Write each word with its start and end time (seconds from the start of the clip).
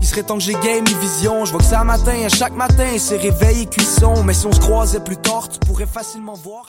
Il 0.00 0.06
serait 0.06 0.22
temps 0.22 0.38
que 0.38 0.42
j'ai 0.42 0.54
game 0.54 0.84
et 0.86 0.94
vision. 1.00 1.44
Je 1.44 1.52
vois 1.52 1.60
que 1.60 1.74
un 1.74 1.84
matin, 1.84 2.24
à 2.24 2.28
chaque 2.28 2.54
matin, 2.54 2.96
c'est 2.98 3.18
réveil 3.18 3.62
et 3.62 3.66
cuisson. 3.66 4.22
Mais 4.24 4.32
si 4.32 4.46
on 4.46 4.52
se 4.52 4.60
croisait 4.60 5.00
plus 5.00 5.16
tard, 5.16 5.48
tu 5.48 5.58
pourrais 5.60 5.86
facilement 5.86 6.34
voir. 6.34 6.68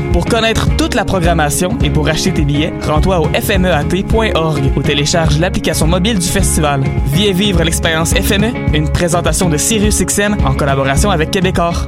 Pour 0.11 0.25
connaître 0.25 0.67
toute 0.75 0.93
la 0.93 1.05
programmation 1.05 1.77
et 1.81 1.89
pour 1.89 2.07
acheter 2.09 2.33
tes 2.33 2.43
billets, 2.43 2.73
rends-toi 2.81 3.21
au 3.21 3.27
fmeat.org 3.27 4.61
ou 4.75 4.83
télécharge 4.83 5.39
l'application 5.39 5.87
mobile 5.87 6.19
du 6.19 6.27
festival. 6.27 6.83
Viens 7.13 7.31
vivre 7.31 7.63
l'expérience 7.63 8.13
FME, 8.13 8.51
une 8.73 8.89
présentation 8.89 9.47
de 9.47 9.55
SiriusXM 9.55 10.35
en 10.45 10.53
collaboration 10.53 11.11
avec 11.11 11.31
Québecor. 11.31 11.87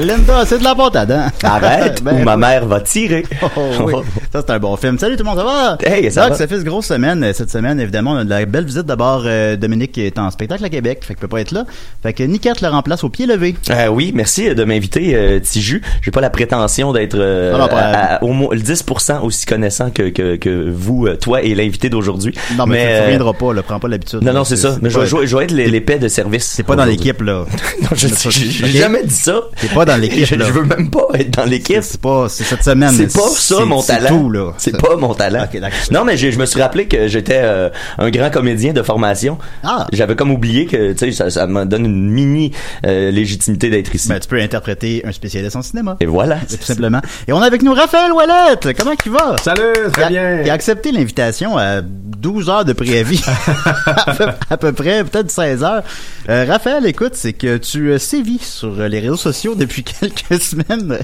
Linda, 0.00 0.44
c'est 0.46 0.58
de 0.58 0.64
la 0.64 0.74
patate, 0.74 1.10
hein? 1.10 1.30
Arrête, 1.42 2.02
Ben 2.04 2.20
ou 2.20 2.24
ma 2.24 2.36
mère 2.36 2.66
va 2.66 2.80
tirer. 2.80 3.24
Oh, 3.42 3.48
oui. 3.84 3.94
Ça, 4.32 4.42
c'est 4.46 4.50
un 4.54 4.58
bon 4.58 4.74
film. 4.78 4.98
Salut 4.98 5.16
tout 5.18 5.24
le 5.24 5.28
monde, 5.28 5.36
ça 5.38 5.44
va? 5.44 5.76
Hey, 5.84 6.10
ça 6.10 6.30
va? 6.30 6.34
ça 6.34 6.46
fait 6.46 6.56
une 6.56 6.62
grosse 6.62 6.86
semaine. 6.86 7.22
euh, 7.22 7.32
Cette 7.34 7.50
semaine, 7.50 7.78
évidemment, 7.78 8.12
on 8.12 8.16
a 8.16 8.24
de 8.24 8.30
la 8.30 8.46
belle 8.46 8.64
visite. 8.64 8.84
D'abord, 8.86 9.24
euh, 9.26 9.56
Dominique 9.56 9.98
est 9.98 10.18
en 10.18 10.30
spectacle 10.30 10.64
à 10.64 10.70
Québec, 10.70 11.00
fait 11.02 11.12
qu'il 11.12 11.20
peut 11.20 11.28
pas 11.28 11.42
être 11.42 11.50
là. 11.50 11.66
Fait 12.02 12.14
que 12.14 12.22
Niquette 12.22 12.62
le 12.62 12.68
remplace 12.68 13.04
au 13.04 13.10
pied 13.10 13.26
levé. 13.26 13.54
Euh, 13.68 13.88
oui, 13.88 14.10
merci 14.14 14.54
de 14.54 14.64
m'inviter, 14.64 15.14
euh, 15.14 15.38
Tiju. 15.38 15.82
J'ai 16.00 16.10
pas 16.10 16.22
la 16.22 16.30
prétention 16.30 16.94
d'être 16.94 17.14
euh, 17.18 17.54
à- 17.58 18.14
à- 18.16 18.22
au 18.24 18.28
moins 18.32 18.54
le 18.54 18.60
10% 18.62 19.20
aussi 19.22 19.44
connaissant 19.44 19.90
que, 19.90 20.08
que, 20.08 20.36
que 20.36 20.70
vous, 20.74 21.06
euh, 21.08 21.16
toi 21.18 21.42
et 21.42 21.54
l'invité 21.54 21.90
d'aujourd'hui. 21.90 22.34
Non, 22.56 22.64
mais, 22.64 22.86
tu 22.86 22.90
euh, 22.90 23.04
reviendras 23.04 23.32
pas, 23.34 23.52
là. 23.52 23.62
Prends 23.62 23.80
pas 23.80 23.88
l'habitude. 23.88 24.22
Non, 24.22 24.32
non, 24.32 24.44
c'est 24.44 24.56
ça. 24.56 24.78
Mais 24.80 24.88
je 24.88 24.98
vais, 24.98 25.26
je 25.26 25.36
être 25.36 25.50
l'é- 25.50 25.68
l'épée 25.68 25.98
de 25.98 26.08
service. 26.08 26.46
C'est 26.56 26.62
pas 26.62 26.74
dans 26.76 26.86
l'équipe, 26.86 27.20
là. 27.20 27.44
non, 27.82 27.88
je 27.94 28.08
j'ai 28.30 28.68
jamais 28.78 29.04
dit 29.04 29.14
ça. 29.14 29.42
T'es 29.60 29.68
pas 29.68 29.84
dans 29.84 29.96
l'équipe, 30.00 30.24
Je, 30.24 30.36
là. 30.36 30.46
je 30.46 30.52
veux 30.52 30.64
même 30.64 30.88
pas 30.90 31.06
être 31.16 31.30
dans 31.36 31.44
l'équipe. 31.44 31.82
C'est 31.82 32.00
pas, 32.00 32.30
c'est 32.30 32.44
cette 32.44 32.64
semaine. 32.64 32.92
C'est 32.92 33.12
pas 33.12 33.28
ça 33.28 33.62
mon 33.66 33.82
talent. 33.82 34.21
Tout, 34.22 34.30
là. 34.30 34.52
C'est 34.58 34.80
pas 34.80 34.96
mon 34.96 35.14
talent. 35.14 35.46
Non, 35.90 36.04
mais 36.04 36.16
je 36.16 36.38
me 36.38 36.46
suis 36.46 36.60
rappelé 36.60 36.86
que 36.86 37.08
j'étais 37.08 37.40
euh, 37.42 37.70
un 37.98 38.10
grand 38.10 38.30
comédien 38.30 38.72
de 38.72 38.82
formation. 38.82 39.38
Ah. 39.64 39.86
J'avais 39.92 40.16
comme 40.16 40.30
oublié 40.30 40.66
que 40.66 40.92
tu 40.92 40.98
sais 40.98 41.12
ça, 41.12 41.30
ça 41.30 41.46
me 41.46 41.64
donne 41.64 41.86
une 41.86 42.10
mini 42.10 42.52
euh, 42.86 43.10
légitimité 43.10 43.70
d'être 43.70 43.94
ici. 43.94 44.08
Ben, 44.08 44.20
tu 44.20 44.28
peux 44.28 44.40
interpréter 44.40 45.02
un 45.04 45.12
spécialiste 45.12 45.56
en 45.56 45.62
cinéma. 45.62 45.96
Et 46.00 46.06
voilà. 46.06 46.36
Tout 46.48 46.62
simplement. 46.62 47.00
Et 47.26 47.32
on 47.32 47.40
a 47.40 47.46
avec 47.46 47.62
nous 47.62 47.74
Raphaël 47.74 48.12
Ouellette. 48.12 48.76
Comment 48.78 48.92
il 49.04 49.12
va? 49.12 49.36
Salut, 49.42 49.90
très 49.92 50.04
a, 50.04 50.08
bien. 50.08 50.42
il 50.42 50.50
a 50.50 50.52
accepté 50.52 50.92
l'invitation 50.92 51.56
à 51.56 51.80
12 51.82 52.48
heures 52.48 52.64
de 52.64 52.72
préavis. 52.72 53.22
à, 53.86 54.14
peu, 54.14 54.26
à 54.50 54.56
peu 54.56 54.72
près, 54.72 55.04
peut-être 55.04 55.30
16 55.30 55.64
heures. 55.64 55.82
Euh, 56.28 56.44
Raphaël, 56.48 56.86
écoute, 56.86 57.14
c'est 57.14 57.32
que 57.32 57.56
tu 57.56 57.90
euh, 57.90 57.98
sévis 57.98 58.38
sur 58.38 58.74
les 58.76 59.00
réseaux 59.00 59.16
sociaux 59.16 59.54
depuis 59.54 59.82
quelques 59.82 60.40
semaines. 60.40 60.98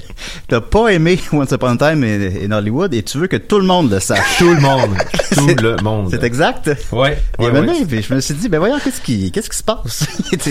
T'as 0.47 0.61
pas 0.61 0.89
aimé 0.89 1.19
Once 1.33 1.51
Upon 1.51 1.75
a 1.75 1.77
Time 1.77 2.03
in, 2.03 2.45
in 2.45 2.51
Hollywood 2.51 2.93
et 2.93 3.03
tu 3.11 3.17
veux 3.17 3.27
que 3.27 3.37
tout 3.37 3.59
le 3.59 3.65
monde 3.65 3.91
le 3.91 3.99
sache. 3.99 4.37
Tout 4.37 4.53
le 4.53 4.61
monde. 4.61 4.95
Tout 5.35 5.47
le 5.61 5.77
monde. 5.83 6.07
C'est 6.09 6.23
exact. 6.23 6.69
Ouais. 6.91 7.17
Il 7.39 7.45
ouais, 7.45 7.59
ouais. 7.59 7.85
puis 7.87 8.01
je 8.01 8.13
me 8.13 8.19
suis 8.19 8.33
dit, 8.33 8.49
ben 8.49 8.57
voyons, 8.57 8.77
qu'est-ce 8.83 8.99
qui, 8.99 9.31
qu'est-ce 9.31 9.49
qui 9.49 9.57
se 9.57 9.63
passe? 9.63 10.05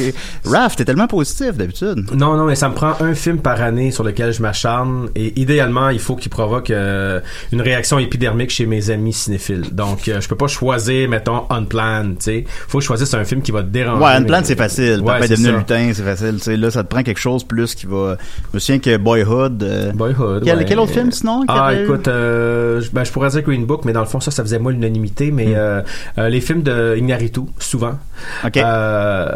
Raph, 0.44 0.76
t'es 0.76 0.84
tellement 0.84 1.08
positif 1.08 1.56
d'habitude. 1.56 2.06
Non, 2.14 2.36
non, 2.36 2.44
mais 2.44 2.54
ça 2.54 2.68
me 2.68 2.74
prend 2.74 2.94
un 3.00 3.14
film 3.14 3.38
par 3.38 3.60
année 3.60 3.90
sur 3.90 4.04
lequel 4.04 4.32
je 4.32 4.40
m'acharne 4.40 5.08
et 5.16 5.38
idéalement, 5.40 5.88
il 5.90 5.98
faut 5.98 6.14
qu'il 6.16 6.30
provoque 6.30 6.70
euh, 6.70 7.20
une 7.52 7.60
réaction 7.60 7.98
épidermique 7.98 8.50
chez 8.50 8.66
mes 8.66 8.90
amis 8.90 9.12
cinéphiles. 9.12 9.64
Donc, 9.72 10.08
euh, 10.08 10.20
je 10.20 10.28
peux 10.28 10.36
pas 10.36 10.46
choisir, 10.46 11.08
mettons, 11.08 11.44
Unplanned, 11.50 12.18
tu 12.18 12.24
sais. 12.24 12.44
Faut 12.68 12.78
que 12.78 12.82
je 12.82 12.86
choisisse 12.86 13.12
un 13.14 13.24
film 13.24 13.42
qui 13.42 13.50
va 13.50 13.62
te 13.62 13.68
déranger. 13.68 14.02
Ouais, 14.04 14.24
plante, 14.24 14.46
c'est 14.46 14.56
facile. 14.56 15.00
Ouais, 15.00 15.14
Papa 15.14 15.28
devenu 15.28 15.52
lutin, 15.58 15.90
c'est 15.92 16.04
facile. 16.04 16.34
Tu 16.36 16.44
sais, 16.44 16.56
là, 16.56 16.70
ça 16.70 16.84
te 16.84 16.88
prend 16.88 17.02
quelque 17.02 17.20
chose 17.20 17.42
plus 17.44 17.74
qui 17.74 17.86
va. 17.86 18.16
Je 18.52 18.56
me 18.56 18.58
souviens 18.60 18.78
que 18.78 18.96
Boyhood. 18.96 19.62
euh, 19.62 19.92
Boyhood. 19.92 20.42
Quel, 20.44 20.58
ouais. 20.58 20.64
quel 20.64 20.78
autre 20.78 20.92
film 20.92 21.10
sinon? 21.10 21.44
Ah, 21.48 21.74
écoute, 21.74 22.06
euh, 22.08 22.47
je- 22.80 22.90
ben, 22.90 23.04
je 23.04 23.12
pourrais 23.12 23.30
dire 23.30 23.42
Green 23.42 23.64
Book, 23.66 23.84
mais 23.84 23.92
dans 23.92 24.00
le 24.00 24.06
fond, 24.06 24.20
ça, 24.20 24.30
ça 24.30 24.42
faisait 24.42 24.58
moi 24.58 24.72
l'unanimité. 24.72 25.30
Hmm. 25.30 25.34
Mais 25.34 25.54
euh, 25.54 25.82
euh, 26.18 26.28
les 26.28 26.40
films 26.40 26.62
de 26.62 26.96
Ignaritu, 26.96 27.42
souvent. 27.58 27.98
Ok. 28.44 28.56
Euh, 28.56 29.28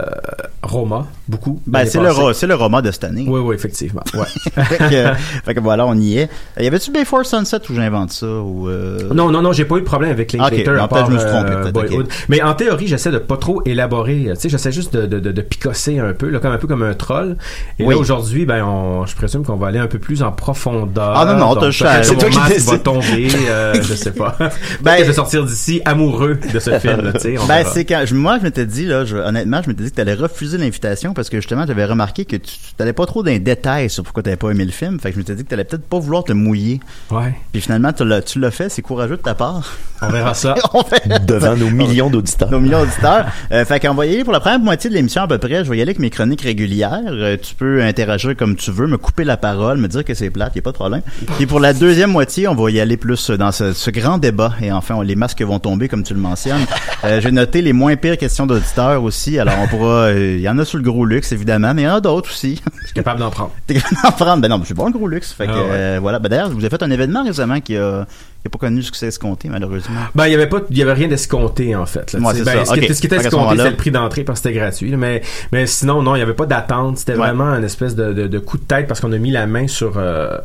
Roma, 0.62 1.06
beaucoup. 1.28 1.60
Ben, 1.66 1.84
c'est 1.86 2.00
le, 2.00 2.10
c'est 2.34 2.46
le 2.46 2.54
roman 2.54 2.80
de 2.80 2.90
cette 2.90 3.04
année. 3.04 3.24
Oui, 3.26 3.40
oui, 3.40 3.54
effectivement. 3.54 4.02
Ouais. 4.14 4.26
fait, 4.64 4.78
que, 4.78 5.14
fait 5.44 5.54
que 5.54 5.60
voilà, 5.60 5.86
on 5.86 5.94
y 5.96 6.18
est. 6.18 6.30
Y 6.58 6.66
avait-tu 6.66 6.92
Before 6.92 7.26
Sunset 7.26 7.58
où 7.68 7.74
j'invente 7.74 8.12
ça? 8.12 8.26
Ou, 8.26 8.68
euh... 8.68 9.12
Non, 9.12 9.30
non, 9.30 9.42
non, 9.42 9.52
j'ai 9.52 9.64
pas 9.64 9.76
eu 9.76 9.80
de 9.80 9.84
problème 9.86 10.12
avec 10.12 10.32
Linklater. 10.32 10.62
Ok, 10.62 10.66
non, 10.66 10.72
à 10.84 10.88
peut-être 10.88 10.88
part, 10.88 11.06
je 11.06 11.12
me 11.12 11.18
suis 11.18 11.28
trompé, 11.28 11.96
euh. 11.96 12.04
Mais 12.28 12.42
en 12.42 12.54
théorie, 12.54 12.86
j'essaie 12.86 13.10
de 13.10 13.18
pas 13.18 13.36
trop 13.36 13.62
élaborer. 13.66 14.28
Tu 14.34 14.36
sais, 14.36 14.48
j'essaie 14.48 14.72
juste 14.72 14.94
de, 14.94 15.06
de, 15.06 15.18
de, 15.18 15.32
de 15.32 15.42
picosser 15.42 15.98
un 15.98 16.12
peu, 16.12 16.28
là, 16.28 16.38
comme 16.38 16.52
un 16.52 16.58
peu 16.58 16.68
comme 16.68 16.82
un 16.82 16.94
troll. 16.94 17.36
Et 17.78 17.84
Oui. 17.84 17.94
là, 17.94 18.00
aujourd'hui, 18.00 18.46
ben, 18.46 18.64
on, 18.64 19.04
je 19.04 19.16
présume 19.16 19.44
qu'on 19.44 19.56
va 19.56 19.66
aller 19.68 19.80
un 19.80 19.88
peu 19.88 19.98
plus 19.98 20.22
en 20.22 20.30
profondeur. 20.30 21.14
Ah, 21.16 21.24
non, 21.24 21.38
non, 21.38 21.56
t'as 21.56 21.72
C'est 22.02 22.16
toi 22.16 22.28
qui 22.30 22.58
va 22.60 22.78
tomber, 22.78 23.28
je 23.82 23.94
sais 23.94 24.12
pas. 24.12 24.36
Ben- 24.80 24.98
je 24.98 25.04
vais 25.04 25.12
sortir 25.12 25.44
d'ici 25.44 25.80
amoureux 25.84 26.38
de 26.52 26.58
ce 26.60 26.78
film, 26.78 27.12
Ben, 27.48 27.64
c'est 27.72 27.84
quand, 27.84 28.04
moi, 28.12 28.38
je 28.38 28.44
m'étais 28.44 28.66
dit, 28.72 28.86
là, 28.86 29.04
je- 29.04 29.16
honnêtement, 29.16 29.60
je 29.62 29.68
m'étais 29.68 29.84
dit 29.84 29.90
que 29.90 29.96
t'allais 29.96 30.14
refuser 30.14 30.58
l'invitation 30.58 31.14
parce 31.14 31.28
que 31.28 31.38
justement, 31.38 31.64
j'avais 31.66 31.84
remarqué 31.84 32.24
que 32.24 32.36
tu 32.36 32.54
t'allais 32.76 32.92
pas 32.92 33.06
trop 33.06 33.22
dans 33.22 33.30
les 33.30 33.38
détails 33.38 33.88
sur 33.90 34.02
pourquoi 34.02 34.22
t'avais 34.22 34.36
pas 34.36 34.50
aimé 34.50 34.64
le 34.64 34.70
film. 34.72 34.98
Fait 35.00 35.10
que 35.10 35.14
je 35.14 35.18
m'étais 35.20 35.34
dit 35.34 35.44
que 35.44 35.48
t'allais 35.48 35.64
peut-être 35.64 35.84
pas 35.86 35.98
vouloir 35.98 36.24
te 36.24 36.32
mouiller. 36.32 36.80
Ouais. 37.10 37.34
Puis 37.52 37.60
finalement, 37.60 37.92
tu 37.92 38.04
l'as, 38.04 38.22
tu 38.22 38.38
l'as 38.40 38.50
fait, 38.50 38.68
c'est 38.68 38.82
courageux 38.82 39.16
de 39.16 39.22
ta 39.22 39.34
part. 39.34 39.70
On 40.00 40.08
verra 40.08 40.34
ça. 40.34 40.54
On 40.74 40.82
fait- 40.82 41.02
Devant 41.26 41.56
nos 41.56 41.70
millions 41.70 42.10
d'auditeurs. 42.10 42.50
nos 42.50 42.60
millions 42.60 42.80
d'auditeurs. 42.80 43.26
Euh, 43.52 43.64
fait 43.64 43.78
qu'on 43.80 43.94
va 43.94 44.06
y 44.06 44.14
aller 44.14 44.24
pour 44.24 44.32
la 44.32 44.40
première 44.40 44.58
moitié 44.58 44.90
de 44.90 44.94
l'émission 44.94 45.22
à 45.22 45.28
peu 45.28 45.38
près. 45.38 45.64
Je 45.64 45.70
vais 45.70 45.76
y 45.78 45.82
aller 45.82 45.90
avec 45.90 45.98
mes 45.98 46.10
chroniques 46.10 46.42
régulières. 46.42 47.00
Euh, 47.08 47.36
tu 47.40 47.54
peux 47.54 47.82
interagir 47.82 48.36
comme 48.36 48.56
tu 48.56 48.70
veux, 48.70 48.86
me 48.86 48.96
couper 48.98 49.24
la 49.24 49.36
parole, 49.36 49.78
me 49.78 49.88
dire 49.88 50.04
que 50.04 50.14
c'est 50.14 50.30
plate, 50.30 50.56
y 50.56 50.58
a 50.58 50.62
pas 50.62 50.70
de 50.70 50.76
problème. 50.76 51.02
Puis 51.36 51.46
pour 51.46 51.60
la 51.60 51.72
deuxième 51.72 52.10
moitié, 52.10 52.48
on 52.48 52.54
va 52.54 52.70
y 52.70 52.80
aller 52.80 52.96
plus 52.96 53.30
dans 53.30 53.52
ce, 53.52 53.72
ce 53.72 53.90
grand 53.90 54.18
débat. 54.18 54.52
Et 54.60 54.72
enfin, 54.72 54.94
on- 54.96 55.02
les 55.02 55.16
masques 55.16 55.42
vont 55.42 55.58
tomber, 55.58 55.88
comme 55.88 56.02
tu 56.02 56.14
le 56.14 56.20
mentionnes. 56.20 56.64
Euh, 57.04 57.20
J'ai 57.20 57.30
noté 57.30 57.62
les 57.62 57.72
moins 57.72 57.94
pires 57.96 58.16
questions 58.18 58.46
d'auditeurs 58.62 59.02
aussi. 59.02 59.38
Alors 59.38 59.54
on 59.62 59.66
pourra... 59.68 60.06
euh, 60.08 60.34
Il 60.36 60.40
y 60.40 60.48
en 60.48 60.58
a 60.58 60.64
sur 60.64 60.78
le 60.78 60.84
gros 60.84 61.04
luxe, 61.04 61.32
évidemment, 61.32 61.74
mais 61.74 61.82
il 61.82 61.84
y 61.84 61.88
en 61.88 61.96
a 61.96 62.00
d'autres 62.00 62.30
aussi. 62.30 62.60
Je 62.80 62.84
suis 62.86 62.94
capable 62.94 63.20
d'en 63.20 63.30
prendre. 63.30 63.50
T'es 63.66 63.74
capable 63.74 63.96
d'en 64.02 64.12
prendre? 64.12 64.42
Ben 64.42 64.48
non, 64.48 64.58
mais 64.58 64.64
c'est 64.66 64.74
bon 64.74 64.86
le 64.86 64.92
gros 64.92 65.08
luxe. 65.08 65.32
Fait 65.32 65.46
que, 65.46 65.52
Ah 65.52 65.56
ouais. 65.56 65.68
euh, 65.70 65.98
voilà. 66.00 66.18
Ben 66.18 66.28
d'ailleurs, 66.28 66.50
vous 66.50 66.58
avez 66.64 66.70
fait 66.70 66.82
un 66.82 66.90
événement 66.90 67.24
récemment 67.24 67.60
qui 67.60 67.76
a, 67.76 68.06
qui 68.40 68.46
a 68.46 68.50
pas 68.50 68.58
connu 68.58 68.76
le 68.76 68.82
succès 68.82 69.06
escompté, 69.08 69.48
malheureusement. 69.48 70.00
Ben, 70.14 70.26
il 70.26 70.32
y 70.32 70.34
avait 70.34 70.46
pas, 70.48 70.60
il 70.70 70.78
y 70.78 70.82
avait 70.82 70.92
rien 70.92 71.08
d'escompté, 71.08 71.74
en 71.76 71.86
fait, 71.86 72.12
là. 72.12 72.20
Ouais, 72.20 72.34
c'est 72.34 72.44
ben, 72.44 72.64
ça. 72.64 72.74
Ce, 72.74 72.78
qui, 72.80 72.86
Ok. 72.86 72.94
ce 72.94 73.00
qui 73.00 73.06
était 73.06 73.20
ce 73.20 73.26
escompté, 73.26 73.56
c'était 73.56 73.70
le 73.70 73.76
prix 73.76 73.90
d'entrée 73.90 74.24
parce 74.24 74.40
que 74.40 74.48
c'était 74.48 74.58
gratuit, 74.58 74.90
là. 74.90 74.96
Mais, 74.96 75.22
mais 75.52 75.66
sinon, 75.66 76.02
non, 76.02 76.16
il 76.16 76.20
y 76.20 76.22
avait 76.22 76.34
pas 76.34 76.46
d'attente. 76.46 76.98
C'était 76.98 77.12
Ouais. 77.12 77.18
vraiment 77.18 77.54
une 77.54 77.64
espèce 77.64 77.94
de, 77.94 78.12
de, 78.12 78.26
de 78.26 78.38
coup 78.38 78.58
de 78.58 78.62
tête 78.64 78.86
parce 78.88 79.00
qu'on 79.00 79.12
a 79.12 79.18
mis 79.18 79.30
la 79.30 79.46
main 79.46 79.66
sur, 79.68 79.94
euh, 79.96 80.38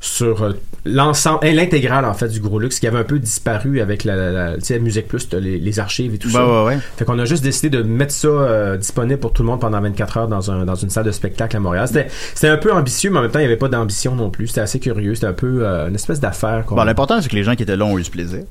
sur 0.00 0.42
euh, 0.44 0.52
l'ensemble, 0.84 1.40
hein, 1.42 1.52
l'intégrale, 1.52 2.04
en 2.04 2.14
fait, 2.14 2.28
du 2.28 2.40
gros 2.40 2.58
luxe 2.60 2.78
qui 2.78 2.86
avait 2.86 2.98
un 2.98 3.04
peu 3.04 3.18
disparu 3.18 3.80
avec 3.80 4.04
la, 4.04 4.30
la, 4.30 4.58
tu 4.58 4.78
Musique 4.78 5.08
Plus, 5.08 5.28
les, 5.32 5.58
les 5.58 5.78
archives 5.80 6.14
et 6.14 6.18
tout 6.18 6.28
Ouais, 6.28 6.34
ça. 6.34 6.46
ouais, 6.46 6.64
ouais. 6.66 6.78
Fait 6.96 7.04
qu'on 7.04 7.18
a 7.18 7.24
juste 7.24 7.42
décidé 7.42 7.68
de 7.68 7.82
mettre 7.82 8.12
ça 8.12 8.28
euh, 8.28 8.76
disponible 8.76 9.18
pour 9.18 9.32
tout 9.32 9.42
le 9.42 9.48
monde 9.48 9.60
pendant 9.60 9.80
24 9.80 10.16
heures 10.16 10.28
dans, 10.28 10.50
un, 10.52 10.64
dans 10.64 10.76
une 10.76 10.90
salle 10.90 11.04
de 11.04 11.10
spectacle 11.10 11.56
à 11.56 11.60
Montréal. 11.60 11.88
C'était, 11.88 12.06
c'était 12.34 12.48
un 12.48 12.58
peu 12.58 12.72
ambitieux, 12.72 13.10
mais 13.10 13.18
en 13.18 13.22
même 13.22 13.30
temps, 13.30 13.40
il 13.40 13.42
n'y 13.42 13.46
avait 13.48 13.56
pas 13.56 13.68
d'ambition 13.68 14.14
non 14.14 14.30
plus. 14.30 14.46
C'était 14.48 14.60
assez 14.60 14.78
curieux. 14.78 15.14
C'était 15.16 15.26
un 15.26 15.32
peu 15.32 15.66
euh, 15.66 15.88
une 15.88 15.94
espèce 15.96 16.20
d'affaire. 16.20 16.64
Bon, 16.68 16.84
l'important, 16.84 17.20
c'est 17.20 17.28
que 17.28 17.34
les 17.36 17.42
gens 17.44 17.56
qui 17.56 17.64
étaient 17.64 17.76
là 17.76 17.84
ont 17.84 17.98
eu 17.98 18.02
du 18.02 18.10
plaisir. 18.10 18.44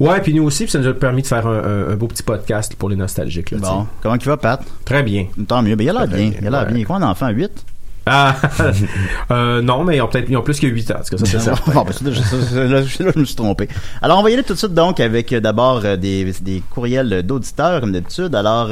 Ouais, 0.00 0.20
puis 0.22 0.32
nous 0.32 0.44
aussi, 0.44 0.64
puis 0.64 0.72
ça 0.72 0.78
nous 0.78 0.88
a 0.88 0.94
permis 0.94 1.20
de 1.22 1.26
faire 1.26 1.46
un, 1.46 1.58
un- 1.58 1.88
un 1.92 1.96
beau 1.96 2.06
petit 2.06 2.22
podcast 2.22 2.74
pour 2.76 2.88
les 2.88 2.96
nostalgiques. 2.96 3.50
Là, 3.50 3.58
tu 3.58 3.64
Bon. 3.64 3.86
Comment 4.02 4.14
il 4.14 4.24
va, 4.24 4.36
Pat? 4.38 4.62
Très 4.86 5.02
bien. 5.02 5.26
Tant 5.46 5.62
mieux. 5.62 5.76
Ben, 5.76 5.84
il 5.84 5.90
a 5.90 5.92
l'air 5.92 6.08
bien. 6.08 6.30
bien, 6.30 6.38
Il 6.40 6.46
a 6.46 6.50
l'air 6.50 6.66
ouais. 6.66 6.72
bien. 6.72 6.84
Quoi, 6.84 6.96
un 6.96 7.02
enfant? 7.02 7.28
8? 7.28 7.50
Ah, 8.06 8.36
euh, 9.30 9.62
non, 9.62 9.82
mais 9.84 9.96
ils 9.96 10.00
ont 10.02 10.08
peut-être 10.08 10.28
ils 10.28 10.36
ont 10.36 10.42
plus 10.42 10.60
que 10.60 10.66
8 10.66 10.90
ans. 10.90 10.94
tout 11.08 11.16
cas, 11.16 11.24
ça, 11.24 11.26
c'est 11.26 11.38
ça. 11.40 11.54
Bon, 11.72 11.82
ben, 11.84 11.92
ça, 11.92 12.00
ça, 12.02 12.64
là, 12.64 12.82
je 12.82 13.02
là, 13.02 13.10
je 13.14 13.18
me 13.20 13.24
suis 13.24 13.34
trompé. 13.36 13.68
Alors, 14.02 14.18
on 14.18 14.22
va 14.22 14.30
y 14.30 14.34
aller 14.34 14.42
tout 14.42 14.52
de 14.54 14.58
suite, 14.58 14.74
donc, 14.74 15.00
avec 15.00 15.32
euh, 15.32 15.40
d'abord 15.40 15.80
euh, 15.84 15.96
des, 15.96 16.32
des 16.42 16.62
courriels 16.70 17.22
d'auditeurs, 17.22 17.80
comme 17.80 17.92
d'habitude. 17.92 18.34
Alors, 18.34 18.68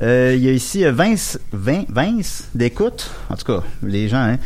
euh, 0.00 0.32
il 0.36 0.44
y 0.44 0.48
a 0.48 0.52
ici 0.52 0.84
Vince, 0.84 1.38
Vin- 1.52 1.84
Vince 1.88 2.48
d'écoute. 2.54 3.10
En 3.30 3.36
tout 3.36 3.44
cas, 3.52 3.62
les 3.82 4.08
gens, 4.08 4.18
hein. 4.22 4.36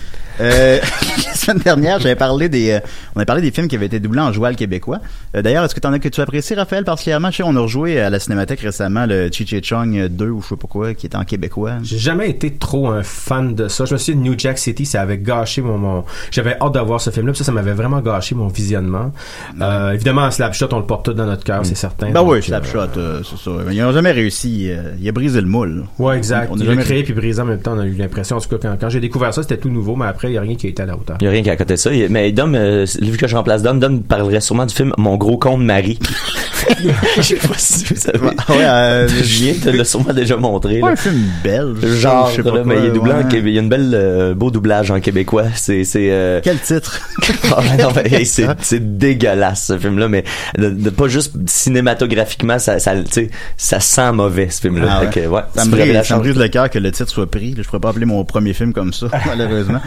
Euh, 0.41 0.79
la 1.27 1.35
semaine 1.35 1.59
dernière, 1.59 2.01
j'avais 2.01 2.17
parlé 2.17 2.49
des, 2.49 2.71
euh, 2.71 2.81
on 3.15 3.21
a 3.21 3.25
parlé 3.25 3.43
des 3.43 3.51
films 3.51 3.69
qui 3.69 3.77
avaient 3.77 3.87
été 3.87 4.01
doublés 4.01 4.21
en 4.21 4.33
joual 4.33 4.57
québécois. 4.57 5.01
Euh, 5.37 5.43
D'ailleurs, 5.43 5.65
est-ce 5.65 5.75
que 5.75 5.81
t'en 5.81 5.93
as 5.93 5.99
que 5.99 6.09
tu 6.09 6.21
apprécies, 6.21 6.55
Raphaël, 6.55 6.85
particulièrement? 6.85 7.31
Je 7.31 7.39
sais, 7.39 7.43
on 7.43 7.57
a 7.57 7.61
rejoué 7.61 8.01
à 8.01 8.11
la 8.11 8.19
Cinémathèque 8.19 8.61
récemment 8.61 9.07
le 9.07 9.29
Chi 9.31 9.47
Chong 9.63 10.09
2 10.09 10.29
ou 10.29 10.43
je 10.43 10.49
sais 10.49 10.57
pas 10.57 10.69
quoi, 10.69 10.95
qui 10.95 11.07
était 11.07 11.17
en 11.17 11.25
québécois. 11.25 11.73
J'ai 11.83 11.99
jamais 11.99 12.31
été 12.31 12.53
trop 12.53 12.89
un 12.89 13.03
fan 13.03 13.55
de 13.55 13.69
ça. 13.69 13.85
Je 13.85 13.93
me 13.95 13.99
suis 13.99 14.15
dit 14.15 14.21
New 14.21 14.35
Jack 14.39 14.59
City, 14.59 14.87
ça 14.87 15.03
avait 15.03 15.19
gâché 15.19 15.61
mon, 15.63 15.79
mon... 15.79 16.05
j'avais 16.31 16.57
hâte 16.61 16.75
de 16.75 16.81
voir 16.81 17.01
ce 17.01 17.11
film-là, 17.11 17.35
ça, 17.35 17.45
ça 17.45 17.53
m'avait 17.53 17.73
vraiment 17.73 18.01
gâché 18.01 18.35
mon 18.35 18.49
visionnement. 18.49 19.13
Euh, 19.61 19.93
évidemment, 19.93 20.31
Slapshot, 20.31 20.69
on 20.73 20.79
le 20.79 20.87
porte 20.87 21.05
tout 21.07 21.13
dans 21.13 21.27
notre 21.27 21.45
cœur, 21.45 21.65
c'est 21.67 21.75
certain. 21.75 22.11
Ben 22.11 22.23
oui, 22.23 22.43
Slapshot, 22.43 22.89
c'est 23.25 23.39
ça. 23.39 23.51
Ils 23.71 23.79
n'ont 23.83 23.93
jamais 23.93 24.13
réussi. 24.13 24.71
il 25.01 25.09
a 25.09 25.13
brisé 25.13 25.41
le 25.41 25.47
moule. 25.47 25.85
Ouais, 25.99 26.17
exact. 26.17 26.49
On 26.51 26.57
a 26.57 26.61
Il 26.61 26.67
jamais 26.67 26.83
créé 26.83 27.03
puis 27.03 27.13
brisé 27.13 27.41
en 27.43 27.45
même 27.47 27.61
temps. 27.61 27.75
On 27.77 27.81
a 27.81 27.87
eu 27.87 27.95
l'impression. 27.95 28.37
En 28.37 28.41
tout 28.41 28.49
cas, 28.49 28.57
quand, 28.61 28.77
quand 28.81 28.89
j'ai 28.89 29.01
découvert 29.01 29.35
ça, 29.35 29.43
c'était 29.43 29.57
tout 29.57 29.69
nouveau, 29.71 29.97
mais 29.97 30.07
après, 30.07 30.22
il 30.29 30.35
y 30.35 30.39
a 30.39 30.41
rien 30.41 30.55
qui 30.55 30.67
a 30.67 30.71
été 30.71 30.83
à 30.83 30.87
la 30.87 30.95
hauteur. 30.97 31.17
Il 31.21 31.25
y 31.25 31.29
a 31.29 31.31
rien 31.31 31.43
qui 31.43 31.51
a 31.51 31.53
à 31.53 31.57
côté 31.57 31.75
de 31.75 31.79
ça. 31.79 31.91
Mais 32.11 32.33
Dom, 32.33 32.55
euh, 32.55 32.87
vu 33.01 33.17
que 33.17 33.27
je 33.27 33.37
remplace 33.37 33.63
Dom, 33.63 33.79
Dom 33.81 34.03
parlerait 34.03 34.41
sûrement 34.41 34.67
du 34.67 34.75
film 34.75 34.93
Mon 34.99 35.17
gros 35.17 35.37
con 35.39 35.59
de 35.59 35.65
Marie. 35.65 35.99
Je 37.17 37.23
sais 37.23 37.35
pas 37.37 37.55
si 37.57 37.85
vous 37.87 37.97
savez. 38.01 38.19
Ouais, 38.21 38.35
euh, 38.61 39.09
Julien 39.09 39.53
te 39.61 39.69
l'a 39.69 39.85
sûrement 39.85 40.13
déjà 40.13 40.37
montré. 40.37 40.79
là. 40.79 40.89
un 40.89 40.97
film 40.97 41.21
belge. 41.43 41.85
Genre, 41.99 42.31
je 42.31 42.37
sais 42.37 42.43
pas 42.45 42.57
là, 42.59 42.63
mais 42.65 42.77
il 42.79 42.85
est 42.87 42.91
doublé 42.93 43.13
en 43.13 43.17
ouais. 43.19 43.23
Québec. 43.29 43.45
Il 43.49 43.55
y 43.55 43.59
a 43.59 43.63
une 43.63 43.69
belle, 43.69 43.91
euh, 43.95 44.33
beau 44.35 44.51
doublage 44.53 44.91
en 44.93 45.01
québécois. 45.01 45.47
C'est, 45.55 45.83
c'est, 45.83 46.09
euh, 46.13 46.41
Quel 46.45 46.59
titre? 46.61 47.01
Ah, 47.55 47.61
non, 47.79 47.89
mais, 47.95 48.11
hey, 48.11 48.25
c'est, 48.25 48.47
c'est 48.61 48.97
dégueulasse, 48.97 49.67
ce 49.67 49.79
film-là, 49.79 50.09
mais 50.09 50.25
de, 50.57 50.71
de 50.71 50.91
pas 50.91 51.09
juste 51.09 51.35
cinématographiquement, 51.47 52.59
ça, 52.59 52.79
ça, 52.79 52.95
tu 52.97 53.03
sais, 53.11 53.31
ça 53.57 53.79
sent 53.81 54.13
mauvais, 54.13 54.49
ce 54.49 54.61
film-là. 54.63 54.87
Ah 54.89 55.01
ouais. 55.05 55.27
Ouais, 55.27 55.41
Ça 55.55 55.65
me, 55.67 55.71
brise, 55.71 55.93
ça 55.93 55.99
me 55.99 56.03
chance- 56.05 56.19
brise 56.21 56.37
le 56.37 56.49
cœur 56.49 56.71
que 56.71 56.79
le 56.79 56.91
titre 56.93 57.11
soit 57.11 57.31
pris. 57.31 57.55
Je 57.59 57.63
pourrais 57.63 57.81
pas 57.81 57.91
appeler 57.91 58.07
mon 58.07 58.25
premier 58.25 58.55
film 58.55 58.73
comme 58.73 58.93
ça, 58.93 59.07
malheureusement. 59.27 59.81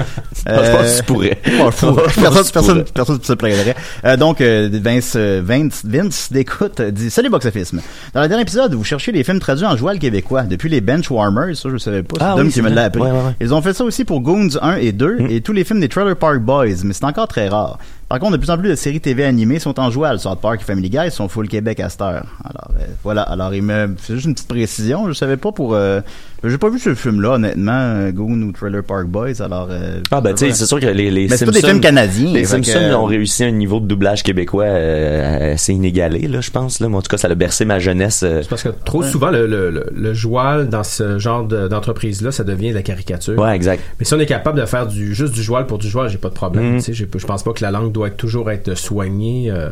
Je 0.45 0.51
pense 0.51 0.91
que 0.91 0.97
tu 0.97 1.03
pourrais. 1.03 1.37
Bon, 1.57 1.71
je 1.71 1.77
pourrais. 1.77 2.03
Personne, 2.15 2.43
tu 2.45 2.51
personne, 2.51 2.79
pourrais. 2.79 2.91
personne 2.93 3.19
se 3.23 3.33
plaindrait. 3.33 3.75
Euh, 4.05 4.17
donc, 4.17 4.41
euh, 4.41 4.69
Vince, 4.71 5.13
euh, 5.15 5.41
Vince, 5.43 5.81
Vince 5.85 6.31
d'écoute 6.31 6.79
euh, 6.79 6.91
dit 6.91 7.09
Salut 7.09 7.29
Box 7.29 7.45
Office. 7.45 7.73
Dans 8.13 8.21
le 8.21 8.27
dernier 8.27 8.43
épisode, 8.43 8.73
vous 8.73 8.83
cherchiez 8.83 9.11
les 9.13 9.23
films 9.23 9.39
traduits 9.39 9.65
en 9.65 9.75
joual 9.77 9.99
québécois. 9.99 10.43
Depuis 10.43 10.69
les 10.69 10.81
Benchwarmers, 10.81 11.55
ça 11.55 11.69
je 11.69 11.77
savais 11.77 12.03
pas, 12.03 12.15
c'est 12.19 12.23
Ah 12.25 12.33
Dom 12.35 12.41
oui, 12.41 12.47
qui 12.47 12.53
c'est 12.53 12.61
me 12.61 12.69
l'a 12.69 12.85
appris. 12.85 13.01
Ouais, 13.01 13.11
ouais, 13.11 13.17
ouais. 13.17 13.35
Ils 13.41 13.53
ont 13.53 13.61
fait 13.61 13.73
ça 13.73 13.83
aussi 13.83 14.05
pour 14.05 14.21
Goons 14.21 14.49
1 14.61 14.75
et 14.77 14.91
2 14.91 15.17
et 15.29 15.41
tous 15.41 15.53
les 15.53 15.63
films 15.63 15.79
des 15.79 15.89
Trailer 15.89 16.15
Park 16.15 16.39
Boys, 16.39 16.83
mais 16.83 16.93
c'est 16.93 17.05
encore 17.05 17.27
très 17.27 17.47
rare. 17.47 17.79
Par 18.07 18.19
contre, 18.19 18.33
de 18.33 18.37
plus 18.37 18.51
en 18.51 18.57
plus 18.57 18.69
de 18.69 18.75
séries 18.75 19.01
TV 19.01 19.23
animées 19.23 19.57
sont 19.57 19.79
en 19.79 19.89
joual. 19.89 20.19
South 20.19 20.39
Park 20.39 20.61
et 20.61 20.63
Family 20.63 20.91
Guy 20.91 21.09
sont 21.09 21.27
full 21.27 21.47
Québec 21.47 21.79
à 21.79 21.89
cette 21.89 22.01
heure. 22.01 22.25
Alors, 22.43 22.69
euh, 22.79 22.85
voilà. 23.03 23.23
Alors, 23.23 23.53
il 23.55 23.63
me 23.63 23.95
fait 23.97 24.13
juste 24.13 24.27
une 24.27 24.35
petite 24.35 24.47
précision. 24.47 25.07
Je 25.07 25.13
savais 25.13 25.37
pas 25.37 25.51
pour... 25.51 25.73
Euh, 25.73 26.01
j'ai 26.49 26.57
pas 26.57 26.69
vu 26.69 26.79
ce 26.79 26.93
film-là, 26.95 27.31
honnêtement, 27.33 27.71
euh, 27.73 28.11
Goon 28.11 28.41
ou 28.41 28.51
Trailer 28.51 28.83
Park 28.83 29.05
Boys. 29.07 29.41
Alors... 29.41 29.67
Euh, 29.71 29.99
Ah 30.11 30.21
ben 30.21 30.33
tu 30.33 30.45
sais 30.47 30.53
c'est 30.53 30.65
sûr 30.65 30.79
que 30.79 30.85
les, 30.85 31.11
les 31.11 31.23
Mais 31.27 31.29
c'est 31.37 31.45
Simpsons 31.45 31.53
pas 31.53 31.61
des 31.61 31.67
films 31.67 31.81
canadiens, 31.81 32.33
les 32.33 32.41
que- 32.43 32.47
Simpsons 32.47 32.93
ont 32.95 33.05
réussi 33.05 33.43
un 33.43 33.51
niveau 33.51 33.79
de 33.79 33.85
doublage 33.87 34.23
québécois 34.23 34.65
euh, 34.65 35.53
assez 35.53 35.73
inégalé 35.73 36.27
là 36.27 36.41
je 36.41 36.51
pense 36.51 36.79
là 36.79 36.87
Moi, 36.89 36.99
en 36.99 37.01
tout 37.01 37.09
cas 37.09 37.17
ça 37.17 37.27
a 37.27 37.35
bercé 37.35 37.65
ma 37.65 37.79
jeunesse 37.79 38.23
euh, 38.23 38.41
C'est 38.41 38.49
parce 38.49 38.63
que 38.63 38.69
trop 38.83 39.03
souvent, 39.03 39.31
le, 39.31 39.47
le, 39.47 39.69
le, 39.69 39.87
le 39.93 40.13
joual 40.13 40.69
dans 40.69 40.83
ce 40.83 41.17
genre 41.19 41.45
de- 41.45 41.67
d'entreprise-là, 41.67 42.31
ça 42.31 42.43
devient 42.43 42.69
de 42.69 42.75
la 42.75 42.83
caricature. 42.83 43.37
ouais 43.39 43.55
exact 43.55 43.81
Mais 43.99 44.05
si 44.05 44.13
on 44.13 44.19
est 44.19 44.25
capable 44.25 44.59
de 44.59 44.65
faire 44.65 44.87
du 44.87 45.13
juste 45.15 45.33
du 45.33 45.41
joual 45.43 45.65
pour 45.67 45.77
du 45.77 45.87
joual, 45.89 46.09
j'ai 46.09 46.17
pas 46.17 46.29
de 46.29 46.33
problème. 46.33 46.73
Mhm. 46.73 46.75
Tu 46.77 46.81
sais, 46.83 46.93
j'ai- 46.93 47.07
je 47.15 47.25
pense 47.25 47.43
pas 47.43 47.53
que 47.53 47.61
la 47.63 47.71
langue 47.71 47.91
doit 47.91 48.07
être- 48.07 48.17
toujours 48.17 48.51
être 48.51 48.75
soignée, 48.75 49.49
euh, 49.51 49.69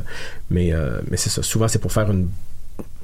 mais 0.51 0.73
euh, 0.73 0.99
mais 1.09 1.17
c'est 1.17 1.29
ça. 1.29 1.41
Souvent, 1.43 1.67
c'est 1.67 1.79
pour 1.79 1.91
faire 1.91 2.09
une 2.11 2.27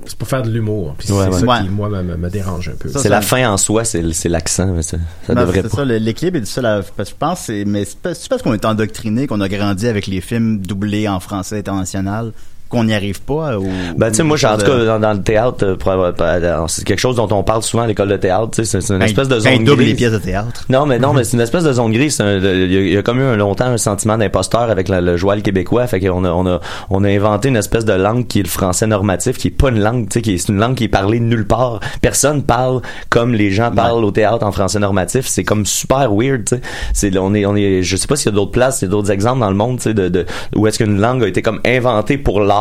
c'est 0.05 0.15
pour 0.17 0.27
faire 0.27 0.41
de 0.41 0.49
l'humour. 0.49 0.95
Puis 0.97 1.11
Ouais, 1.11 1.25
c'est 1.25 1.29
ouais. 1.33 1.39
ça 1.39 1.45
Ouais. 1.45 1.63
qui 1.63 1.69
moi 1.69 1.89
me, 1.89 2.29
dérange 2.29 2.69
un 2.69 2.73
peu. 2.79 2.89
Ça, 2.89 2.99
c'est 2.99 3.09
la 3.09 3.21
fin 3.21 3.49
en 3.51 3.57
soi 3.57 3.83
c'est 3.83 4.11
c'est 4.13 4.29
l'accent 4.29 4.67
mais 4.73 4.81
ça, 4.81 4.97
ça 5.27 5.33
Non, 5.35 5.41
devrait 5.41 5.61
c'est 5.63 5.69
pas 5.69 5.77
ça, 5.77 5.85
le- 5.85 5.97
l'équilibre 5.97 6.37
est 6.37 6.41
difficile 6.41 6.65
à, 6.65 6.81
parce 6.95 7.09
que 7.09 7.15
je 7.15 7.19
pense, 7.19 7.39
que 7.39 7.45
c'est, 7.45 7.65
mais 7.65 7.85
c'est 7.85 7.97
pas- 7.99 8.15
c'est 8.15 8.29
parce 8.29 8.41
qu'on 8.41 8.53
est 8.53 8.65
endoctriné, 8.65 9.27
qu'on 9.27 9.41
a 9.41 9.49
grandi 9.49 9.87
avec 9.87 10.07
les 10.07 10.21
films 10.21 10.59
doublés 10.59 11.07
en 11.07 11.19
français 11.19 11.59
international, 11.59 12.31
qu'on 12.69 12.83
n'y 12.85 12.93
arrive 12.93 13.21
pas, 13.21 13.57
ou, 13.57 13.67
Ben, 13.97 14.09
tu 14.09 14.15
sais, 14.17 14.23
moi, 14.23 14.37
en 14.45 14.57
tout 14.57 14.65
cas, 14.65 14.85
dans, 14.85 14.99
dans 14.99 15.13
le 15.13 15.21
théâtre, 15.21 15.65
euh, 15.65 15.75
euh, 16.21 16.63
c'est 16.67 16.85
quelque 16.85 16.99
chose 16.99 17.15
dont 17.15 17.27
on 17.31 17.43
parle 17.43 17.63
souvent 17.63 17.83
à 17.83 17.87
l'école 17.87 18.09
de 18.09 18.17
théâtre, 18.17 18.51
tu 18.51 18.63
sais, 18.63 18.79
c'est 18.81 18.93
une 18.93 18.99
Quand 18.99 19.05
espèce 19.05 19.25
il- 19.27 19.29
de 19.29 19.35
quand 19.35 19.41
zone 19.41 19.53
il 19.55 19.63
double 19.65 19.77
grise. 19.77 19.89
les 19.89 19.95
pièces 19.95 20.11
de 20.11 20.17
théâtre. 20.19 20.65
Non, 20.69 20.85
mais 20.85 20.99
non, 20.99 21.13
mais 21.13 21.23
c'est 21.23 21.35
une 21.35 21.41
espèce 21.41 21.63
de 21.63 21.73
zone 21.73 21.91
grise. 21.91 22.19
Il 22.19 22.71
y, 22.71 22.77
a- 22.77 22.81
il 22.99 23.03
comme 23.03 23.19
eu 23.19 23.23
un 23.23 23.35
longtemps 23.35 23.65
un 23.65 23.77
sentiment 23.77 24.17
d'imposteur 24.17 24.61
avec 24.69 24.87
la- 24.87 25.01
le 25.01 25.17
joual 25.17 25.41
québécois. 25.41 25.87
Fait 25.87 25.99
qu'on 25.99 26.23
a, 26.25 26.29
on 26.31 26.45
a, 26.45 26.59
on 26.89 27.03
a 27.03 27.09
inventé 27.09 27.49
une 27.49 27.55
espèce 27.57 27.85
de 27.85 27.93
langue 27.93 28.27
qui 28.27 28.39
est 28.39 28.43
le 28.43 28.47
français 28.49 28.85
normatif, 28.87 29.37
qui 29.37 29.47
est 29.47 29.51
pas 29.51 29.69
une 29.69 29.79
langue, 29.81 30.07
tu 30.07 30.13
sais, 30.15 30.21
qui 30.21 30.33
est 30.33 30.47
une 30.49 30.59
langue 30.59 30.75
qui 30.75 30.83
est 30.83 30.87
parlée 30.89 31.19
nulle 31.19 31.47
part. 31.47 31.79
Personne 32.01 32.43
parle 32.43 32.81
comme 33.09 33.33
les 33.33 33.49
gens 33.51 33.71
parlent 33.71 34.03
au 34.05 34.11
théâtre 34.11 34.45
en 34.45 34.51
français 34.51 34.79
normatif. 34.79 35.25
C'est 35.27 35.43
comme 35.43 35.65
super 35.65 36.13
weird, 36.13 36.45
tu 36.45 36.55
sais. 36.57 36.61
C'est, 36.93 37.17
on 37.17 37.33
est, 37.33 37.45
on 37.47 37.55
est, 37.55 37.81
je 37.81 37.95
sais 37.95 38.05
pas 38.07 38.15
s'il 38.15 38.27
y 38.31 38.33
a 38.33 38.35
d'autres 38.35 38.51
places, 38.51 38.77
s'il 38.79 38.87
y 38.87 38.89
a 38.89 38.91
d'autres 38.91 39.09
exemples 39.11 39.39
dans 39.39 39.49
le 39.49 39.55
monde, 39.55 39.77
tu 39.77 39.83
sais, 39.83 39.93
de, 39.95 40.07
de, 40.09 40.25
où 40.55 40.67
est-ce 40.67 40.77
qu'une 40.77 40.99
langue 41.01 41.23
a 41.23 41.27
été 41.27 41.41
comme 41.41 41.59
inventée 41.65 42.17
pour 42.19 42.41
l'art. 42.41 42.58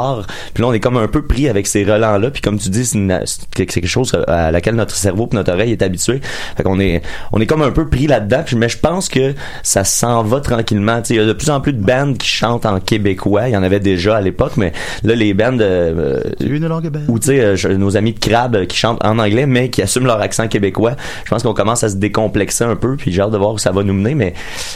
Puis 0.55 0.63
là, 0.63 0.69
on 0.69 0.73
est 0.73 0.81
comme 0.81 0.97
un 0.97 1.09
peu 1.09 1.23
pris 1.23 1.49
avec 1.49 1.67
ces 1.67 1.85
relents-là. 1.85 2.31
Puis 2.31 2.43
comme 2.43 2.59
tu 2.59 2.69
dis, 2.69 2.85
c'est, 2.87 2.99
une- 2.99 3.21
c'est 3.25 3.49
quelque 3.67 3.87
chose 3.87 4.13
à 4.27 4.51
laquelle 4.51 4.75
notre 4.75 4.95
cerveau 4.95 5.29
et 5.33 5.37
notre 5.37 5.53
oreille 5.53 5.73
est 5.73 5.83
habitué. 5.83 6.21
Fait 6.57 6.63
qu'on 6.63 6.81
est, 6.81 7.03
on 7.33 7.41
est 7.41 7.47
comme 7.47 7.63
un 7.63 7.71
peu 7.71 7.89
pris 7.89 8.07
là-dedans. 8.07 8.43
Puis, 8.45 8.57
mais 8.57 8.69
je 8.69 8.79
pense 8.79 9.09
que 9.09 9.35
ça 9.63 9.85
s'en 9.85 10.23
va 10.23 10.41
tranquillement. 10.41 10.99
Tu 11.03 11.09
sais, 11.09 11.15
il 11.15 11.17
y 11.19 11.21
a 11.21 11.27
de 11.27 11.33
plus 11.33 11.51
en 11.51 11.61
plus 11.61 11.73
de 11.73 11.83
bands 11.85 12.15
qui 12.15 12.27
chantent 12.29 12.67
en 12.67 12.81
québécois. 12.81 13.49
Il 13.49 13.53
y 13.53 13.57
en 13.57 13.63
avait 13.63 13.81
déjà 13.81 14.17
à 14.17 14.21
l'époque, 14.21 14.53
mais 14.57 14.73
là, 15.03 15.15
les 15.15 15.35
bands, 15.35 15.57
euh, 15.61 16.21
une 16.41 16.67
langue 16.67 16.89
belle. 16.89 17.05
ou 17.09 17.19
tu 17.19 17.27
sais, 17.29 17.41
euh, 17.67 17.77
nos 17.77 17.97
amis 17.97 18.13
de 18.13 18.19
crabe 18.19 18.57
euh, 18.57 18.65
qui 18.67 18.77
chantent 18.77 19.05
en 19.05 19.19
anglais, 19.19 19.47
mais 19.47 19.71
qui 19.71 19.83
assument 19.83 20.07
leur 20.07 20.21
accent 20.21 20.49
québécois. 20.49 20.93
Je 21.25 21.31
pense 21.31 21.43
qu'on 21.43 21.55
commence 21.55 21.85
à 21.85 21.89
se 21.89 21.97
décomplexer 21.97 22.65
un 22.65 22.77
peu. 22.77 22.97
Puis 22.97 23.13
j'ai 23.13 23.21
hâte 23.23 23.31
de 23.31 23.39
voir 23.39 23.53
où 23.55 23.59
ça 23.59 23.71
va 23.73 23.83
nous 23.83 23.95
mener. 23.95 24.15
Mais 24.15 24.35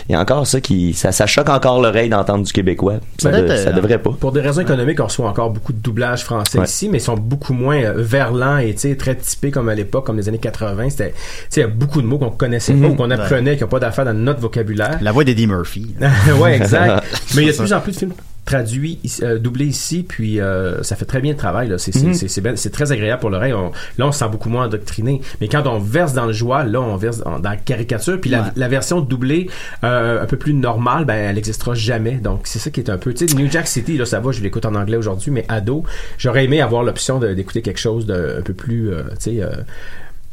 il 0.09 0.13
y 0.13 0.15
a 0.15 0.21
encore 0.21 0.47
ça 0.47 0.61
qui, 0.61 0.93
ça, 0.95 1.13
ça 1.13 1.27
choque 1.27 1.49
encore 1.49 1.81
l'oreille 1.81 2.09
d'entendre 2.09 2.45
du 2.45 2.53
québécois. 2.53 2.95
Ça, 3.19 3.31
Peut-être, 3.31 3.49
de- 3.49 3.57
ça 3.57 3.69
euh, 3.71 3.73
devrait 3.73 3.99
pas. 3.99 4.11
Pour 4.19 4.33
des 4.33 4.41
raisons 4.41 4.61
économiques, 4.63 5.01
on 5.01 5.09
reçoit 5.13 5.29
encore 5.29 5.51
beaucoup 5.51 5.73
de 5.73 5.79
doublages 5.79 6.25
français 6.25 6.59
Ouais. 6.59 6.65
ici, 6.65 6.89
mais 6.89 6.99
ils 6.99 7.03
sont 7.03 7.17
beaucoup 7.17 7.53
moins 7.53 7.77
euh, 7.77 7.95
verlents 7.97 8.59
et 8.59 8.75
très 8.75 9.15
typés 9.17 9.51
comme 9.51 9.69
à 9.69 9.75
l'époque, 9.75 10.07
comme 10.07 10.17
les 10.17 10.29
années 10.29 10.39
80. 10.39 10.91
C'était, 10.91 11.15
il 11.57 11.61
y 11.61 11.63
a 11.63 11.69
beaucoup 11.69 12.03
de 12.03 12.07
mots 12.07 12.19
qu'on 12.19 12.31
connaissait 12.31 12.75
pas 12.75 12.89
ou 12.89 12.95
qu'on 12.95 13.11
apprenait, 13.11 13.57
qui 13.57 13.63
n'ont 13.63 13.69
pas 13.69 13.81
d'affaire 13.81 14.05
dans 14.05 14.15
notre 14.15 14.41
vocabulaire. 14.41 14.99
La 15.01 15.13
voix 15.13 15.25
d'Eddie 15.25 15.47
Murphy. 15.47 15.95
ouais, 16.41 16.57
exact. 16.57 17.05
Mais 17.35 17.43
il 17.43 17.47
y 17.47 17.51
a 17.51 17.53
de 17.53 17.59
plus 17.59 17.73
en 17.73 17.81
plus 17.81 17.93
de 17.93 17.99
films 17.99 18.13
traduit, 18.45 18.99
euh, 19.23 19.39
doublé 19.39 19.67
ici, 19.67 20.05
puis 20.07 20.41
euh, 20.41 20.83
ça 20.83 20.97
fait 20.97 21.05
très 21.05 21.21
bien 21.21 21.33
le 21.33 21.39
travail. 21.39 21.69
là. 21.69 21.79
C'est 21.79 21.93
c'est- 21.93 22.07
Mhm. 22.09 22.15
c'est- 22.15 22.29
c'est 22.29 22.41
ben- 22.41 22.57
c'est 22.57 22.71
très 22.71 22.91
agréable 22.91 23.21
pour 23.21 23.31
l'oreille. 23.31 23.53
On- 23.53 23.71
Là, 23.99 24.07
on 24.09 24.13
se 24.13 24.19
sent 24.19 24.29
beaucoup 24.31 24.49
moins 24.49 24.65
endoctriné. 24.67 25.21
Mais 25.41 25.49
quand 25.49 25.67
on 25.67 25.79
verse 25.79 26.13
dans 26.13 26.27
le 26.27 26.33
joie, 26.33 26.65
là, 26.65 26.81
on 26.81 26.97
verse 26.97 27.23
en- 27.25 27.39
dans 27.39 27.51
la 27.51 27.57
caricature. 27.57 28.21
Puis 28.21 28.31
la, 28.31 28.43
Ouais. 28.43 28.49
la 28.57 28.69
version 28.69 29.01
doublée, 29.01 29.49
euh, 29.85 30.23
un 30.23 30.27
peu 30.27 30.37
plus 30.37 30.55
normale, 30.55 31.05
ben, 31.05 31.15
elle 31.15 31.37
n'existera 31.37 31.75
jamais. 31.75 32.13
Donc, 32.17 32.41
c'est 32.45 32.59
ça 32.59 32.71
qui 32.71 32.81
est 32.81 32.91
un 32.91 32.99
peu... 32.99 33.15
Tu 33.15 33.29
sais, 33.29 33.35
New 33.37 33.49
Jack 33.51 33.69
City, 33.69 33.97
là, 33.97 34.07
ça 34.07 34.19
va, 34.21 34.33
je 34.33 34.41
l'écoute 34.43 34.67
en 34.67 34.75
anglais 34.75 34.97
aujourd'hui, 34.97 35.31
mais 35.31 35.45
ado, 35.49 35.85
j'aurais 36.19 36.45
aimé 36.45 36.61
avoir 36.61 36.83
l'option 36.83 37.19
de- 37.21 37.35
d'écouter 37.35 37.63
quelque 37.63 37.81
chose 37.81 38.07
de 38.07 38.37
un 38.39 38.43
peu 38.43 38.55
plus, 38.55 38.91
euh, 38.93 39.03
tu 39.21 39.37
sais... 39.39 39.43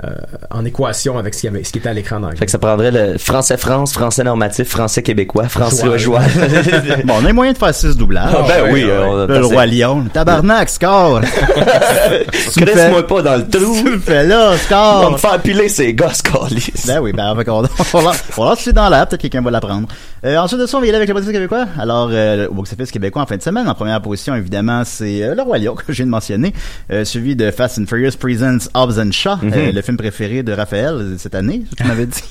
euh, 0.03 0.09
en 0.51 0.63
équation 0.65 1.17
avec 1.17 1.33
ce 1.33 1.41
qui, 1.41 1.47
avait, 1.47 1.63
ce 1.63 1.71
qui 1.71 1.79
était 1.79 1.89
à 1.89 1.93
l'écran 1.93 2.19
d'anglais. 2.19 2.37
Fait 2.37 2.45
que 2.45 2.51
ça 2.51 2.57
prendrait 2.59 2.91
le 2.91 3.17
français-France, 3.17 3.93
français 3.93 4.23
normatif, 4.23 4.67
français 4.69 5.03
québécois, 5.03 5.49
français 5.49 5.97
joie. 5.99 6.21
bon, 7.05 7.15
on 7.21 7.25
a 7.25 7.33
moyen 7.33 7.53
de 7.53 7.57
faire 7.57 7.73
six 7.73 7.95
doublages. 7.97 8.33
Ah, 8.35 8.43
ben 8.47 8.71
oui, 8.73 8.83
euh, 8.85 9.05
on 9.07 9.15
a 9.23 9.27
Là, 9.27 9.35
le 9.35 9.41
passé. 9.41 9.53
roi 9.53 9.65
lion. 9.65 10.05
Tabarnak, 10.13 10.69
score! 10.69 11.21
Crisse-moi 12.55 13.07
pas 13.07 13.21
dans 13.21 13.35
le 13.37 13.47
trou. 13.47 13.75
Tu 13.83 13.89
le 13.91 13.99
fais 13.99 14.25
là, 14.25 14.47
On 14.47 14.51
va 14.51 14.57
score! 14.57 15.11
me 15.11 15.17
faire 15.17 15.41
piler 15.41 15.69
ces 15.69 15.93
gosses, 15.93 16.21
Carlis. 16.21 16.71
Ben 16.87 16.99
oui, 16.99 17.11
ben 17.13 17.33
on, 17.47 17.51
on, 17.51 17.61
l'a- 17.61 18.11
on 18.37 18.45
l'a 18.45 18.51
acheté 18.51 18.73
dans 18.73 18.89
l'air, 18.89 19.07
peut-être 19.07 19.21
quelqu'un 19.21 19.41
va 19.41 19.51
l'apprendre. 19.51 19.87
Euh, 20.25 20.37
ensuite 20.37 20.59
de 20.59 20.65
ça, 20.65 20.77
on 20.77 20.81
va 20.81 20.85
y 20.85 20.89
aller 20.89 20.97
avec 20.97 21.09
le 21.09 21.15
box 21.15 21.27
québécois. 21.31 21.65
Alors, 21.79 22.09
euh, 22.11 22.47
le 22.47 22.53
box 22.53 22.73
office 22.73 22.91
québécois 22.91 23.21
en 23.21 23.25
fin 23.25 23.37
de 23.37 23.41
semaine, 23.41 23.67
en 23.67 23.73
première 23.75 24.01
position, 24.01 24.35
évidemment, 24.35 24.83
c'est 24.85 25.23
euh, 25.23 25.35
Le 25.35 25.41
Roi 25.41 25.57
Lion, 25.59 25.75
que 25.75 25.83
je 25.89 25.93
viens 25.97 26.05
de 26.05 26.11
mentionner, 26.11 26.53
euh, 26.91 27.05
suivi 27.05 27.35
de 27.35 27.51
Fast 27.51 27.79
and 27.79 27.85
Furious 27.87 28.11
Presents 28.19 28.67
Hobbs 28.73 28.99
and 28.99 29.11
Shaw, 29.11 29.37
Mhm. 29.41 29.53
euh, 29.55 29.71
le 29.71 29.81
film 29.89 29.97
préféré 29.97 30.43
de 30.43 30.53
Raphaël 30.53 31.15
cette 31.17 31.35
année, 31.35 31.63
tu 31.77 31.83
m'avais 31.83 32.05
dit. 32.05 32.21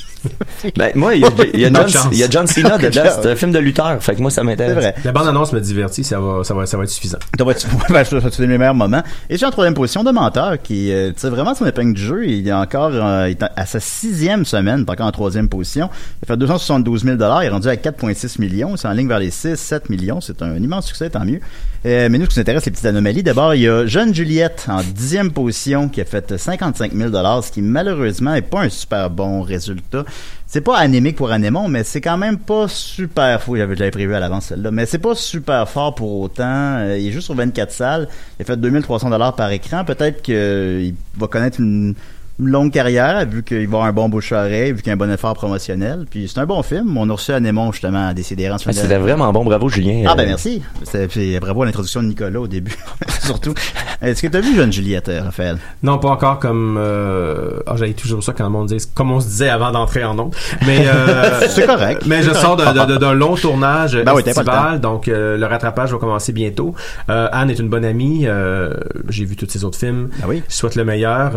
Ben, 0.76 0.90
moi, 0.96 1.14
il 1.14 1.20
y 1.20 1.24
a, 1.24 1.68
y 1.68 1.72
John, 1.72 1.88
chance. 1.88 2.08
il 2.10 2.18
y 2.18 2.24
a 2.24 2.28
John 2.28 2.46
Cena 2.46 2.76
dedans. 2.76 3.02
C'est 3.22 3.30
un 3.30 3.36
film 3.36 3.52
de 3.52 3.58
lutteur. 3.60 4.02
Fait 4.02 4.16
que 4.16 4.20
moi, 4.20 4.32
ça 4.32 4.42
m'intéresse. 4.42 4.74
C'est 4.74 4.80
vrai. 4.80 4.94
La 5.04 5.12
bande-annonce 5.12 5.52
me 5.52 5.60
divertit, 5.60 6.02
ça 6.02 6.18
va, 6.18 6.42
ça 6.42 6.54
va, 6.54 6.66
ça 6.66 6.76
va 6.76 6.82
être 6.82 6.90
suffisant. 6.90 7.18
Ça 7.38 7.44
va 7.44 7.52
être, 7.52 7.66
ben, 7.88 8.00
être 8.00 8.38
les 8.40 8.58
meilleurs 8.58 8.74
moments. 8.74 9.02
Et 9.30 9.36
j'ai 9.36 9.46
en 9.46 9.50
troisième 9.50 9.74
position 9.74 10.02
de 10.02 10.10
menteur 10.10 10.60
qui 10.60 10.92
euh, 10.92 11.12
tire 11.12 11.30
vraiment 11.30 11.54
son 11.54 11.66
épingle 11.66 11.94
du 11.94 12.02
jeu. 12.02 12.26
Il 12.26 12.48
est 12.48 12.52
encore 12.52 12.90
euh, 12.92 13.28
il 13.28 13.32
est 13.32 13.44
à 13.54 13.66
sa 13.66 13.78
sixième 13.78 14.44
semaine, 14.44 14.80
il 14.80 14.90
est 14.90 14.90
encore 14.90 15.06
en 15.06 15.12
troisième 15.12 15.48
position. 15.48 15.88
Il 16.22 16.24
a 16.24 16.34
fait 16.34 16.36
272 16.36 17.04
000 17.04 17.16
Il 17.16 17.22
est 17.22 17.48
rendu 17.48 17.68
à 17.68 17.76
4,6 17.76 18.40
millions. 18.40 18.76
C'est 18.76 18.88
en 18.88 18.92
ligne 18.92 19.08
vers 19.08 19.20
les 19.20 19.30
6, 19.30 19.54
7 19.54 19.88
millions. 19.88 20.20
C'est 20.20 20.42
un 20.42 20.56
immense 20.56 20.86
succès, 20.86 21.10
tant 21.10 21.24
mieux. 21.24 21.40
Euh, 21.86 22.08
mais 22.10 22.18
nous, 22.18 22.24
ce 22.24 22.30
qui 22.30 22.38
nous 22.38 22.40
intéresse, 22.40 22.66
les 22.66 22.72
petites 22.72 22.86
anomalies. 22.86 23.22
D'abord, 23.22 23.54
il 23.54 23.62
y 23.62 23.68
a 23.68 23.86
Jeune 23.86 24.12
Juliette 24.12 24.66
en 24.68 24.82
dixième 24.82 25.30
position 25.30 25.88
qui 25.88 26.00
a 26.00 26.04
fait 26.04 26.36
55 26.36 26.92
000 26.92 27.10
qui 27.50 27.62
malheureusement 27.62 28.34
est 28.34 28.42
pas 28.42 28.62
un 28.62 28.68
super 28.68 29.10
bon 29.10 29.42
résultat. 29.42 30.04
C'est 30.46 30.62
pas 30.62 30.78
anémique 30.78 31.16
pour 31.16 31.30
Anémon, 31.30 31.68
mais 31.68 31.84
c'est 31.84 32.00
quand 32.00 32.16
même 32.16 32.38
pas 32.38 32.68
super 32.68 33.42
fou. 33.42 33.56
J'avais, 33.56 33.74
l'avais 33.74 33.90
prévu 33.90 34.14
à 34.14 34.20
l'avance 34.20 34.46
celle-là. 34.46 34.70
Mais 34.70 34.86
c'est 34.86 34.98
pas 34.98 35.14
super 35.14 35.68
fort 35.68 35.94
pour 35.94 36.20
autant. 36.20 36.78
Euh, 36.78 36.96
il 36.98 37.08
est 37.08 37.12
juste 37.12 37.26
sur 37.26 37.34
24 37.34 37.70
salles. 37.70 38.08
Il 38.38 38.42
a 38.42 38.44
fait 38.46 38.56
2300 38.56 39.10
dollars 39.10 39.36
par 39.36 39.50
écran. 39.50 39.84
Peut-être 39.84 40.22
qu'il 40.22 40.94
va 41.16 41.26
connaître 41.26 41.60
une, 41.60 41.94
une 42.40 42.48
longue 42.48 42.72
carrière, 42.72 43.26
vu 43.26 43.42
qu'il 43.42 43.58
va 43.68 43.78
avoir 43.78 43.84
un 43.84 43.92
bon 43.92 44.08
bouche-oreille, 44.08 44.72
vu 44.72 44.78
qu'il 44.78 44.86
y 44.86 44.90
a 44.90 44.92
un 44.94 44.96
bon 44.96 45.10
effort 45.10 45.34
promotionnel. 45.34 46.06
Puis 46.08 46.30
c'est 46.32 46.38
un 46.40 46.46
bon 46.46 46.62
film. 46.62 46.96
On 46.96 47.08
a 47.10 47.12
reçu 47.12 47.32
Anémon, 47.32 47.72
justement, 47.72 48.08
à 48.08 48.14
décider 48.14 48.48
en 48.48 48.54
Ah, 48.54 48.72
C'était 48.72 48.96
vraiment 48.98 49.32
bon. 49.32 49.44
Bravo, 49.44 49.68
Julien. 49.68 50.04
Ah 50.08 50.14
ben 50.14 50.26
merci. 50.26 50.62
C'est, 50.84 51.10
c'est- 51.12 51.40
bravo 51.40 51.62
à 51.62 51.66
l'introduction 51.66 52.02
de 52.02 52.08
Nicolas 52.08 52.40
au 52.40 52.46
début, 52.48 52.76
surtout. 53.24 53.54
Est-ce 54.00 54.22
que 54.22 54.28
tu 54.28 54.36
as 54.36 54.40
vu 54.40 54.54
Jeune 54.54 54.72
Juliette, 54.72 55.08
euh, 55.08 55.22
Raphaël? 55.22 55.58
Non, 55.82 55.98
pas 55.98 56.08
encore 56.10 56.38
comme. 56.38 56.76
Euh... 56.78 57.58
Ah, 57.66 57.74
j'avais 57.76 57.92
toujours 57.94 58.22
ça 58.22 58.32
quand 58.32 58.44
le 58.44 58.50
monde 58.50 58.68
dit, 58.68 58.76
comme 58.94 59.10
on 59.10 59.20
se 59.20 59.26
disait 59.26 59.48
avant 59.48 59.72
d'entrer 59.72 60.04
en 60.04 60.16
onde. 60.18 60.34
Mais 60.66 60.86
euh... 60.86 61.40
C'est 61.48 61.66
correct. 61.66 62.02
Mais 62.06 62.22
je 62.22 62.32
sors 62.32 62.56
d'un- 62.56 63.14
long 63.14 63.34
tournage 63.36 63.96
Ben 64.04 64.12
oui, 64.14 64.22
t'as 64.22 64.34
pas 64.34 64.42
le 64.42 64.48
estival, 64.50 64.80
donc 64.80 65.08
euh, 65.08 65.36
le 65.36 65.46
rattrapage 65.46 65.90
va 65.92 65.98
commencer 65.98 66.32
bientôt. 66.32 66.74
Euh, 67.10 67.28
Anne 67.32 67.50
est 67.50 67.58
une 67.58 67.68
bonne 67.68 67.84
amie. 67.84 68.26
euh, 68.26 68.74
J'ai 69.08 69.24
vu 69.24 69.34
tous 69.34 69.48
ses 69.48 69.64
autres 69.64 69.78
films. 69.78 70.10
Ah 70.22 70.26
oui. 70.28 70.42
Je 70.48 70.54
souhaite 70.54 70.76
le 70.76 70.84
meilleur. 70.84 71.32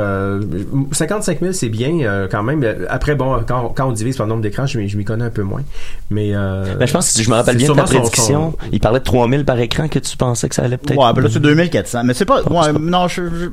Euh, 0.92 0.96
55 0.96 1.40
000, 1.40 1.54
c'est 1.54 1.70
bien 1.70 2.00
euh, 2.02 2.28
quand 2.30 2.44
même. 2.44 2.64
Après, 2.90 3.16
bon, 3.16 3.40
quand, 3.48 3.70
quand 3.76 3.88
on 3.88 3.92
divise 3.92 4.18
par 4.18 4.26
le 4.26 4.30
nombre 4.32 4.42
d'écrans, 4.44 4.66
je, 4.66 4.78
m'y- 4.78 4.90
je 4.90 4.98
m'y 4.98 5.06
connais 5.06 5.26
un 5.26 5.30
peu 5.30 5.42
moins. 5.44 5.62
Mais 6.10 6.32
euh, 6.36 6.76
Ben, 6.78 6.86
je 6.86 6.94
pense 6.94 7.14
que 7.14 7.24
je 7.24 7.30
me 7.30 7.36
rappelle 7.36 7.58
bien 7.58 7.70
de 7.70 7.74
ta 7.74 7.84
prédiction, 7.84 8.52
son- 8.52 8.70
il 8.72 8.80
parlait 8.80 9.00
de 9.00 9.04
3000 9.06 9.46
par 9.46 9.60
écran 9.60 9.88
que 9.88 10.00
tu 10.00 10.18
pensais 10.18 10.50
que 10.50 10.56
ça 10.56 10.64
allait 10.64 10.78
peut-être. 10.78 11.00
Ouais, 11.00 11.14
ben 11.14 11.22
là, 11.22 11.30
c'est 11.32 11.40
2400. 11.40 12.04
Mais 12.04 12.14
c'est 12.14 12.26
pas, 12.26 12.42
ouais, 12.44 12.74
non, 12.80 13.08
je, 13.08 13.24
je, 13.24 13.46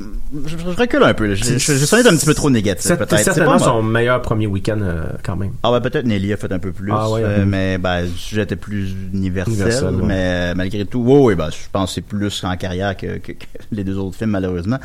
je- 0.46 0.56
je 0.58 0.76
recule 0.76 1.02
un 1.02 1.14
peu. 1.14 1.34
Je, 1.34 1.58
je, 1.58 1.58
sonne 1.86 2.06
un 2.06 2.10
petit 2.16 2.26
peu 2.26 2.34
trop 2.34 2.50
négatif, 2.50 2.84
C'est 2.86 2.96
peut-être. 2.96 3.18
C'est 3.18 3.24
certainement 3.24 3.52
pas 3.52 3.58
son 3.60 3.82
meilleur 3.82 4.20
premier 4.22 4.46
week-end 4.46 4.78
euh, 4.82 5.04
quand 5.22 5.36
même. 5.36 5.52
Ah 5.62 5.70
ben 5.70 5.80
peut-être 5.80 6.06
Nelly 6.06 6.32
a 6.32 6.36
fait 6.36 6.52
un 6.52 6.58
peu 6.58 6.72
plus, 6.72 6.90
Ah 6.92 7.08
ouais, 7.10 7.22
euh, 7.24 7.44
mais 7.46 7.78
ben 7.78 8.02
le 8.02 8.08
sujet 8.08 8.42
était 8.42 8.56
plus 8.56 8.94
universel, 9.14 9.54
Universel, 9.54 9.94
mais 10.02 10.14
euh, 10.50 10.54
malgré 10.56 10.84
tout, 10.84 11.02
oui, 11.06 11.18
oui, 11.20 11.34
ben 11.34 11.50
je 11.50 11.56
pense 11.72 11.90
que 11.90 11.94
c'est 11.96 12.00
plus 12.00 12.42
en 12.44 12.56
carrière 12.56 12.96
que, 12.96 13.18
que- 13.18 13.32
que 13.32 13.44
les 13.72 13.84
deux 13.84 13.96
autres 13.98 14.16
films 14.16 14.30
malheureusement. 14.30 14.78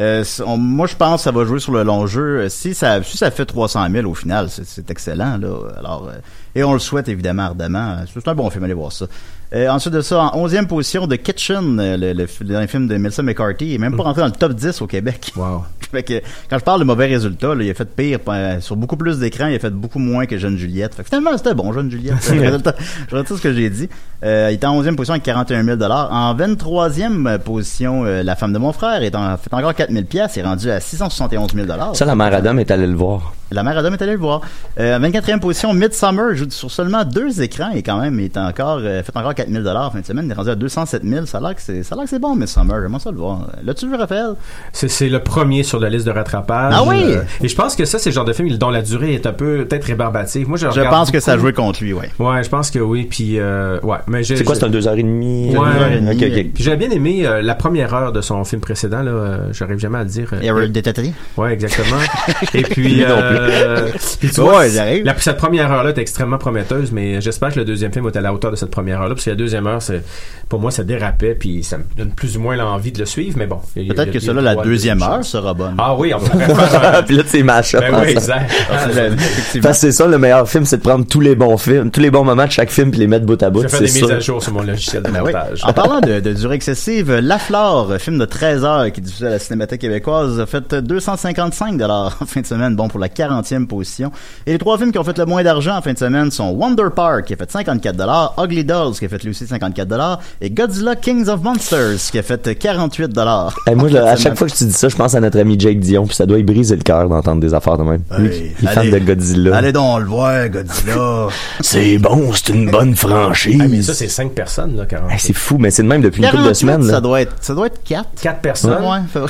Euh, 0.00 0.24
on- 0.46 0.56
moi 0.56 0.86
je 0.86 0.96
pense 0.96 1.20
que 1.20 1.24
ça 1.24 1.30
va 1.30 1.44
jouer 1.44 1.60
sur 1.60 1.72
le 1.72 1.82
long 1.82 2.06
jeu. 2.06 2.40
Euh, 2.40 2.48
Si 2.48 2.74
ça 2.74 3.02
si 3.02 3.16
ça 3.18 3.30
fait 3.30 3.44
300 3.44 3.86
000 3.90 4.08
au 4.10 4.14
final, 4.14 4.48
c'est- 4.50 4.90
excellent. 4.90 5.38
Alors 5.78 6.08
euh, 6.08 6.18
et 6.54 6.64
on 6.64 6.72
le 6.72 6.78
souhaite 6.78 7.08
évidemment 7.08 7.42
ardemment. 7.44 7.96
C'est 8.12 8.26
un 8.26 8.34
bon 8.34 8.48
film, 8.50 8.64
allez 8.64 8.72
voir 8.74 8.92
ça. 8.92 9.06
Euh, 9.52 9.68
ensuite 9.68 9.94
de 9.94 10.00
ça, 10.00 10.20
en 10.20 10.46
11e 10.46 10.66
position, 10.66 11.06
The 11.08 11.16
Kitchen, 11.16 11.80
euh, 11.80 11.96
le, 11.96 12.12
le, 12.12 12.26
le 12.40 12.46
dernier 12.46 12.66
film 12.68 12.86
de 12.86 12.96
Melissa 12.96 13.22
McCarthy, 13.22 13.66
il 13.66 13.74
est 13.74 13.78
même 13.78 13.96
pas 13.96 14.04
rentré 14.04 14.20
dans 14.20 14.28
le 14.28 14.32
top 14.32 14.52
10 14.52 14.80
au 14.80 14.86
Québec. 14.86 15.32
Wow. 15.36 15.64
Fait 15.90 16.04
que, 16.04 16.20
quand 16.48 16.58
je 16.58 16.64
parle 16.64 16.80
de 16.80 16.84
mauvais 16.84 17.06
résultats, 17.06 17.54
là, 17.54 17.64
il 17.64 17.70
a 17.70 17.74
fait 17.74 17.84
pire 17.84 18.20
euh, 18.28 18.60
sur 18.60 18.76
beaucoup 18.76 18.96
plus 18.96 19.18
d'écrans, 19.18 19.46
il 19.46 19.56
a 19.56 19.58
fait 19.58 19.70
beaucoup 19.70 19.98
moins 19.98 20.26
que 20.26 20.38
Jeune 20.38 20.56
Juliette. 20.56 20.94
Fait 20.94 21.02
que 21.02 21.08
finalement, 21.08 21.36
c'était 21.36 21.54
bon, 21.54 21.72
Jeune 21.72 21.90
Juliette. 21.90 22.30
Le 22.32 22.42
résultat, 22.42 22.76
je 23.10 23.16
retire 23.16 23.36
ce 23.36 23.42
que 23.42 23.52
j'ai 23.52 23.70
dit. 23.70 23.88
Euh, 24.24 24.50
il 24.52 24.54
est 24.54 24.64
en 24.64 24.80
11e 24.80 24.94
position 24.94 25.14
avec 25.14 25.24
41 25.24 25.64
000 25.64 25.82
En 25.82 26.34
23e 26.34 27.38
position, 27.38 28.04
euh, 28.04 28.22
La 28.22 28.36
femme 28.36 28.52
de 28.52 28.58
mon 28.58 28.72
frère 28.72 29.02
est 29.02 29.14
en, 29.16 29.36
fait 29.36 29.52
encore 29.52 29.74
4 29.74 29.90
000 29.90 30.04
pièces, 30.04 30.36
est 30.36 30.42
rendu 30.42 30.70
à 30.70 30.78
671 30.78 31.54
000 31.54 31.66
Ça, 31.94 32.04
la 32.04 32.14
mère 32.14 32.32
Adam 32.34 32.56
est 32.58 32.70
allée 32.70 32.86
le 32.86 32.94
voir. 32.94 33.32
La 33.52 33.62
mère 33.62 33.76
Adam 33.78 33.92
est 33.92 34.02
allée 34.02 34.12
le 34.12 34.18
voir. 34.18 34.42
Euh, 34.78 34.98
24e 34.98 35.40
position, 35.40 35.72
Midsummer 35.72 36.34
joue 36.34 36.48
sur 36.50 36.70
seulement 36.70 37.04
deux 37.04 37.42
écrans 37.42 37.70
et 37.74 37.82
quand 37.82 38.00
même 38.00 38.18
il 38.20 38.26
est 38.26 38.36
encore 38.36 38.78
euh, 38.80 39.02
fait 39.02 39.16
encore 39.16 39.34
4000 39.34 39.62
dollars 39.62 39.88
en 39.88 39.90
fin 39.90 40.00
de 40.00 40.06
semaine. 40.06 40.26
Il 40.26 40.30
est 40.30 40.34
rendu 40.34 40.50
à 40.50 40.54
207 40.54 41.02
000. 41.04 41.26
Ça 41.26 41.38
a 41.38 41.40
l'air 41.40 41.54
que 41.54 41.62
c'est 41.62 41.82
ça 41.82 41.94
a 41.94 41.96
l'air 41.96 42.04
que 42.04 42.10
c'est 42.10 42.18
bon 42.20 42.34
Midsummer. 42.36 42.80
J'aimerais 42.82 43.00
ça 43.00 43.10
le 43.10 43.16
voir. 43.16 43.48
L'as-tu 43.64 43.88
vu 43.88 43.94
Raphaël? 43.96 44.34
C'est, 44.72 44.88
c'est 44.88 45.08
le 45.08 45.20
premier 45.20 45.62
sur 45.62 45.80
la 45.80 45.88
liste 45.90 46.06
de 46.06 46.10
rattrapage. 46.12 46.74
Ah 46.76 46.82
oui? 46.86 47.02
Euh, 47.04 47.22
et 47.42 47.48
je 47.48 47.56
pense 47.56 47.74
que 47.76 47.84
ça, 47.84 47.98
c'est 47.98 48.10
le 48.10 48.14
genre 48.14 48.24
de 48.24 48.32
film 48.32 48.48
dont 48.56 48.70
la 48.70 48.82
durée 48.82 49.14
est 49.14 49.26
un 49.26 49.32
peu 49.32 49.64
peut-être 49.64 49.84
rébarbative. 49.84 50.48
Moi, 50.48 50.56
je, 50.58 50.70
Je 50.70 50.80
pense 50.82 51.10
que 51.10 51.18
ça 51.20 51.32
a 51.32 51.38
joué 51.38 51.52
contre 51.52 51.82
lui, 51.82 51.92
ouais. 51.92 52.10
Ouais, 52.18 52.42
je 52.44 52.48
pense 52.48 52.70
que 52.70 52.78
oui. 52.78 53.06
Puis, 53.10 53.38
euh, 53.38 53.80
ouais. 53.82 53.98
Mais 54.06 54.22
C'est 54.22 54.44
quoi, 54.44 54.54
c'est 54.54 54.64
un 54.64 54.68
deux 54.70 54.86
heures 54.86 54.94
et 54.98 55.02
demie? 55.02 55.56
Ouais. 55.56 55.58
euh, 55.80 56.12
ok, 56.12 56.22
ok. 56.22 56.46
Puis 56.54 56.62
j'avais 56.64 56.76
bien 56.76 56.90
aimé 56.90 57.26
euh, 57.26 57.42
la 57.42 57.54
première 57.54 57.92
heure 57.94 58.12
de 58.12 58.20
son 58.20 58.44
film 58.44 58.60
précédent. 58.60 59.02
Là, 59.02 59.10
euh, 59.10 59.38
j'arrive 59.52 59.78
jamais 59.78 59.98
à 59.98 60.04
le 60.04 60.08
dire. 60.10 60.30
euh, 60.32 60.48
Harold 60.48 60.72
Détaté. 60.72 61.12
Ouais, 61.36 61.52
exactement. 61.52 61.96
Et 62.54 62.62
puis, 62.62 63.02
euh, 63.48 63.88
puis 64.20 64.30
tu 64.30 64.40
Ouais, 64.40 64.46
vois, 64.48 64.68
j'arrive. 64.68 65.04
la, 65.04 65.18
cette 65.18 65.36
première 65.36 65.70
heure-là 65.72 65.90
est 65.90 65.98
extrêmement 65.98 66.38
prometteuse, 66.38 66.92
mais 66.92 67.20
j'espère 67.20 67.52
que 67.52 67.58
le 67.58 67.64
deuxième 67.64 67.92
film 67.92 68.06
est 68.06 68.16
à 68.16 68.20
la 68.20 68.32
hauteur 68.32 68.50
de 68.50 68.56
cette 68.56 68.70
première 68.70 69.00
heure-là, 69.00 69.14
parce 69.14 69.24
que 69.24 69.30
la 69.30 69.36
deuxième 69.36 69.66
heure, 69.66 69.82
c'est, 69.82 70.02
pour 70.48 70.60
moi, 70.60 70.70
ça 70.70 70.84
dérapait, 70.84 71.34
puis 71.34 71.62
ça 71.64 71.78
me 71.78 71.84
donne 71.96 72.10
plus 72.10 72.36
ou 72.36 72.40
moins 72.40 72.56
l'envie 72.56 72.92
de 72.92 72.98
le 72.98 73.06
suivre, 73.06 73.36
mais 73.38 73.46
bon. 73.46 73.60
Peut-être 73.74 74.10
que 74.12 74.20
cela, 74.20 74.40
la 74.42 74.56
deuxième 74.56 75.02
heure 75.02 75.24
sera 75.24 75.54
bonne. 75.54 75.74
Ah 75.78 75.94
oui, 75.94 76.12
on 76.14 76.18
faire 76.20 76.94
un- 76.98 77.02
Puis 77.02 77.16
là, 77.16 77.22
tu 77.30 77.42
match 77.42 77.74
Ben 77.76 77.94
oui, 78.02 78.10
exact. 78.10 78.50
Effectivement. 78.50 79.62
Parce 79.68 79.80
que 79.80 79.86
c'est 79.86 79.92
ça, 79.92 80.06
le 80.06 80.18
meilleur 80.18 80.48
film, 80.48 80.64
c'est 80.64 80.78
de 80.78 80.82
prendre 80.82 81.06
tous 81.06 81.20
les 81.20 81.34
bons 81.34 81.56
films, 81.56 81.90
tous 81.90 82.00
les 82.00 82.10
bons 82.10 82.24
moments 82.24 82.46
de 82.46 82.50
chaque 82.50 82.70
film 82.70 82.90
puis 82.90 83.00
les 83.00 83.06
mettre 83.06 83.26
bout 83.26 83.42
à 83.42 83.50
bout. 83.50 83.62
Je 83.62 83.68
fais 83.68 83.86
C'est 83.86 83.94
des 83.94 84.02
mises 84.02 84.10
à 84.10 84.20
jour 84.20 84.42
sur 84.42 84.52
mon 84.52 84.62
logiciel 84.62 85.02
de 85.02 85.10
Ben 85.10 85.20
montage. 85.22 85.60
En 85.64 85.72
parlant 85.72 86.00
de, 86.00 86.20
durée 86.32 86.56
excessive, 86.56 87.12
La 87.14 87.38
Flore, 87.38 87.94
film 87.98 88.18
de 88.18 88.24
13 88.24 88.64
heures 88.64 88.92
qui 88.92 89.00
est 89.00 89.04
diffusé 89.04 89.26
à 89.26 89.30
la 89.30 89.38
Cinémathèque 89.38 89.80
québécoise, 89.80 90.40
a 90.40 90.46
fait 90.46 90.74
255 90.74 91.76
dollars 91.76 92.16
en 92.20 92.26
fin 92.26 92.40
de 92.40 92.46
semaine, 92.46 92.76
bon 92.76 92.88
pour 92.88 93.00
la 93.00 93.08
40e 93.30 93.66
position. 93.66 94.10
Et 94.46 94.52
les 94.52 94.58
trois 94.58 94.76
films 94.78 94.92
qui 94.92 94.98
ont 94.98 95.04
fait 95.04 95.16
le 95.18 95.26
moins 95.26 95.42
d'argent 95.42 95.76
en 95.76 95.82
fin 95.82 95.92
de 95.92 95.98
semaine 95.98 96.30
sont 96.30 96.50
Wonder 96.50 96.88
Park 96.94 97.26
qui 97.26 97.34
a 97.34 97.36
fait 97.36 97.50
54 97.50 97.96
dollars, 97.96 98.34
Ugly 98.38 98.64
Dolls 98.64 98.94
qui 98.98 99.04
a 99.04 99.08
fait 99.08 99.22
lui 99.22 99.30
aussi 99.30 99.46
54 99.46 99.88
dollars 99.88 100.20
et 100.40 100.50
Godzilla 100.50 100.96
Kings 100.96 101.28
of 101.28 101.42
Monsters 101.42 101.96
qui 102.10 102.18
a 102.18 102.22
fait 102.22 102.58
48 102.58 103.08
dollars. 103.12 103.54
Eh, 103.68 103.74
moi, 103.74 103.88
là, 103.88 104.10
à 104.10 104.16
chaque 104.16 104.36
fois 104.36 104.48
que 104.48 104.54
tu 104.54 104.64
dis 104.64 104.72
ça, 104.72 104.88
je 104.88 104.96
pense 104.96 105.14
à 105.14 105.20
notre 105.20 105.38
ami 105.38 105.58
Jake 105.58 105.80
Dion, 105.80 106.06
puis 106.06 106.14
ça 106.16 106.26
doit 106.26 106.38
y 106.38 106.42
briser 106.42 106.76
le 106.76 106.82
cœur 106.82 107.08
d'entendre 107.08 107.40
des 107.40 107.54
affaires 107.54 107.78
de 107.78 107.84
même. 107.84 108.02
Lui, 108.18 108.28
Hey, 108.28 108.54
il 108.60 108.68
est 108.68 108.72
fan 108.72 108.78
allez. 108.78 108.90
de 108.90 108.98
Godzilla. 109.00 109.56
Allez 109.56 109.72
donc 109.72 110.00
le 110.00 110.06
voir, 110.06 110.48
Godzilla. 110.48 111.28
C'est 111.60 111.98
bon, 111.98 112.32
c'est 112.32 112.48
une 112.50 112.70
bonne 112.70 112.96
franchise. 112.96 113.60
Ah, 113.62 113.66
mais 113.68 113.82
ça, 113.82 113.94
c'est 113.94 114.08
cinq 114.08 114.32
personnes, 114.32 114.76
là, 114.76 114.86
40. 114.86 115.10
Eh, 115.14 115.18
c'est 115.18 115.32
fou, 115.32 115.56
mais 115.58 115.70
c'est 115.70 115.82
de 115.82 115.88
même 115.88 116.00
depuis 116.00 116.22
une 116.22 116.26
couple 116.30 116.38
de 116.38 116.48
48, 116.48 116.60
semaines. 116.60 116.82
ça 116.84 116.92
Là. 116.92 117.00
doit 117.00 117.20
être, 117.20 117.34
ça 117.40 117.54
doit 117.54 117.66
être 117.66 117.82
4. 117.84 118.08
Quatre 118.20 118.40
personnes, 118.40 118.82
Ouais, 118.84 118.98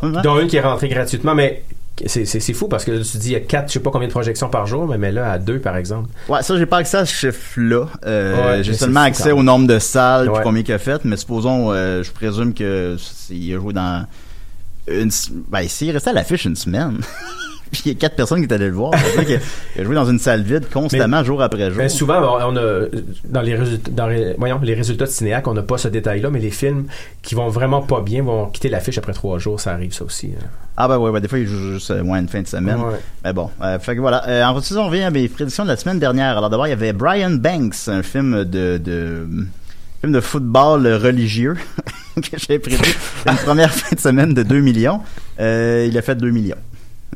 vraiment. 0.00 0.22
dont 0.22 0.38
une 0.40 0.48
qui 0.48 0.56
est 0.56 0.60
rentrée 0.62 0.88
gratuitement, 0.88 1.34
mais 1.34 1.62
c'est, 2.04 2.26
c'est, 2.26 2.40
c'est 2.40 2.52
fou 2.52 2.68
parce 2.68 2.84
que 2.84 2.90
là, 2.92 2.98
tu 3.02 3.16
dis 3.16 3.28
il 3.28 3.32
y 3.32 3.36
a 3.36 3.40
quatre, 3.40 3.68
je 3.68 3.74
sais 3.74 3.80
pas 3.80 3.90
combien 3.90 4.06
de 4.08 4.12
projections 4.12 4.48
par 4.50 4.66
jour, 4.66 4.86
mais, 4.86 4.98
mais 4.98 5.12
là, 5.12 5.32
à 5.32 5.38
deux, 5.38 5.58
par 5.60 5.76
exemple. 5.76 6.10
Ouais, 6.28 6.42
ça, 6.42 6.56
j'ai 6.58 6.66
pas 6.66 6.78
accès 6.78 6.98
à 6.98 7.06
ce 7.06 7.14
chiffre-là. 7.14 7.86
Euh, 8.04 8.56
Ouais, 8.56 8.64
j'ai 8.64 8.74
seulement 8.74 9.00
accès 9.00 9.32
au 9.32 9.42
nombre 9.42 9.66
de 9.66 9.78
salles, 9.78 10.30
puis 10.30 10.42
combien 10.42 10.62
qu'il 10.62 10.74
a 10.74 10.78
fait, 10.78 11.04
mais 11.04 11.16
supposons, 11.16 11.72
euh, 11.72 12.02
je 12.02 12.12
présume 12.12 12.52
que 12.52 12.96
s'il 12.98 13.54
a 13.54 13.58
joué 13.58 13.72
dans 13.72 14.06
une, 14.88 15.10
ben, 15.48 15.66
s'il 15.68 15.90
restait 15.90 16.10
à 16.10 16.12
l'affiche 16.12 16.44
une 16.44 16.56
semaine. 16.56 17.00
Puis 17.72 17.82
il 17.86 17.92
y 17.92 17.94
a 17.96 17.98
quatre 17.98 18.16
personnes 18.16 18.38
qui 18.38 18.44
étaient 18.44 18.54
allées 18.54 18.68
le 18.68 18.74
voir. 18.74 18.92
Il 19.76 19.80
a 19.80 19.84
joué 19.84 19.94
dans 19.94 20.08
une 20.08 20.18
salle 20.18 20.42
vide 20.42 20.68
constamment, 20.72 21.24
jour 21.24 21.42
après 21.42 21.68
jour. 21.70 21.78
Ben, 21.78 21.88
souvent, 21.88 22.38
on 22.48 22.56
a, 22.56 22.86
dans 23.24 23.40
les 23.42 23.56
résultats, 23.56 23.90
dans 23.90 24.06
les, 24.06 24.34
voyons, 24.38 24.60
les 24.62 24.74
résultats 24.74 25.06
de 25.06 25.10
cinéac, 25.10 25.46
on 25.48 25.54
n'a 25.54 25.62
pas 25.62 25.76
ce 25.78 25.88
détail-là, 25.88 26.30
mais 26.30 26.38
les 26.38 26.50
films 26.50 26.86
qui 27.22 27.34
vont 27.34 27.48
vraiment 27.48 27.82
pas 27.82 28.00
bien 28.00 28.22
vont 28.22 28.46
quitter 28.46 28.68
l'affiche 28.68 28.98
après 28.98 29.12
trois 29.12 29.38
jours, 29.38 29.60
ça 29.60 29.72
arrive, 29.72 29.92
ça 29.92 30.04
aussi. 30.04 30.32
hein. 30.38 30.44
Ah 30.76 30.88
ben 30.88 30.98
ouais, 30.98 31.08
ouais, 31.10 31.20
des 31.22 31.28
fois 31.28 31.38
il 31.38 31.46
joue 31.46 31.72
juste 31.72 31.90
euh, 31.90 32.04
moins 32.04 32.20
une 32.20 32.28
fin 32.28 32.42
de 32.42 32.46
semaine. 32.46 32.76
Ouais. 32.78 33.00
Mais 33.24 33.32
bon, 33.32 33.50
euh, 33.62 33.78
fait 33.78 33.96
que 33.96 34.00
voilà. 34.00 34.28
Euh, 34.28 34.44
en 34.44 34.60
fait, 34.60 34.76
on 34.76 34.86
revient 34.86 35.04
à 35.04 35.10
mes 35.10 35.26
prédictions 35.28 35.64
de 35.64 35.68
la 35.70 35.76
semaine 35.76 35.98
dernière. 35.98 36.36
Alors 36.36 36.50
d'abord, 36.50 36.66
il 36.66 36.70
y 36.70 36.74
avait 36.74 36.92
Brian 36.92 37.30
Banks, 37.30 37.88
un 37.88 38.02
film 38.02 38.44
de, 38.44 38.76
de 38.76 39.26
film 40.02 40.12
de 40.12 40.20
football 40.20 40.86
religieux 40.86 41.56
que 42.16 42.36
j'ai 42.36 42.58
prévu 42.58 42.94
une 43.26 43.36
première 43.36 43.72
fin 43.72 43.94
de 43.96 44.00
semaine 44.00 44.34
de 44.34 44.42
2 44.42 44.60
millions. 44.60 45.00
Euh, 45.40 45.86
il 45.88 45.96
a 45.96 46.02
fait 46.02 46.14
2 46.14 46.30
millions. 46.30 46.56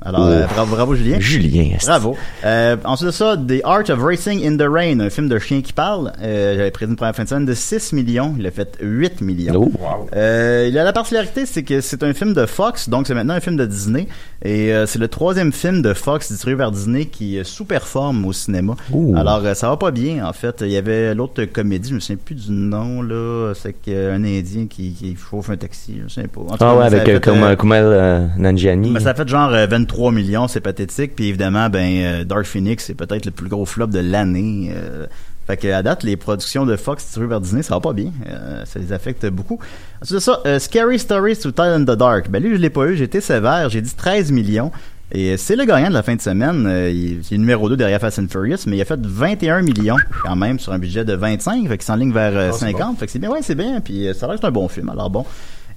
Alors, 0.02 0.26
euh, 0.26 0.46
bravo, 0.46 0.74
bravo, 0.74 0.94
Julien. 0.94 1.20
Julien, 1.20 1.76
Bravo. 1.84 2.16
Euh, 2.44 2.76
ensuite 2.84 3.08
de 3.08 3.12
ça, 3.12 3.36
The 3.36 3.60
Art 3.64 3.90
of 3.90 4.02
Racing 4.02 4.46
in 4.46 4.56
the 4.56 4.68
Rain, 4.68 5.00
un 5.00 5.10
film 5.10 5.28
de 5.28 5.38
chien 5.38 5.60
qui 5.60 5.74
parle. 5.74 6.12
Euh, 6.22 6.56
j'avais 6.56 6.70
prévu 6.70 6.92
une 6.92 6.96
première 6.96 7.14
fin 7.14 7.24
de 7.24 7.28
semaine 7.28 7.44
de 7.44 7.52
6 7.52 7.92
millions. 7.92 8.34
Il 8.38 8.46
a 8.46 8.50
fait 8.50 8.78
8 8.80 9.20
millions. 9.20 9.52
Oh. 9.56 9.72
Wow. 9.78 10.08
il 10.14 10.78
a 10.78 10.84
la 10.84 10.92
particularité, 10.94 11.44
c'est 11.44 11.62
que 11.64 11.82
c'est 11.82 12.02
un 12.02 12.14
film 12.14 12.32
de 12.32 12.46
Fox, 12.46 12.88
donc 12.88 13.06
c'est 13.06 13.14
maintenant 13.14 13.34
un 13.34 13.40
film 13.40 13.56
de 13.56 13.66
Disney. 13.66 14.08
Et 14.42 14.72
c'est 14.86 14.98
le 14.98 15.08
troisième 15.08 15.52
film 15.52 15.82
de 15.82 15.92
Fox 15.92 16.32
distribué 16.32 16.56
par 16.56 16.72
Disney 16.72 17.04
qui 17.04 17.38
sous-performe 17.44 18.24
au 18.24 18.32
cinéma. 18.32 18.76
Alors, 19.14 19.42
ça 19.54 19.68
va 19.68 19.76
pas 19.76 19.90
bien, 19.90 20.24
en 20.26 20.32
fait. 20.32 20.62
Il 20.62 20.70
y 20.70 20.78
avait 20.78 21.14
l'autre 21.14 21.44
comédie, 21.44 21.90
je 21.90 21.94
me 21.94 22.00
souviens 22.00 22.20
plus 22.24 22.34
du 22.34 22.52
nom, 22.52 23.02
là. 23.02 23.52
C'est 23.54 23.74
un 23.88 24.24
Indien 24.24 24.66
qui, 24.66 25.16
chauffe 25.30 25.50
un 25.50 25.56
taxi, 25.56 26.00
je 26.06 26.12
sais 26.12 26.28
pas. 26.28 26.40
ah 26.58 26.76
ouais, 26.76 26.84
avec 26.84 27.04
fait, 27.04 27.56
Kumail 27.56 28.30
Nanjiani. 28.38 28.90
Mais 28.92 29.00
ça 29.00 29.10
a 29.10 29.14
fait 29.14 29.28
genre 29.28 29.50
20 29.50 29.89
3 29.90 30.12
millions, 30.12 30.46
c'est 30.46 30.60
pathétique. 30.60 31.16
Puis 31.16 31.26
évidemment, 31.28 31.68
ben 31.68 32.04
euh, 32.04 32.24
Dark 32.24 32.44
Phoenix, 32.44 32.84
c'est 32.84 32.94
peut-être 32.94 33.26
le 33.26 33.32
plus 33.32 33.48
gros 33.48 33.66
flop 33.66 33.88
de 33.88 33.98
l'année. 33.98 34.72
Euh. 34.72 35.06
Fait 35.48 35.56
que 35.56 35.66
à 35.66 35.82
date, 35.82 36.04
les 36.04 36.16
productions 36.16 36.64
de 36.64 36.76
Fox 36.76 37.04
tirées 37.10 37.26
vers 37.26 37.40
Disney, 37.40 37.64
ça 37.64 37.74
va 37.74 37.80
pas 37.80 37.92
bien. 37.92 38.12
Euh, 38.28 38.64
ça 38.66 38.78
les 38.78 38.92
affecte 38.92 39.26
beaucoup. 39.26 39.58
Ensuite 40.00 40.14
de 40.14 40.20
ça, 40.20 40.60
Scary 40.60 41.00
Stories 41.00 41.38
to 41.38 41.50
Tide 41.50 41.64
in 41.64 41.82
the 41.82 41.98
Dark. 41.98 42.30
Ben 42.30 42.40
lui, 42.40 42.54
je 42.54 42.60
l'ai 42.60 42.70
pas 42.70 42.86
eu, 42.86 42.96
j'étais 42.96 43.20
sévère, 43.20 43.68
j'ai 43.68 43.80
dit 43.80 43.92
13 43.92 44.30
millions. 44.30 44.70
Et 45.12 45.36
c'est 45.36 45.56
le 45.56 45.64
gagnant 45.64 45.88
de 45.88 45.94
la 45.94 46.04
fin 46.04 46.14
de 46.14 46.20
semaine. 46.20 46.66
Euh, 46.68 46.88
il, 46.88 47.18
est 47.18 47.38
numéro 47.38 47.68
2 47.68 47.76
derrière 47.76 48.00
Fast 48.00 48.20
and 48.20 48.28
Furious, 48.30 48.58
mais 48.68 48.76
il 48.76 48.80
a 48.80 48.84
fait 48.84 49.00
21 49.04 49.62
millions 49.62 49.96
quand 50.22 50.36
même 50.36 50.60
sur 50.60 50.72
un 50.72 50.78
budget 50.78 51.04
de 51.04 51.14
25, 51.14 51.66
fait 51.66 51.78
qu'il 51.78 51.84
s'enligne 51.84 52.12
vers 52.12 52.36
ah, 52.36 52.52
50. 52.52 52.96
Fait 52.96 53.06
que 53.06 53.12
c'est 53.12 53.18
bien, 53.18 53.30
ouais, 53.30 53.42
c'est 53.42 53.56
bien. 53.56 53.80
Puis 53.80 54.06
ça 54.14 54.28
reste 54.28 54.44
un 54.44 54.52
bon 54.52 54.68
film. 54.68 54.88
Alors 54.88 55.10
bon. 55.10 55.26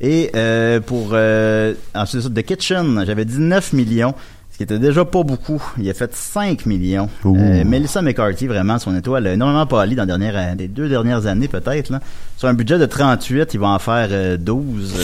Et 0.05 0.29
euh, 0.35 0.81
pour 0.81 1.11
euh, 1.13 1.73
ensuite 1.95 2.17
de 2.17 2.21
ça, 2.27 2.29
The 2.41 2.45
Kitchen, 2.45 3.03
j'avais 3.07 3.23
19 3.23 3.71
millions, 3.71 4.13
ce 4.51 4.57
qui 4.57 4.63
était 4.63 4.77
déjà 4.77 5.05
pas 5.05 5.23
beaucoup. 5.23 5.63
Il 5.79 5.89
a 5.89 5.93
fait 5.93 6.13
5 6.13 6.65
millions. 6.65 7.07
Euh, 7.25 7.63
Melissa 7.65 8.01
McCarthy, 8.01 8.47
vraiment, 8.47 8.77
son 8.79 8.93
étoile 8.97 9.25
a 9.27 9.33
énormément 9.33 9.65
pâli 9.65 9.95
dans 9.95 10.03
les 10.03 10.07
dernières, 10.07 10.35
euh, 10.35 10.55
les 10.59 10.67
deux 10.67 10.89
dernières 10.89 11.25
années 11.25 11.47
peut-être. 11.47 11.89
là. 11.89 12.01
Sur 12.37 12.49
un 12.49 12.53
budget 12.53 12.77
de 12.77 12.85
38, 12.85 13.53
il 13.53 13.59
va 13.61 13.67
en 13.69 13.79
faire 13.79 14.09
euh, 14.11 14.35
12. 14.37 14.93
euh, 14.93 15.01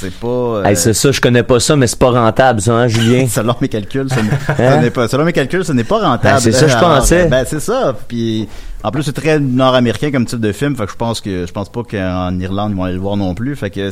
c'est 0.00 0.12
pas... 0.14 0.62
Hey, 0.68 0.74
c'est 0.76 0.92
ça, 0.92 1.12
je 1.12 1.20
connais 1.20 1.44
pas 1.44 1.60
ça, 1.60 1.76
mais 1.76 1.86
c'est 1.86 1.98
pas 1.98 2.10
rentable, 2.10 2.60
ça, 2.60 2.72
hein, 2.74 2.88
Julien? 2.88 3.26
selon 3.30 3.54
mes 3.60 3.68
calculs, 3.68 4.08
ce 4.10 4.16
n'est, 4.16 4.30
Hein? 4.66 4.78
ce 4.80 4.84
n'est 4.84 4.90
pas, 4.90 5.06
selon 5.06 5.24
mes 5.24 5.32
calculs, 5.32 5.64
ce 5.64 5.72
n'est 5.72 5.84
pas 5.84 6.00
rentable. 6.00 6.34
Ben, 6.34 6.40
c'est 6.40 6.50
ça, 6.52 6.66
je 6.66 6.76
pensais. 6.78 7.28
Ben, 7.28 7.44
c'est 7.46 7.60
ça. 7.60 7.96
Puis, 8.08 8.48
en 8.82 8.90
plus, 8.90 9.04
c'est 9.04 9.12
très 9.12 9.38
nord-américain 9.38 10.10
comme 10.10 10.26
type 10.26 10.40
de 10.40 10.50
film. 10.50 10.74
Fait 10.74 10.86
que 10.86 10.90
je 10.90 10.96
pense 10.96 11.20
que, 11.20 11.46
je 11.46 11.52
pense 11.52 11.68
pas 11.70 11.82
qu'en 11.88 12.36
Irlande, 12.40 12.72
ils 12.72 12.76
vont 12.76 12.82
aller 12.84 12.94
le 12.94 13.00
voir 13.00 13.16
non 13.16 13.34
plus. 13.34 13.54
Fait 13.54 13.70
que, 13.70 13.88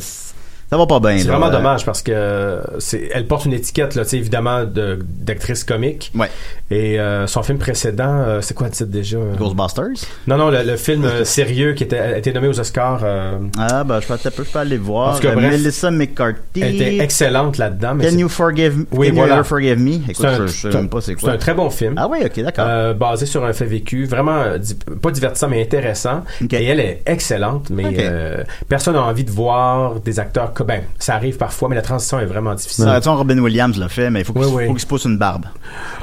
ça 0.71 0.77
va 0.77 0.85
pas 0.87 0.99
bien. 0.99 1.17
C'est 1.19 1.27
vraiment 1.27 1.47
Euh, 1.47 1.51
dommage 1.51 1.85
parce 1.85 2.01
que 2.01 2.59
c'est, 2.79 3.09
elle 3.13 3.27
porte 3.27 3.45
une 3.45 3.53
étiquette, 3.53 3.95
là, 3.95 4.03
tu 4.03 4.11
sais, 4.11 4.17
évidemment, 4.17 4.63
de, 4.63 4.99
d'actrice 5.03 5.63
comique. 5.63 6.11
Ouais. 6.15 6.29
Et 6.69 6.99
euh, 6.99 7.27
son 7.27 7.43
film 7.43 7.57
précédent, 7.57 8.05
euh, 8.25 8.39
c'est 8.41 8.53
quoi 8.53 8.67
le 8.67 8.73
titre 8.73 8.89
déjà? 8.89 9.17
Ghostbusters? 9.37 10.07
Non, 10.27 10.37
non, 10.37 10.49
le, 10.49 10.63
le 10.63 10.77
film 10.77 11.03
euh, 11.03 11.25
sérieux 11.25 11.73
qui 11.73 11.83
était, 11.83 11.99
a 11.99 12.17
été 12.17 12.31
nommé 12.31 12.47
aux 12.47 12.59
Oscars, 12.59 13.01
euh, 13.03 13.37
Ah, 13.59 13.83
ben, 13.83 13.99
je 13.99 14.07
peux, 14.07 14.17
je 14.43 14.49
peux 14.51 14.59
aller 14.59 14.77
voir. 14.77 15.13
En 15.13 15.15
tout 15.17 15.21
cas, 15.23 15.31
Euh, 15.31 15.35
bref. 15.35 15.51
Melissa 15.51 15.91
McCarthy. 15.91 16.61
elle 16.61 16.75
était 16.75 16.97
excellente 16.99 17.57
là-dedans. 17.57 17.95
Mais 17.95 18.05
Can 18.05 18.11
c'est, 18.11 18.17
you 18.19 18.29
forgive, 18.29 18.85
Oui, 18.93 19.09
can 19.09 19.15
voilà. 19.15 19.33
you 19.33 19.39
ever 19.39 19.47
forgive 19.47 19.79
me? 19.79 19.95
Écoute, 19.95 20.15
c'est 20.19 20.27
un, 20.27 20.37
je, 20.37 20.47
je 20.47 20.51
sais 20.51 20.57
c'est 20.71 20.75
un- 20.77 20.79
même 20.79 20.89
pas 20.89 21.01
c'est 21.01 21.11
c'est 21.15 21.19
quoi. 21.19 21.31
un 21.33 21.37
très 21.37 21.53
bon 21.53 21.69
film. 21.69 21.95
Ah 21.97 22.07
oui, 22.09 22.19
ok, 22.25 22.41
d'accord. 22.43 22.65
Euh, 22.67 22.93
basé 22.93 23.25
sur 23.25 23.43
un 23.43 23.51
fait 23.51 23.65
vécu, 23.65 24.05
vraiment 24.05 24.37
euh, 24.41 24.57
pas 25.01 25.11
divertissant 25.11 25.49
mais 25.49 25.61
intéressant. 25.61 26.23
Et 26.49 26.63
elle 26.65 26.79
est 26.79 27.01
excellente, 27.05 27.69
mais 27.69 27.83
euh, 27.99 28.43
personne 28.69 28.93
n'a 28.93 29.03
envie 29.03 29.25
de 29.25 29.31
voir 29.31 29.95
des 29.99 30.19
acteurs. 30.19 30.53
Ben, 30.63 30.81
ça 30.99 31.15
arrive 31.15 31.37
parfois, 31.37 31.69
mais 31.69 31.75
la 31.75 31.81
transition 31.81 32.19
est 32.19 32.25
vraiment 32.25 32.53
difficile. 32.55 32.85
Tu 32.97 33.03
sais, 33.03 33.09
Robin 33.09 33.37
Williams 33.39 33.77
l'a 33.77 33.89
fait, 33.89 34.09
mais 34.09 34.19
il 34.21 34.25
faut 34.25 34.33
qu'il 34.33 34.43
Oui, 34.43 34.51
oui. 34.53 34.65
faut 34.67 34.73
qu'il 34.73 34.81
se 34.81 34.87
pousse 34.87 35.05
une 35.05 35.17
barbe. 35.17 35.45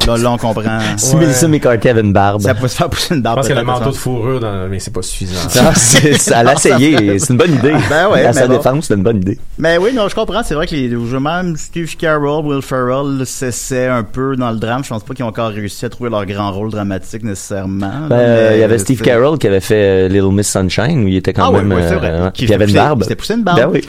Là, 0.07 0.17
là, 0.17 0.31
on 0.33 0.37
comprend. 0.39 0.79
Si 0.97 1.15
Ouais. 1.15 1.21
Melissa 1.23 1.49
McCarthy 1.49 1.89
avait 1.89 2.01
une 2.01 2.13
barbe. 2.13 2.41
Ça 2.43 2.55
peut 2.55 2.69
se 2.69 2.77
faire 2.77 2.89
pousser 2.89 3.15
une 3.15 3.21
Je 3.21 3.23
barbe. 3.25 3.39
pense 3.39 3.49
qu'elle 3.49 3.59
a 3.59 3.61
le 3.61 3.67
manteau 3.67 3.91
de 3.91 3.95
fourrure, 3.97 4.41
dans, 4.41 4.69
mais 4.69 4.79
c'est 4.79 4.93
pas 4.93 5.03
suffisant. 5.03 5.49
C'est- 5.75 6.15
ça- 6.19 6.41
elle 6.41 6.49
a 6.49 6.53
essayé, 6.55 7.19
c'est 7.19 7.31
une 7.33 7.39
bonne 7.39 7.55
idée. 7.55 7.73
Ben 7.89 8.09
ouais, 8.11 8.25
à 8.25 8.33
sa 8.33 8.47
bon. 8.47 8.57
défense, 8.57 8.87
c'est 8.87 8.95
une 8.95 9.03
bonne 9.03 9.19
idée. 9.19 9.39
Mais 9.59 9.79
oui, 9.79 9.93
non, 9.95 10.09
je 10.09 10.15
comprends. 10.15 10.43
C'est 10.43 10.55
vrai 10.55 10.67
que 10.67 10.75
les 10.75 10.91
jeux 10.91 11.21
même 11.21 11.57
Steve 11.57 11.97
Carroll, 11.97 12.45
Will 12.47 12.63
Ferrell 12.63 13.25
s'essaient 13.27 13.87
un 13.89 14.03
peu 14.03 14.37
dans 14.37 14.51
le 14.51 14.57
drame. 14.59 14.85
Je 14.85 14.89
pense 14.91 15.03
pas 15.05 15.15
qu'ils 15.15 15.25
ont 15.25 15.29
encore 15.29 15.51
réussi 15.51 15.85
à 15.85 15.89
trouver 15.89 16.11
leur 16.11 16.25
grand 16.27 16.53
rôle 16.53 16.71
dramatique 16.71 17.23
nécessairement. 17.25 17.91
Ben, 18.09 18.17
euh, 18.17 18.49
Mais 18.51 18.57
il 18.57 18.61
y 18.61 18.65
avait 18.65 18.79
Steve 18.79 19.01
Carroll 19.03 19.39
qui 19.39 19.47
avait 19.47 19.61
fait 19.61 20.07
euh, 20.07 20.09
Little 20.09 20.33
Miss 20.33 20.51
Sunshine 20.51 21.05
où 21.05 21.09
il 21.09 21.17
était 21.17 21.33
quand 21.33 21.45
Ah 21.47 21.51
oui, 21.51 21.59
même. 21.65 21.73
oui, 21.79 21.83
c'est 21.87 21.95
euh, 21.95 21.99
vrai. 21.99 22.11
ouais. 22.23 22.31
Qui 22.33 22.45
Puis 22.45 22.53
il 22.53 22.55
avait 22.55 22.67
une 22.67 22.75
barbe. 22.75 22.99
qui 23.01 23.05
s'était 23.05 23.17
poussé 23.17 23.35
une 23.35 23.43
barbe. 23.45 23.59
Ben 23.59 23.69
oui. 23.73 23.85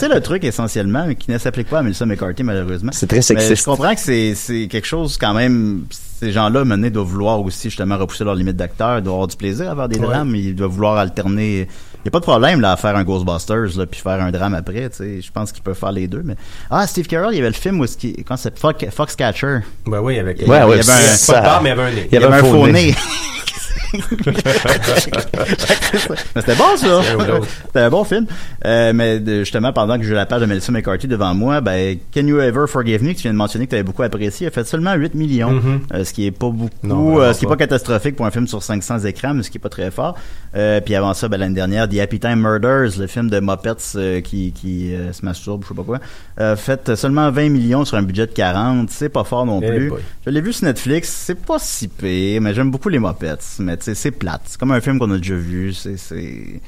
C'est, 0.00 0.08
le 0.08 0.20
truc 0.20 0.44
essentiellement, 0.44 1.04
mais 1.06 1.14
qui 1.14 1.30
ne 1.30 1.38
s'applique 1.38 1.68
pas 1.68 1.78
à 1.78 1.82
Melissa 1.82 2.06
McCarthy 2.06 2.42
malheureusement. 2.42 2.90
C'est 2.92 3.06
très 3.06 3.16
Mais 3.18 3.22
sexiste. 3.22 3.56
je 3.56 3.64
comprends 3.64 3.94
que 3.94 4.00
c'est, 4.00 4.34
c'est 4.34 4.68
quelque 4.68 4.86
chose 4.86 5.16
quand 5.18 5.34
même. 5.34 5.84
Ces 5.90 6.30
gens-là, 6.32 6.64
maintenant, 6.64 6.88
doivent 6.90 7.06
vouloir 7.08 7.40
aussi 7.40 7.68
justement 7.68 7.98
repousser 7.98 8.24
leurs 8.24 8.34
limites 8.36 8.56
d'acteurs, 8.56 9.02
doivent 9.02 9.14
avoir 9.14 9.26
du 9.28 9.36
plaisir 9.36 9.70
à 9.70 9.74
faire 9.76 9.88
des 9.88 9.98
Ouais. 9.98 10.06
drames, 10.06 10.34
ils 10.34 10.54
doivent 10.54 10.70
vouloir 10.70 10.96
alterner. 10.96 11.68
Il 12.04 12.06
y 12.06 12.08
a 12.08 12.10
pas 12.10 12.20
de 12.20 12.24
problème 12.24 12.60
là 12.60 12.72
à 12.72 12.76
faire 12.76 12.94
un 12.96 13.02
Ghostbusters 13.04 13.76
là 13.78 13.86
puis 13.86 14.00
faire 14.00 14.22
un 14.22 14.30
drame 14.30 14.54
après, 14.54 14.90
tu 14.90 14.96
sais. 14.96 15.20
Je 15.22 15.32
pense 15.32 15.52
qu'ils 15.52 15.62
peuvent 15.62 15.76
faire 15.78 15.92
les 15.92 16.06
deux. 16.06 16.22
Mais 16.24 16.36
ah, 16.70 16.86
Steve 16.86 17.06
Carroll, 17.06 17.32
il 17.32 17.36
y 17.36 17.40
avait 17.40 17.48
le 17.48 17.54
film 17.54 17.80
où 17.80 17.86
quand 18.26 18.36
c'est 18.36 18.58
Fox, 18.58 18.84
Foxcatcher. 18.90 19.58
Ben 19.86 20.00
oui, 20.00 20.18
avec. 20.18 20.38
Il 20.40 20.46
y 20.46 20.50
Ouais, 20.50 20.58
avait 20.58 20.72
ouais, 20.74 20.78
un- 20.80 20.82
ça- 20.82 21.32
Pas 21.32 21.40
de 21.40 21.44
barbe, 21.44 21.62
mais 21.64 21.70
il 21.70 21.76
y 21.76 21.80
avait 21.80 21.82
un 21.82 21.94
nez. 21.94 22.08
Il 22.10 22.14
y 22.14 22.24
avait 22.24 22.34
un 22.36 22.44
faux 22.44 22.68
nez. 22.68 22.94
Mais 23.94 24.02
c'était 26.40 26.54
bon 26.54 26.76
ça. 26.76 27.02
C'était 27.66 27.80
un 27.80 27.90
bon 27.90 28.04
film. 28.04 28.26
Euh, 28.64 28.92
mais 28.94 29.20
justement 29.40 29.72
pendant 29.72 29.98
que 29.98 30.04
j'ai 30.04 30.14
la 30.14 30.26
page 30.26 30.40
de 30.40 30.46
Melissa 30.46 30.72
McCarthy 30.72 31.06
devant 31.08 31.34
moi, 31.34 31.60
ben 31.60 31.98
Can 32.12 32.26
You 32.26 32.40
Ever 32.40 32.66
Forgive 32.68 33.02
Me 33.02 33.10
que 33.12 33.16
tu 33.16 33.22
viens 33.22 33.32
de 33.32 33.36
mentionner 33.38 33.66
que 33.66 33.70
tu 33.70 33.76
avais 33.76 33.82
beaucoup 33.84 34.02
apprécié, 34.02 34.46
a 34.46 34.50
fait 34.50 34.64
seulement 34.66 34.94
8 34.94 35.14
millions, 35.14 35.52
Mhm. 35.52 35.80
Euh, 35.94 36.04
ce 36.04 36.12
qui 36.12 36.26
est 36.26 36.30
pas 36.30 36.48
beaucoup, 36.50 36.70
Non, 36.82 37.20
euh, 37.20 37.32
ce 37.32 37.38
qui 37.40 37.44
est 37.44 37.48
pas 37.48 37.54
pas. 37.54 37.64
catastrophique 37.64 38.16
pour 38.16 38.26
un 38.26 38.30
film 38.30 38.46
sur 38.46 38.62
500 38.62 39.00
écrans, 39.00 39.34
mais 39.34 39.42
ce 39.42 39.50
qui 39.50 39.58
est 39.58 39.60
pas 39.60 39.68
très 39.68 39.90
fort. 39.90 40.16
Puis 40.84 40.94
avant 40.94 41.14
ça, 41.14 41.28
ben, 41.28 41.38
l'année 41.38 41.54
dernière, 41.54 41.88
The 41.88 41.98
Happy 41.98 42.20
Time 42.20 42.40
Murders, 42.40 42.98
le 42.98 43.06
film 43.06 43.28
de 43.30 43.40
Muppets 43.40 44.20
qui, 44.22 44.52
qui 44.52 44.92
se 45.12 45.24
masturbe, 45.24 45.62
je 45.64 45.68
sais 45.68 45.74
pas 45.74 45.82
quoi, 45.82 45.98
euh, 46.40 46.56
fait 46.56 46.94
seulement 46.96 47.30
20 47.30 47.48
millions 47.50 47.84
sur 47.84 47.96
un 47.96 48.02
budget 48.02 48.26
de 48.26 48.32
40. 48.32 48.90
C'est 48.90 49.08
pas 49.08 49.24
fort 49.24 49.46
non 49.46 49.60
Eh 49.62 49.66
plus. 49.68 49.92
Je 50.24 50.30
l'ai 50.30 50.40
vu 50.40 50.52
sur 50.52 50.66
Netflix, 50.66 51.08
c'est 51.08 51.34
pas 51.34 51.58
si 51.58 51.88
pire, 51.88 52.40
mais 52.40 52.54
j'aime 52.54 52.70
beaucoup 52.70 52.88
les 52.88 52.98
Muppets. 52.98 53.34
Mais 53.64 53.76
c'est 53.80 54.10
plate. 54.10 54.42
C'est 54.46 54.58
comme 54.58 54.72
un 54.72 54.80
film 54.80 54.98
qu'on 54.98 55.10
a 55.10 55.18
déjà 55.18 55.34
vu. 55.34 55.72
C'est, 55.72 55.96
c'est, 55.96 56.60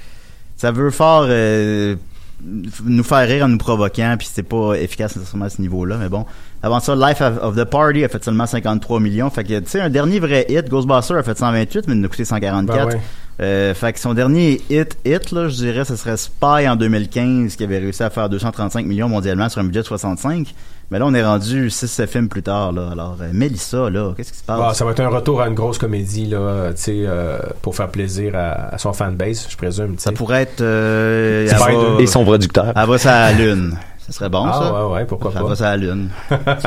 ça 0.56 0.72
veut 0.72 0.90
fort 0.90 1.26
euh, 1.28 1.96
nous 2.42 3.04
faire 3.04 3.26
rire 3.26 3.44
en 3.44 3.48
nous 3.48 3.58
provoquant, 3.58 4.16
puis 4.18 4.28
c'est 4.30 4.42
pas 4.42 4.74
efficace 4.74 5.16
nécessairement 5.16 5.46
à 5.46 5.50
ce 5.50 5.60
niveau-là. 5.60 5.96
Mais 5.98 6.08
bon, 6.08 6.26
avant 6.62 6.80
ça, 6.80 6.94
Life 6.94 7.20
of 7.20 7.38
of 7.42 7.56
the 7.56 7.64
Party 7.64 8.04
a 8.04 8.08
fait 8.08 8.22
seulement 8.22 8.46
53 8.46 9.00
millions. 9.00 9.30
Fait 9.30 9.44
que 9.44 9.58
tu 9.60 9.70
sais, 9.70 9.80
un 9.80 9.90
dernier 9.90 10.20
vrai 10.20 10.46
hit, 10.48 10.68
Ghostbusters 10.68 11.16
a 11.16 11.22
fait 11.22 11.36
128, 11.36 11.88
mais 11.88 11.94
il 11.94 12.00
nous 12.00 12.06
a 12.06 12.08
coûté 12.08 12.24
144. 12.24 12.88
Ben 12.88 12.94
ouais. 12.94 13.00
Euh, 13.38 13.74
fait 13.74 13.92
que 13.92 14.00
son 14.00 14.14
dernier 14.14 14.62
hit, 14.70 14.96
hit 15.04 15.30
là, 15.30 15.48
je 15.48 15.56
dirais, 15.56 15.84
ce 15.84 15.96
serait 15.96 16.16
Spy 16.16 16.68
en 16.68 16.76
2015, 16.76 17.56
qui 17.56 17.64
avait 17.64 17.78
réussi 17.78 18.02
à 18.02 18.10
faire 18.10 18.28
235 18.28 18.86
millions 18.86 19.08
mondialement 19.08 19.48
sur 19.48 19.60
un 19.60 19.64
budget 19.64 19.80
de 19.80 19.86
65. 19.86 20.54
Mais 20.90 21.00
là, 21.00 21.06
on 21.06 21.14
est 21.14 21.24
rendu 21.24 21.68
6 21.68 22.06
films 22.06 22.28
plus 22.28 22.42
tard, 22.44 22.70
là. 22.72 22.90
Alors, 22.92 23.16
euh, 23.20 23.30
Mélissa, 23.32 23.90
là, 23.90 24.12
qu'est-ce 24.16 24.32
qui 24.32 24.38
se 24.38 24.44
passe? 24.44 24.60
Ah, 24.62 24.72
ça 24.72 24.84
va 24.84 24.92
être 24.92 25.00
un 25.00 25.08
retour 25.08 25.40
à 25.42 25.48
une 25.48 25.54
grosse 25.54 25.78
comédie, 25.78 26.26
là, 26.26 26.68
tu 26.70 26.82
sais, 26.82 26.94
euh, 27.06 27.38
pour 27.60 27.74
faire 27.74 27.88
plaisir 27.88 28.36
à, 28.36 28.74
à 28.74 28.78
son 28.78 28.92
fanbase, 28.92 29.46
je 29.50 29.56
présume. 29.56 29.96
tu 29.96 30.02
Ça 30.02 30.12
pourrait 30.12 30.42
être... 30.42 30.60
Euh, 30.60 31.48
elle, 31.50 31.56
va, 31.58 32.00
Et 32.00 32.06
son 32.06 32.24
producteur. 32.24 32.72
elle 32.76 32.88
va 32.88 32.98
la 33.04 33.32
Lune. 33.32 33.76
Ça 33.98 34.12
serait 34.12 34.28
bon, 34.28 34.44
Ah, 34.46 34.52
ça? 34.52 34.86
ouais, 34.86 34.92
ouais, 34.94 35.04
pourquoi 35.04 35.32
Ça 35.32 35.40
pas. 35.40 35.46
va 35.48 35.56
sur 35.56 35.64
la 35.64 35.76
Lune. 35.76 36.08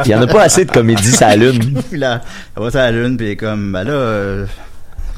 Il 0.04 0.12
y 0.12 0.16
en 0.16 0.22
a 0.22 0.28
pas 0.28 0.42
assez 0.42 0.66
de 0.66 0.72
comédies 0.72 1.16
la 1.22 1.38
lune. 1.38 1.82
Elle 1.94 2.20
va 2.58 2.70
la 2.74 2.92
Lune, 2.92 3.16
puis 3.16 3.30
elle 3.32 3.38
comme, 3.38 3.72
ben 3.72 3.86
là... 3.86 4.46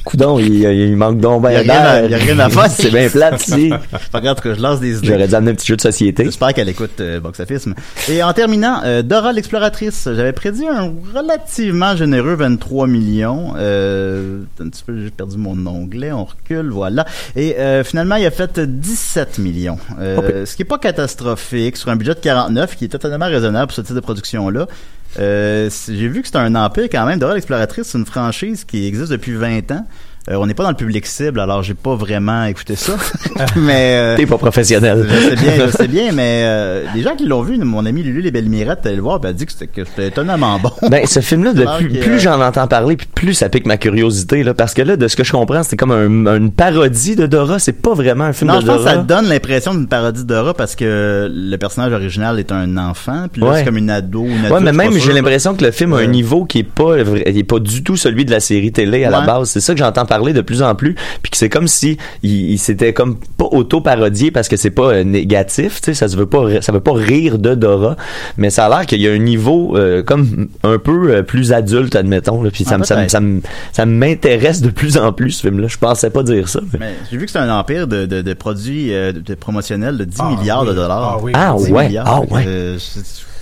Coudon, 0.04 0.40
il, 0.40 0.56
il 0.64 0.96
manque 0.98 1.20
donc 1.20 1.44
Il 1.48 1.54
y 1.54 1.56
a 1.58 1.64
ben 1.64 1.72
rien 1.72 1.82
à- 1.82 2.02
d'air. 2.02 2.06
il 2.06 2.12
y 2.12 2.14
a 2.16 2.18
rien 2.18 2.40
à 2.40 2.50
faire. 2.50 2.66
C'est 2.70 2.90
bien 2.90 3.08
plate 3.10 3.48
ici. 3.48 3.72
En 4.14 4.20
tout 4.36 4.42
cas, 4.42 4.54
je 4.56 4.62
lance 4.62 4.80
des 4.80 4.98
idées. 4.98 5.08
J'aurais 5.08 5.28
dû 5.28 5.36
amener 5.36 5.52
un 5.52 5.56
petit 5.56 5.68
jeu 5.68 5.76
de 5.76 5.82
société. 5.82 6.26
J'espère 6.26 6.54
qu'elle 6.54 6.70
écoute 6.70 7.00
euh, 7.00 7.20
Box 7.20 7.40
Office. 7.40 7.68
Et 8.10 8.24
en 8.24 8.34
terminant, 8.34 8.82
euh, 8.84 9.02
Dora 9.04 9.32
l'exploratrice. 9.32 10.10
J'avais 10.14 10.34
prédit 10.34 10.66
un 10.68 10.92
relativement 11.16 11.96
généreux 11.96 12.36
23 12.36 12.88
millions. 12.88 13.54
Euh, 13.58 14.42
un 14.60 14.70
petit 14.70 14.84
peu, 14.84 15.00
j'ai 15.04 15.12
perdu 15.12 15.38
mon 15.38 15.66
onglet. 15.68 16.12
On 16.12 16.26
recule, 16.26 16.70
voilà. 16.72 17.06
Et 17.36 17.58
euh, 17.60 17.84
finalement, 17.84 18.16
il 18.16 18.26
a 18.26 18.32
fait 18.32 18.60
17 18.60 19.38
millions. 19.40 19.78
Ce 20.00 20.56
qui 20.56 20.64
est 20.64 20.66
pas 20.66 20.80
catastrophique 20.80 21.78
sur 21.78 21.90
un 21.90 21.96
budget 21.96 22.16
de 22.16 22.20
49, 22.20 22.76
qui 22.76 22.86
est 22.86 22.90
totalement 22.90 23.26
raisonnable 23.28 23.68
pour 23.68 23.76
ce 23.76 23.82
type 23.82 23.96
de 23.96 24.00
production-là. 24.00 24.68
Euh, 25.20 25.70
J'ai 25.88 26.08
vu 26.08 26.22
que 26.22 26.28
c'est 26.28 26.38
un 26.38 26.56
empire 26.56 26.86
quand 26.92 27.06
même. 27.06 27.20
Dora 27.20 27.34
l'exploratrice, 27.34 27.88
c'est 27.88 27.98
une 27.98 28.06
franchise 28.06 28.64
qui 28.64 28.86
existe 28.88 29.12
depuis 29.12 29.34
20 29.34 29.72
ans. 29.72 29.88
Euh, 30.30 30.36
on 30.36 30.46
n'est 30.46 30.54
pas 30.54 30.62
dans 30.64 30.70
le 30.70 30.76
public 30.76 31.08
cible, 31.08 31.40
alors 31.40 31.64
j'ai 31.64 31.74
pas 31.74 31.96
vraiment 31.96 32.46
écouté 32.46 32.76
ça. 32.76 32.94
mais 33.56 33.96
euh, 33.96 34.18
T'es 34.18 34.28
pas 34.28 34.38
professionnel. 34.38 35.08
je 35.10 35.30
sais 35.30 35.36
bien, 35.36 35.66
je 35.66 35.72
sais 35.72 35.88
bien, 35.88 36.12
mais 36.14 36.44
euh, 36.46 36.84
les 36.94 37.02
gens 37.02 37.16
qui 37.16 37.26
l'ont 37.26 37.42
vu, 37.42 37.58
mon 37.58 37.86
ami 37.88 38.04
Lulu 38.04 38.22
les 38.22 38.30
Belles 38.30 38.48
Mirettes, 38.50 38.82
elle 38.86 38.98
le 38.98 39.02
voir, 39.02 39.20
puis 39.20 39.30
elle 39.30 39.36
a 39.36 39.38
dit 39.40 39.46
que 39.48 39.52
c'était 39.52 39.66
que 39.68 39.84
c'était 39.84 40.10
étonnamment 40.10 40.60
bon. 40.60 40.72
Ben, 40.90 41.08
ce 41.08 41.22
film-là, 41.22 41.54
plus, 41.80 41.90
que, 41.90 41.98
plus 42.02 42.14
euh, 42.14 42.20
j'en 42.20 42.40
entends 42.40 42.68
parler, 42.68 42.98
puis 42.98 43.08
plus 43.14 43.34
ça 43.34 43.50
pique 43.50 43.66
ma 43.66 43.78
curiosité, 43.78 44.44
là, 44.44 44.54
parce 44.54 44.76
que 44.76 44.84
là, 44.84 44.96
de 44.96 45.08
ce 45.08 45.16
que 45.16 45.24
je 45.24 45.32
comprends, 45.32 45.64
c'est 45.64 45.76
comme 45.76 45.92
un- 45.92 46.36
une 46.38 46.52
parodie 46.52 47.16
de 47.16 47.26
Dora, 47.26 47.58
c'est 47.58 47.74
pas 47.82 47.96
vraiment 47.96 48.26
un 48.26 48.34
film 48.34 48.52
Non, 48.52 48.58
de 48.58 48.62
je 48.62 48.68
pense 48.68 48.78
que 48.78 48.82
Dora. 48.84 48.96
ça 48.98 49.02
donne 49.02 49.26
l'impression 49.28 49.74
d'une 49.74 49.88
parodie 49.88 50.22
de 50.22 50.28
Dora 50.28 50.54
parce 50.54 50.76
que 50.76 51.32
le 51.34 51.58
personnage 51.58 51.94
original 51.94 52.38
est 52.40 52.52
un 52.52 52.78
enfant, 52.78 53.26
puis 53.32 53.42
là 53.42 53.48
Ouais. 53.50 53.58
c'est 53.60 53.66
comme 53.66 53.78
une 53.78 53.90
ado, 53.90 54.24
une. 54.26 54.52
Ouais, 54.52 54.60
mais 54.62 54.72
même 54.72 54.94
j'ai 54.94 55.14
l'impression 55.14 55.56
que 55.56 55.66
le 55.66 55.72
film 55.72 55.94
a 55.94 55.98
un 55.98 56.06
niveau 56.06 56.46
qui 56.46 56.60
est 56.60 56.64
pas 56.64 56.98
il 57.26 57.38
est 57.40 57.44
pas 57.44 57.58
du 57.60 57.84
tout 57.84 57.98
celui 57.98 58.24
de 58.24 58.32
la 58.32 58.40
série 58.40 58.72
télé 58.72 59.04
à 59.04 59.10
la 59.10 59.22
base. 59.22 59.50
C'est 59.50 59.62
ça 59.62 59.74
que 59.74 59.80
j'entends 59.80 60.06
parler 60.12 60.34
de 60.34 60.42
plus 60.42 60.62
en 60.62 60.76
plus, 60.76 60.96
puis 61.22 61.32
que 61.32 61.38
c'est 61.38 61.48
comme 61.50 61.68
si 61.68 61.98
il, 62.22 62.52
il 62.52 62.58
s'était 62.60 62.92
comme 62.92 63.16
pas 63.38 63.46
auto 63.46 63.80
parodié 63.80 64.30
parce 64.30 64.50
que 64.50 64.58
c'est 64.58 64.70
pas 64.72 64.90
euh, 64.94 65.04
négatif, 65.06 65.80
tu 65.80 65.86
sais, 65.86 65.94
ça 65.94 66.08
se 66.10 66.18
veut 66.18 66.26
pas 66.26 66.62
ça 66.62 66.72
veut 66.74 66.82
pas 66.82 66.92
rire 66.94 67.38
de 67.40 67.56
Dora, 67.56 67.96
mais 68.38 68.50
ça 68.50 68.66
a 68.66 68.70
l'air 68.70 68.86
qu'il 68.86 69.02
y 69.02 69.08
a 69.08 69.12
un 69.14 69.18
niveau 69.20 69.78
euh, 69.78 70.04
comme 70.04 70.50
un 70.64 70.78
peu 70.78 71.12
euh, 71.12 71.24
plus 71.24 71.54
adulte 71.54 71.96
admettons 71.96 72.44
là, 72.44 72.50
puis 72.52 72.66
ça 72.66 72.76
Ah, 72.76 72.78
me 72.80 72.84
ça 72.84 72.96
me- 72.96 73.00
peut-être. 73.02 73.12
ça 73.12 73.20
me 73.22 73.42
ça 73.72 73.86
m'intéresse 73.86 74.62
de 74.62 74.70
plus 74.70 74.98
en 74.98 75.14
plus 75.14 75.32
ce 75.32 75.42
film 75.48 75.60
là. 75.62 75.68
Je 75.70 75.78
pensais 75.78 76.10
pas 76.10 76.24
dire 76.24 76.50
ça. 76.50 76.60
mais- 76.74 76.80
Mais 76.80 76.94
j'ai 77.10 77.18
vu 77.18 77.26
que 77.26 77.32
c'est 77.32 77.40
un 77.40 77.54
empire 77.58 77.88
de, 77.88 78.06
de, 78.06 78.22
de 78.22 78.34
produits 78.34 78.94
euh, 78.94 79.12
de, 79.14 79.20
de 79.22 79.34
promotionnels 79.36 79.98
de 79.98 80.04
10 80.06 80.18
Ah, 80.20 80.36
milliards 80.38 80.66
de 80.66 80.74
dollars. 80.74 81.16
Ah 81.16 81.20
oui. 81.22 81.32
Ah 81.36 81.56
10 81.58 81.70
ouais, 81.72 81.88
milliards. 81.88 82.08
ah 82.08 82.22
ouais. 82.34 82.46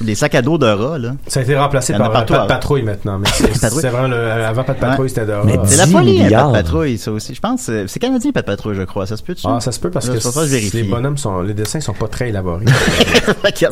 Euh, 0.01 0.05
les 0.05 0.15
sacs 0.15 0.35
à 0.35 0.41
dos 0.41 0.57
Dora, 0.57 0.97
là. 0.97 1.13
Ça 1.27 1.39
a 1.39 1.43
été 1.43 1.57
remplacé 1.57 1.93
par 1.93 2.11
Pat 2.11 2.29
hein. 2.31 2.45
Patrouille 2.47 2.83
maintenant. 2.83 3.19
Mais 3.19 3.27
c'est 3.33 3.59
Patrouille. 3.59 3.81
vraiment 3.83 4.07
le, 4.07 4.17
avant 4.17 4.63
Pat 4.63 4.77
Patrouille, 4.77 5.03
Ouais. 5.03 5.09
c'était 5.09 5.25
Dora. 5.25 5.43
Mais 5.45 5.59
C'est 5.65 5.77
la 5.77 5.85
10 5.85 5.91
folie, 5.91 6.19
hein, 6.21 6.23
milliards. 6.25 6.51
Pat 6.51 6.63
Patrouille, 6.63 6.97
ça 6.97 7.11
aussi. 7.11 7.35
Je 7.35 7.39
pense, 7.39 7.67
euh, 7.69 7.85
c'est 7.87 7.99
canadien, 7.99 8.31
Pat 8.31 8.45
Patrouille, 8.45 8.75
je 8.75 8.83
crois. 8.83 9.05
Ça 9.05 9.17
se 9.17 9.23
peut-tu? 9.23 9.45
Ah, 9.47 9.59
ça 9.59 9.71
se 9.71 9.79
peut 9.79 9.89
parce 9.89 10.07
Là, 10.07 10.15
que 10.15 10.75
les 10.77 10.83
bonhommes 10.83 11.17
sont, 11.17 11.41
les 11.41 11.53
dessins 11.53 11.79
sont 11.79 11.93
pas 11.93 12.07
très 12.07 12.29
élaborés. 12.29 12.65
C'est 13.51 13.63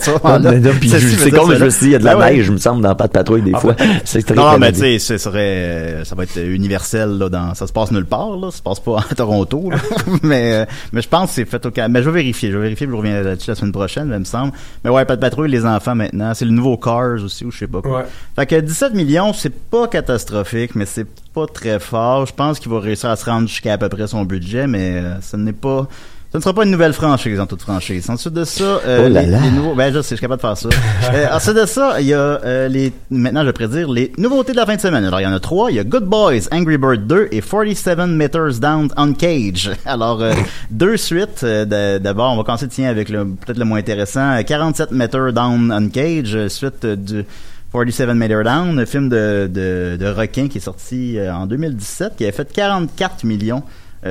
mais 1.47 1.57
je 1.57 1.63
me 1.65 1.69
suis 1.69 1.79
dit, 1.79 1.85
il 1.87 1.91
y 1.91 1.95
a 1.95 1.99
de 1.99 2.05
la 2.05 2.11
Ah 2.11 2.17
ouais. 2.17 2.35
neige, 2.35 2.49
me 2.51 2.57
semble, 2.57 2.81
dans 2.81 2.95
Pas 2.95 3.07
de 3.07 3.11
patrouille, 3.13 3.41
des 3.41 3.51
Ah, 3.53 3.59
fois. 3.59 3.75
C'est 4.05 4.23
très 4.25 4.35
Non, 4.35 4.57
mais 4.57 4.71
tu 4.71 4.79
sais, 4.79 4.99
ce 4.99 5.17
serait, 5.17 5.39
euh, 5.39 6.03
ça 6.03 6.15
va 6.15 6.23
être 6.23 6.37
universel, 6.37 7.17
là, 7.17 7.29
dans, 7.29 7.53
ça 7.53 7.67
se 7.67 7.73
passe 7.73 7.91
nulle 7.91 8.05
part, 8.05 8.31
là, 8.37 8.51
ça 8.51 8.57
se 8.57 8.61
passe 8.61 8.79
pas 8.79 8.99
à 9.09 9.15
Toronto, 9.15 9.69
là. 9.71 9.77
mais, 10.23 10.53
euh, 10.53 10.65
mais 10.91 11.01
je 11.01 11.07
pense 11.09 11.29
que 11.29 11.35
c'est 11.35 11.45
fait 11.45 11.65
au 11.65 11.71
Canada. 11.71 11.91
Mais 11.93 12.03
je 12.03 12.09
vais 12.09 12.19
vérifier, 12.21 12.51
je 12.51 12.57
vais 12.57 12.63
vérifier, 12.63 12.87
je 12.89 12.93
reviens 12.95 13.21
là-dessus 13.21 13.49
la 13.51 13.55
semaine 13.55 13.71
prochaine, 13.71 14.09
il 14.11 14.19
me 14.19 14.23
semble. 14.25 14.51
Mais 14.83 14.89
ouais, 14.89 15.05
pas 15.05 15.15
de 15.15 15.21
patrouille, 15.21 15.49
les 15.51 15.65
enfants 15.65 15.95
maintenant, 15.95 16.16
c'est 16.33 16.45
le 16.45 16.51
nouveau 16.51 16.77
Cars 16.77 17.23
aussi, 17.23 17.45
ou 17.45 17.51
je 17.51 17.59
sais 17.59 17.67
pas 17.67 17.81
quoi. 17.81 17.99
Ouais. 17.99 18.05
Fait 18.35 18.45
que 18.45 18.59
17 18.59 18.93
millions, 18.93 19.33
c'est 19.33 19.53
pas 19.53 19.87
catastrophique, 19.87 20.75
mais 20.75 20.85
c'est 20.85 21.07
pas 21.33 21.47
très 21.47 21.79
fort. 21.79 22.25
Je 22.25 22.33
pense 22.33 22.59
qu'il 22.59 22.71
va 22.71 22.79
réussir 22.79 23.09
à 23.09 23.15
se 23.15 23.25
rendre 23.25 23.47
jusqu'à 23.47 23.73
à 23.73 23.77
peu 23.77 23.89
près 23.89 24.07
son 24.07 24.23
budget, 24.23 24.67
mais 24.67 24.97
euh, 24.97 25.21
ce 25.21 25.37
n'est 25.37 25.53
pas, 25.53 25.87
ce 26.31 26.37
ne 26.37 26.41
sera 26.43 26.53
pas 26.53 26.65
une 26.65 26.71
nouvelle 26.71 26.91
franchise 26.91 27.39
en 27.39 27.45
toute 27.45 27.61
franchise. 27.61 28.09
Ensuite 28.09 28.33
de 28.33 28.43
ça, 28.43 28.63
euh, 28.63 29.05
Oh 29.05 29.09
là 29.09 29.21
les, 29.21 29.27
là. 29.31 29.39
les 29.41 29.51
nouveaux, 29.51 29.75
ben 29.75 29.93
je 29.93 30.01
sais, 30.01 30.09
je 30.09 30.15
suis 30.15 30.21
capable 30.27 30.41
de 30.41 30.47
faire 30.47 30.57
ça. 30.57 30.69
euh, 31.13 31.27
ensuite 31.31 31.55
de 31.55 31.65
ça, 31.65 32.01
il 32.01 32.07
y 32.07 32.13
a 32.13 32.17
euh, 32.19 32.67
les, 32.67 32.91
maintenant 33.09 33.41
je 33.41 33.45
vais 33.47 33.53
prédire 33.53 33.89
les 33.89 34.11
nouveautés 34.17 34.51
de 34.51 34.57
la 34.57 34.65
fin 34.65 34.75
de 34.75 34.81
semaine. 34.81 35.05
Alors 35.05 35.21
il 35.21 35.23
y 35.23 35.27
en 35.27 35.33
a 35.33 35.39
trois. 35.39 35.71
Il 35.71 35.77
y 35.77 35.79
a 35.79 35.85
Good 35.85 36.03
Boys, 36.03 36.49
Angry 36.51 36.77
Bird 36.77 37.07
2 37.07 37.29
et 37.31 37.41
47 37.41 37.97
Meters 38.07 38.59
Down 38.59 38.89
on 38.97 39.13
Cage. 39.13 39.71
Alors 39.85 40.21
euh, 40.21 40.33
deux 40.69 40.97
suites. 40.97 41.43
Euh, 41.43 41.99
D'abord, 41.99 42.33
on 42.33 42.37
va 42.37 42.43
commencer 42.43 42.67
tiens 42.67 42.89
avec 42.89 43.07
le 43.07 43.25
peut-être 43.25 43.57
le 43.57 43.65
moins 43.65 43.79
intéressant. 43.79 44.33
Euh, 44.37 44.43
47 44.43 44.91
Meters 44.91 45.31
Down 45.31 45.71
on 45.71 45.87
Cage, 45.87 46.35
euh, 46.35 46.49
suite 46.49 46.85
du 46.85 47.23
47 47.71 48.09
Meter 48.09 48.41
Down, 48.43 48.79
un 48.79 48.85
film 48.85 49.07
de, 49.07 49.49
de, 49.49 49.97
de 49.97 50.07
requin 50.07 50.47
qui 50.49 50.57
est 50.57 50.61
sorti 50.61 51.17
en 51.31 51.45
2017, 51.45 52.15
qui 52.17 52.23
avait 52.23 52.31
fait 52.31 52.51
44 52.51 53.23
millions 53.23 53.63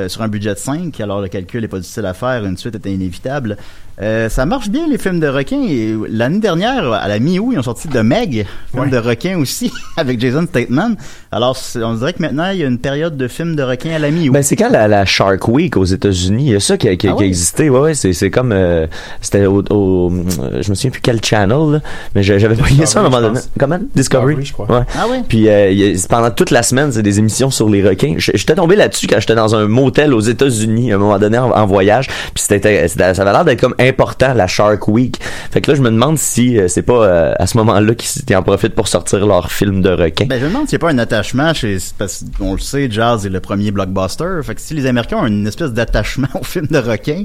sur 0.09 0.23
un 0.23 0.29
budget 0.29 0.55
de 0.55 0.59
5. 0.59 1.01
Alors 1.01 1.21
le 1.21 1.29
calcul 1.29 1.65
est 1.65 1.69
pas 1.69 1.79
difficile 1.79 2.07
à 2.07 2.15
faire, 2.15 2.45
une 2.45 2.57
suite 2.57 2.75
était 2.75 2.93
inévitable. 2.93 3.57
Euh, 4.03 4.29
ça 4.29 4.45
marche 4.45 4.69
bien 4.69 4.87
les 4.91 4.99
films 4.99 5.21
de 5.21 5.27
requins. 5.27 5.63
Et 5.67 5.95
l'année 6.11 6.39
dernière, 6.39 6.93
à 6.93 7.09
la 7.09 7.19
mi-août, 7.19 7.51
ils 7.53 7.59
ont 7.59 7.63
sorti 7.63 7.89
de 7.89 8.01
Meg, 8.01 8.47
film 8.71 8.83
Ouais. 8.85 8.91
de 8.91 8.99
requins 8.99 9.39
aussi, 9.39 9.73
avec 9.97 10.21
Jason 10.21 10.47
Statham. 10.47 10.97
Alors 11.33 11.57
on 11.83 11.95
dirait 11.95 12.13
que 12.13 12.21
maintenant 12.23 12.51
il 12.51 12.59
y 12.59 12.63
a 12.63 12.67
une 12.67 12.79
période 12.79 13.17
de 13.17 13.27
films 13.29 13.57
de 13.57 13.63
requins 13.63 13.93
à 13.95 13.99
la 13.99 14.11
mi-août. 14.11 14.33
Ben, 14.33 14.43
c'est 14.43 14.57
quand 14.57 14.69
la, 14.71 14.87
la 14.87 15.05
Shark 15.07 15.49
Week 15.49 15.77
aux 15.79 15.85
États-Unis, 15.85 16.45
il 16.47 16.53
y 16.53 16.57
a 16.57 16.61
ça 16.61 16.77
qui 16.77 16.89
a, 16.89 16.97
qui 16.97 17.09
Ah 17.09 17.13
qui 17.13 17.17
a 17.17 17.21
oui? 17.21 17.27
existé. 17.27 17.71
Ouais, 17.71 17.81
ouais, 17.81 17.95
c'est, 17.95 18.13
c'est 18.13 18.31
comme, 18.31 18.53
euh, 18.53 18.87
c'était 19.23 19.47
au, 19.47 19.63
au- 19.71 20.11
je 20.61 20.71
me 20.71 20.75
souviens 20.75 20.91
plus 20.91 21.01
quel 21.01 21.25
channel, 21.25 21.73
là, 21.73 21.81
mais 22.15 22.23
j'a- 22.23 22.39
j'avais 22.39 22.55
pris 22.57 22.87
ça 22.87 22.99
à 22.99 23.03
un 23.03 23.05
moment 23.09 23.21
donné. 23.23 23.41
Comment? 23.59 23.79
Discovery? 23.95 24.37
Discovery, 24.37 24.45
je 24.45 24.53
crois. 24.53 24.67
Ouais. 24.81 24.85
Ah 24.99 25.07
ouais? 25.09 25.23
Puis 25.27 25.49
euh, 25.49 25.71
a- 25.95 26.07
pendant 26.09 26.31
toute 26.31 26.51
la 26.51 26.63
semaine, 26.63 26.93
c'est 26.93 27.03
des 27.03 27.19
émissions 27.19 27.51
sur 27.51 27.69
les 27.71 27.83
requins. 27.87 28.15
J'étais 28.19 28.55
tombé 28.55 28.77
là-dessus 28.77 29.07
quand 29.07 29.21
j'étais 29.21 29.35
dans 29.35 29.55
un 29.55 29.67
motel 29.69 30.13
aux 30.13 30.21
États-Unis 30.21 30.93
à 30.93 30.97
un 30.97 30.99
moment 30.99 31.19
donné 31.19 31.39
en, 31.39 31.51
en 31.51 31.67
voyage. 31.67 32.09
Puis 32.35 32.45
c'était, 32.47 32.89
c'était- 32.89 33.15
ça 33.15 33.23
avait 33.23 33.33
l'air 33.33 33.45
d'être 33.45 33.61
comme 33.61 33.75
important 33.89 34.35
la 34.35 34.47
Shark 34.47 34.89
Week. 34.89 35.19
Fait 35.51 35.61
que 35.61 35.71
là, 35.71 35.77
je 35.77 35.83
me 35.83 35.91
demande 35.91 36.19
si 36.19 36.59
euh, 36.59 36.69
c'est 36.69 36.83
pas 36.83 37.07
euh, 37.07 37.35
à 37.39 37.47
ce 37.47 37.57
moment-là 37.59 37.95
qu'ils 37.95 38.37
en 38.37 38.43
profitent 38.43 38.75
pour 38.75 38.89
sortir 38.89 39.27
leur 39.27 39.51
film 39.51 39.83
de 39.83 39.91
requins. 39.91 40.27
Ben, 40.27 40.39
je 40.39 40.45
me 40.45 40.51
demande 40.51 40.69
s'il 40.69 40.79
n'y 40.79 40.85
a 40.85 40.87
pas 40.87 40.93
un 40.93 40.99
attachement 40.99 41.55
chez, 41.55 41.79
parce 41.99 42.25
qu'on 42.39 42.53
le 42.53 42.59
sait, 42.59 42.89
Jazz 42.91 43.27
est 43.27 43.31
le 43.31 43.41
premier 43.41 43.71
blockbuster. 43.71 44.41
Fait 44.43 44.55
que 44.55 44.61
si 44.61 44.75
les 44.75 44.87
Américains 44.87 45.19
ont 45.19 45.27
une 45.27 45.47
espèce 45.47 45.73
d'attachement 45.73 46.29
aux 46.35 46.45
films 46.45 46.69
de 46.71 46.79
requins, 46.79 47.25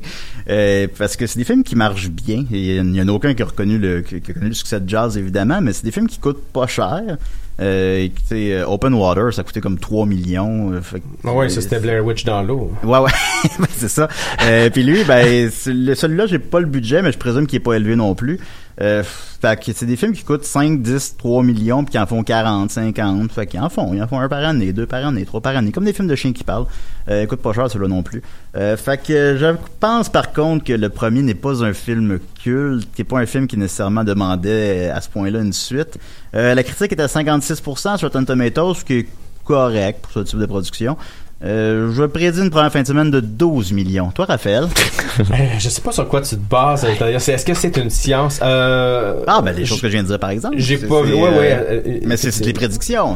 euh, 0.50 0.88
parce 0.98 1.16
que 1.16 1.28
c'est 1.28 1.40
des 1.40 1.46
films 1.46 1.64
qui 1.64 1.76
marchent 1.76 2.10
bien. 2.10 2.46
Il 2.52 2.84
n'y 2.84 3.02
en 3.02 3.08
a 3.08 3.12
aucun 3.12 3.34
qui 3.34 3.42
a 3.42 3.46
reconnu 3.46 3.78
le, 3.78 4.02
qui 4.02 4.16
a 4.16 4.34
connu 4.34 4.50
le 4.50 4.54
succès 4.54 4.80
de 4.80 4.88
Jazz, 4.88 5.18
évidemment, 5.18 5.62
mais 5.62 5.74
c'est 5.74 5.86
des 5.86 5.92
films 5.92 6.08
qui 6.08 6.20
coûtent 6.20 6.44
pas 6.54 6.68
cher. 6.68 7.18
Euh, 7.62 8.08
sais, 8.26 8.54
euh, 8.54 8.66
Open 8.68 8.94
Water, 8.94 9.32
ça 9.34 9.44
coûtait 9.44 9.62
comme 9.62 9.78
3 9.78 10.06
millions. 10.06 10.72
euh, 10.72 10.82
fait 10.82 11.02
Ah 11.24 11.34
ouais, 11.34 11.48
ça 11.50 11.62
c'était 11.62 11.80
Blair 11.80 12.04
Witch 12.04 12.26
dans 12.26 12.42
l'eau. 12.42 12.72
Ouais, 12.84 12.98
ouais, 13.00 13.12
Ben, 13.60 13.68
c'est 13.70 13.88
ça. 13.90 14.08
Euh, 14.44 14.70
puis 14.72 14.84
lui, 14.84 15.04
ben, 15.04 15.50
celui-là, 15.52 16.26
j'ai 16.26 16.40
pas 16.40 16.60
le 16.60 16.66
budget, 16.66 17.02
mais 17.02 17.12
je 17.12 17.18
présume 17.20 17.46
qu'il 17.46 17.58
est 17.58 17.64
pas 17.64 17.74
élevé 17.76 17.96
non 17.96 18.16
plus. 18.16 18.40
Euh, 18.82 19.04
fait 19.04 19.60
que 19.60 19.72
c'est 19.74 19.86
des 19.86 19.96
films 19.96 20.14
qui 20.14 20.24
coûtent 20.24 20.44
5, 20.44 20.82
10, 20.82 21.18
3 21.18 21.44
millions, 21.44 21.84
puis 21.84 21.92
qui 21.94 22.00
en 22.00 22.06
font 22.06 22.24
40, 22.24 22.72
50. 22.72 23.32
Fait 23.32 23.48
qu'ils 23.48 23.60
en 23.60 23.70
font. 23.70 23.94
Ils 23.94 24.02
en 24.02 24.08
font 24.08 24.20
un 24.20 24.28
par 24.28 24.44
année, 24.44 24.74
deux 24.74 24.86
par 24.86 25.06
année, 25.06 25.26
trois 25.26 25.42
par 25.42 25.56
année. 25.56 25.72
Comme 25.72 25.86
des 25.86 25.94
films 25.94 26.08
de 26.08 26.16
chiens 26.16 26.34
qui 26.34 26.44
parlent. 26.44 26.66
Euh, 27.10 27.24
ils 27.24 27.28
coûtent 27.28 27.42
pas 27.42 27.54
cher, 27.54 27.70
celui-là 27.70 27.88
non 27.88 28.04
plus. 28.04 28.22
Euh, 28.56 28.78
fait 28.78 29.02
que 29.02 29.38
je 29.38 29.56
pense 29.80 30.10
par 30.10 30.34
contre 30.34 30.66
que 30.66 30.74
le 30.74 30.90
premier 30.90 31.22
n'est 31.22 31.34
pas 31.34 31.64
un 31.64 31.74
film 31.74 32.20
culte, 32.44 32.88
qui 32.94 33.02
est 33.02 33.06
pas 33.06 33.20
un 33.20 33.26
film 33.26 33.48
qui 33.48 33.58
nécessairement 33.58 34.04
demandait 34.04 34.90
à 34.90 35.02
ce 35.02 35.10
point-là 35.10 35.40
une 35.40 35.54
suite. 35.54 35.98
Euh, 36.36 36.54
la 36.54 36.64
critique 36.64 36.92
est 36.92 37.02
à 37.02 37.08
56% 37.08 37.98
sur 37.98 38.08
Rotten 38.08 38.26
Tomatoes, 38.26 38.76
ce 38.76 38.86
qui 38.86 38.94
est 38.94 39.08
correct 39.44 40.02
pour 40.02 40.12
ce 40.12 40.20
type 40.20 40.40
de 40.40 40.46
production. 40.46 40.98
Euh, 41.44 41.92
je 41.92 42.04
prédis 42.04 42.40
une 42.40 42.52
première 42.52 42.72
fin 42.72 42.84
de 42.84 42.88
semaine 42.88 43.10
de 43.10 43.20
12 43.20 43.72
millions. 43.74 44.12
Toi, 44.12 44.26
Raphaël? 44.26 44.68
Euh, 45.20 45.34
je 45.60 45.68
sais 45.68 45.82
pas 45.82 45.92
sur 45.92 46.08
quoi 46.08 46.22
tu 46.22 46.36
te 46.36 46.42
bases. 46.50 46.86
euh, 46.86 47.18
Est-ce 47.18 47.46
que 47.46 47.54
c'est 47.54 47.76
une 47.76 47.90
science? 47.90 48.40
Euh, 48.42 49.24
Ah, 49.28 49.42
ben, 49.44 49.52
les 49.54 49.66
choses 49.66 49.82
que 49.82 49.88
je 49.88 49.92
viens 49.94 50.04
de 50.04 50.08
dire, 50.08 50.20
par 50.20 50.30
exemple. 50.30 50.56
J'ai 50.58 50.78
pas 50.78 51.02
vu. 51.02 51.12
c'est, 51.12 51.22
Ouais, 51.22 51.30
ouais. 51.30 51.66
euh, 51.70 52.00
Mais 52.06 52.16
c'est 52.16 52.42
des 52.42 52.54
prédictions. 52.54 53.16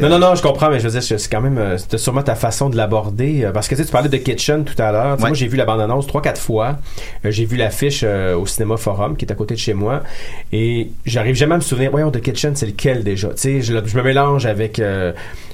Non, 0.00 0.08
non, 0.08 0.18
non, 0.18 0.34
je 0.34 0.42
comprends, 0.42 0.70
mais 0.70 0.80
je 0.80 0.88
veux 0.88 0.98
dire, 0.98 1.02
c'est 1.02 1.30
quand 1.30 1.42
même, 1.42 1.76
c'était 1.76 1.98
sûrement 1.98 2.22
ta 2.22 2.34
façon 2.34 2.70
de 2.70 2.76
l'aborder. 2.78 3.48
Parce 3.52 3.68
que 3.68 3.74
tu 3.74 3.82
sais, 3.82 3.86
tu 3.86 3.92
parlais 3.92 4.08
de 4.08 4.16
Kitchen 4.16 4.64
tout 4.64 4.80
à 4.80 4.90
l'heure. 4.90 5.16
Ouais. 5.16 5.28
Moi, 5.28 5.34
j'ai 5.34 5.48
vu 5.48 5.58
la 5.58 5.66
bande-annonce 5.66 6.06
trois, 6.06 6.22
quatre 6.22 6.40
fois. 6.40 6.78
J'ai 7.24 7.44
vu 7.44 7.56
l'affiche 7.58 8.02
au 8.04 8.46
Cinéma 8.46 8.78
Forum, 8.78 9.14
qui 9.16 9.26
est 9.26 9.32
à 9.32 9.34
côté 9.34 9.52
de 9.54 9.60
chez 9.60 9.74
moi. 9.74 10.02
Et 10.50 10.90
j'arrive 11.04 11.34
jamais 11.34 11.54
à 11.54 11.58
me 11.58 11.62
souvenir, 11.62 11.90
voyons, 11.90 12.10
de 12.10 12.18
Kitchen, 12.20 12.56
c'est 12.56 12.66
lequel 12.66 13.04
déjà? 13.04 13.28
Tu 13.28 13.34
sais, 13.36 13.60
je, 13.60 13.74
je 13.84 13.96
me 13.98 14.02
mélange 14.02 14.46
avec 14.46 14.80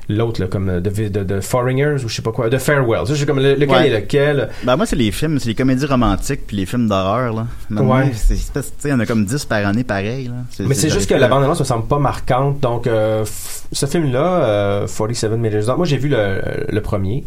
l'autre, 0.08 0.44
comme 0.46 0.80
de, 0.80 1.08
de, 1.08 1.24
de 1.24 1.40
Ou 2.02 2.08
je 2.08 2.14
sais 2.14 2.22
pas 2.22 2.32
quoi, 2.32 2.48
de 2.48 2.56
Farewell. 2.58 3.06
Sais, 3.06 3.14
Je 3.14 3.24
comme, 3.26 3.38
le- 3.40 3.54
lequel 3.54 3.68
Ouais. 3.70 3.88
est 3.88 4.00
lequel? 4.00 4.48
Ben, 4.64 4.76
moi, 4.76 4.86
c'est 4.86 4.96
les 4.96 5.12
films, 5.12 5.38
c'est 5.38 5.48
les 5.48 5.54
comédies 5.54 5.84
romantiques 5.86 6.46
puis 6.46 6.56
les 6.56 6.66
films 6.66 6.88
d'horreur, 6.88 7.34
là. 7.34 7.46
Maintenant, 7.68 7.96
Ouais. 7.98 8.10
c'est- 8.14 8.36
c'est- 8.36 8.52
Tu 8.54 8.60
sais, 8.78 8.88
il 8.88 8.90
y 8.90 8.94
en 8.94 9.00
a 9.00 9.06
comme 9.06 9.24
10 9.26 9.44
par 9.44 9.64
année, 9.66 9.84
pareil, 9.84 10.26
là. 10.28 10.64
Mais 10.66 10.74
c'est 10.74 10.90
juste 10.90 11.08
que 11.08 11.14
la 11.14 11.28
bande-annonce 11.28 11.60
me 11.60 11.64
semble 11.64 11.86
pas 11.86 11.98
marquante. 11.98 12.60
Donc, 12.60 12.86
euh, 12.86 13.24
ce 13.70 13.86
film-là, 13.86 14.44
euh, 14.44 14.86
47 14.86 15.30
Meters 15.36 15.66
Down, 15.66 15.76
moi 15.76 15.86
j'ai 15.86 15.98
vu 15.98 16.08
le, 16.08 16.40
le 16.68 16.80
premier. 16.80 17.24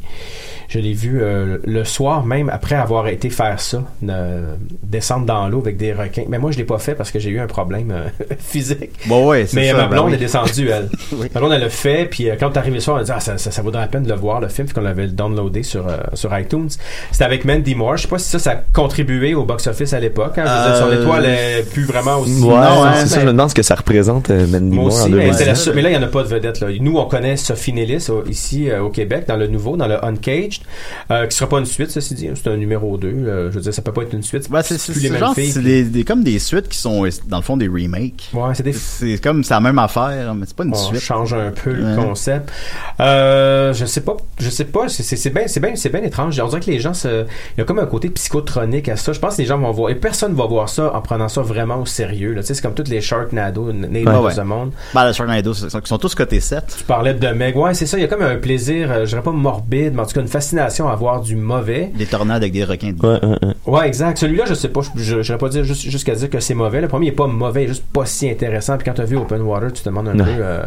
Je 0.70 0.80
l'ai 0.80 0.92
vu 0.94 1.20
euh, 1.22 1.60
le 1.66 1.84
soir 1.86 2.26
même 2.26 2.50
après 2.50 2.76
avoir 2.76 3.08
été 3.08 3.30
faire 3.30 3.60
ça, 3.62 3.84
ne- 4.02 4.42
descendre 4.84 5.26
dans 5.26 5.48
l'eau 5.48 5.60
avec 5.60 5.78
des 5.78 5.94
requins. 5.94 6.26
Mais 6.28 6.40
moi 6.40 6.52
je 6.52 6.58
l'ai 6.58 6.66
pas 6.66 6.78
fait 6.78 6.94
parce 6.94 7.10
que 7.10 7.20
j'ai 7.20 7.30
eu 7.30 7.40
un 7.40 7.48
problème 7.48 7.92
euh, 7.92 8.10
physique. 8.40 8.92
Bon, 9.06 9.28
ouais, 9.30 9.46
c'est 9.46 9.56
Mais 9.56 9.70
ça. 9.70 9.78
ma 9.78 9.84
ben 9.84 9.90
blonde 9.92 10.08
oui. 10.10 10.14
est 10.16 10.18
descendue, 10.18 10.70
elle. 10.70 10.90
Oui. 11.14 11.28
Ma 11.34 11.40
blonde, 11.40 11.54
elle 11.54 11.62
l'a 11.62 11.70
fait, 11.70 12.06
puis 12.06 12.30
euh, 12.30 12.36
quand 12.38 12.50
t'es 12.50 12.58
arrivé 12.60 12.76
le 12.76 12.82
soir, 12.82 12.98
elle 12.98 13.04
a 13.04 13.06
dit 13.06 13.12
ah, 13.16 13.20
ça, 13.22 13.38
ça, 13.38 13.50
ça 13.50 13.62
vaudrait 13.62 13.82
la 13.82 13.88
peine 13.88 14.04
de 14.04 14.10
le 14.10 14.16
voir, 14.16 14.42
le 14.42 14.50
film, 14.50 14.68
qu'on 14.68 14.82
l'avait 14.82 15.08
downloadé 15.08 15.64
sur, 15.64 15.88
euh, 15.88 15.98
sur 16.16 16.38
iTunes. 16.38 16.68
C'était 17.12 17.24
avec 17.24 17.46
Mandy 17.46 17.74
Moore. 17.74 17.96
Je 17.98 18.02
sais 18.04 18.08
pas 18.10 18.20
si 18.20 18.30
ça, 18.30 18.38
ça 18.40 18.52
a 18.52 18.56
contribué 18.74 19.36
au 19.36 19.46
box-office 19.46 19.94
à 19.94 20.00
l'époque. 20.02 20.38
Hein. 20.38 20.46
Son 20.80 20.88
Euh, 20.92 21.02
étoile 21.02 21.26
est 21.26 21.70
plus 21.72 21.86
vraiment 21.86 22.18
aussi... 22.20 22.42
Ouais, 22.42 22.50
Non, 22.56 22.84
c'est 22.84 22.88
hein, 22.90 23.06
ça, 23.06 23.16
mais- 23.16 23.22
je 23.22 23.26
me 23.28 23.32
demande 23.32 23.50
ce 23.50 23.56
que 23.56 23.64
ça 23.64 23.76
représente, 23.76 24.30
euh, 24.32 24.46
Mandy 24.48 24.76
moi 24.76 24.84
Moore 24.84 24.86
en 24.86 24.88
aussi, 25.04 25.10
mais, 25.12 25.18
2010. 25.28 25.38
c'est 25.38 25.46
la 25.46 25.56
seule- 25.56 25.76
mais 25.76 25.82
là, 25.82 25.90
il 25.92 25.98
n'y 25.98 26.04
en 26.04 26.08
a 26.08 26.12
pas 26.12 26.24
de 26.24 26.28
vedette. 26.28 26.60
Là. 26.60 26.68
Nous, 26.82 26.98
on 26.98 27.06
connaît 27.06 27.38
Sophie 27.38 27.72
Nellis 27.74 28.08
ici 28.30 28.70
euh, 28.70 28.82
au 28.82 28.90
Québec, 28.90 29.24
dans 29.28 29.38
le 29.38 29.48
nouveau, 29.48 29.78
dans 29.78 29.88
le 29.88 30.04
Uncaged. 30.04 30.57
Unleashed, 30.58 30.64
euh, 31.12 31.28
qui 31.28 31.36
sera 31.38 31.50
pas 31.50 31.60
une 31.60 31.66
suite, 31.66 31.92
ceci 31.92 32.14
dit. 32.16 32.30
C'est 32.36 32.50
un 32.50 32.58
numéro 32.58 32.98
2. 32.98 33.08
euh, 33.08 33.50
je 33.52 33.56
veux 33.56 33.62
dire, 33.62 33.74
ça 33.74 33.82
peut 33.82 33.92
pas 33.92 34.04
être 34.04 34.14
une 34.14 34.24
suite. 34.24 34.48
Ouais, 34.50 34.62
c'est 34.64 34.82
plus 34.92 35.02
les 35.04 35.10
mêmes 35.10 35.20
genre, 35.20 35.34
filles, 35.34 35.52
c'est 35.52 35.62
des, 35.62 35.84
des- 35.84 36.04
comme 36.04 36.24
des 36.24 36.40
suites 36.40 36.68
qui 36.70 36.78
sont, 36.78 37.06
dans 37.28 37.38
le 37.38 37.44
fond, 37.44 37.58
des 37.58 37.68
remakes. 37.68 38.30
Ouais, 38.34 38.54
c'est 38.54 38.64
des 38.64 38.74
C'est 38.74 39.22
comme, 39.22 39.44
la 39.50 39.60
même 39.60 39.80
affaire, 39.80 40.34
mais 40.36 40.46
c'est 40.48 40.56
pas 40.56 40.64
une 40.64 40.74
on 40.74 40.76
suite. 40.76 41.00
change 41.02 41.34
un 41.34 41.52
peu 41.52 41.72
le 41.72 41.96
concept. 41.96 42.52
Euh, 43.00 43.74
je 43.74 43.86
sais 43.86 44.02
pas, 44.02 44.18
je 44.40 44.50
sais 44.50 44.66
pas, 44.66 44.88
c'est- 44.90 45.30
bien, 45.34 45.44
c'est 45.48 45.60
bien, 45.60 45.76
c'est 45.76 45.90
bien 45.90 46.02
étrange. 46.04 46.40
On 46.40 46.48
dirait 46.48 46.62
que 46.62 46.72
les 46.72 46.80
gens, 46.80 46.94
se- 46.94 47.24
il 47.26 47.60
y 47.60 47.62
a 47.62 47.64
comme 47.66 47.80
un 47.80 47.86
côté 47.86 48.10
psychotronique 48.10 48.90
à 48.90 48.96
ça. 48.96 49.14
Je 49.14 49.20
pense 49.20 49.36
que 49.36 49.42
les 49.42 49.48
gens 49.48 49.58
vont 49.58 49.72
voir, 49.72 49.90
et 49.90 49.96
personne 49.96 50.34
va 50.34 50.46
voir 50.46 50.70
ça 50.70 50.94
en 50.96 51.02
prenant 51.02 51.30
ça 51.30 51.42
vraiment 51.42 51.78
au 51.82 51.86
sérieux. 51.86 52.34
là. 52.34 52.42
Tu 52.42 52.48
sais, 52.48 52.54
c'est 52.56 52.62
comme 52.62 52.74
toutes 52.74 52.88
les 52.90 53.02
Sharknado, 53.02 53.72
Nado 53.72 54.10
Ouais, 54.24 54.36
ouais. 54.36 54.44
monde. 54.44 54.72
Ben, 54.94 55.08
le 55.08 55.14
Sharknado, 55.14 55.54
c'est- 55.54 55.68
ils 55.74 55.88
sont 55.88 55.98
tous 55.98 56.16
côté 56.16 56.40
7. 56.40 56.76
Tu 56.78 56.84
parlais 56.84 57.14
de 57.14 57.28
Meg, 57.30 57.56
ouais, 57.58 57.74
c'est 57.74 57.86
ça. 57.86 57.98
Il 57.98 58.02
y 58.02 58.04
a 58.04 58.08
comme 58.08 58.22
un 58.22 58.36
plaisir, 58.38 58.92
euh, 58.92 59.02
je 59.06 59.10
dirais 59.10 59.22
pas 59.22 59.32
morbide, 59.32 59.94
mais 59.94 60.02
en 60.02 60.06
tout 60.06 60.14
cas 60.14 60.22
une 60.22 60.28
fascination 60.48 60.88
à 60.88 60.96
voir 60.96 61.22
du 61.22 61.36
mauvais. 61.36 61.92
Des 61.96 62.06
tornades 62.06 62.42
avec 62.42 62.54
des 62.54 62.64
requins. 62.64 62.94
Ouais, 63.04 63.20
ouais, 63.26 63.38
ouais. 63.44 63.54
Ouais, 63.66 63.88
exact. 63.88 64.18
Celui-là, 64.18 64.46
je 64.48 64.54
sais 64.54 64.70
pas, 64.70 64.80
je 64.82 65.02
je- 65.04 65.22
j'irais 65.22 65.38
pas 65.38 65.50
dire 65.50 65.64
jusqu'à 65.66 66.16
dire 66.16 66.30
que 66.30 66.40
c'est 66.40 66.54
mauvais. 66.54 66.80
Le 66.82 66.88
premier 66.88 67.08
est 67.08 67.12
pas 67.12 67.28
mauvais, 67.28 67.64
il 67.64 67.66
est 67.66 67.70
juste 67.70 67.84
pas 67.92 68.06
si 68.06 68.30
intéressant. 68.30 68.78
Puis 68.78 68.86
quand 68.86 68.94
t'as 68.94 69.04
vu 69.04 69.18
Open 69.18 69.42
Water, 69.42 69.72
tu 69.74 69.82
te 69.84 69.90
demandes 69.90 70.08
un 70.08 70.18
Ouais. 70.18 70.24
peu 70.26 70.32
euh, 70.42 70.64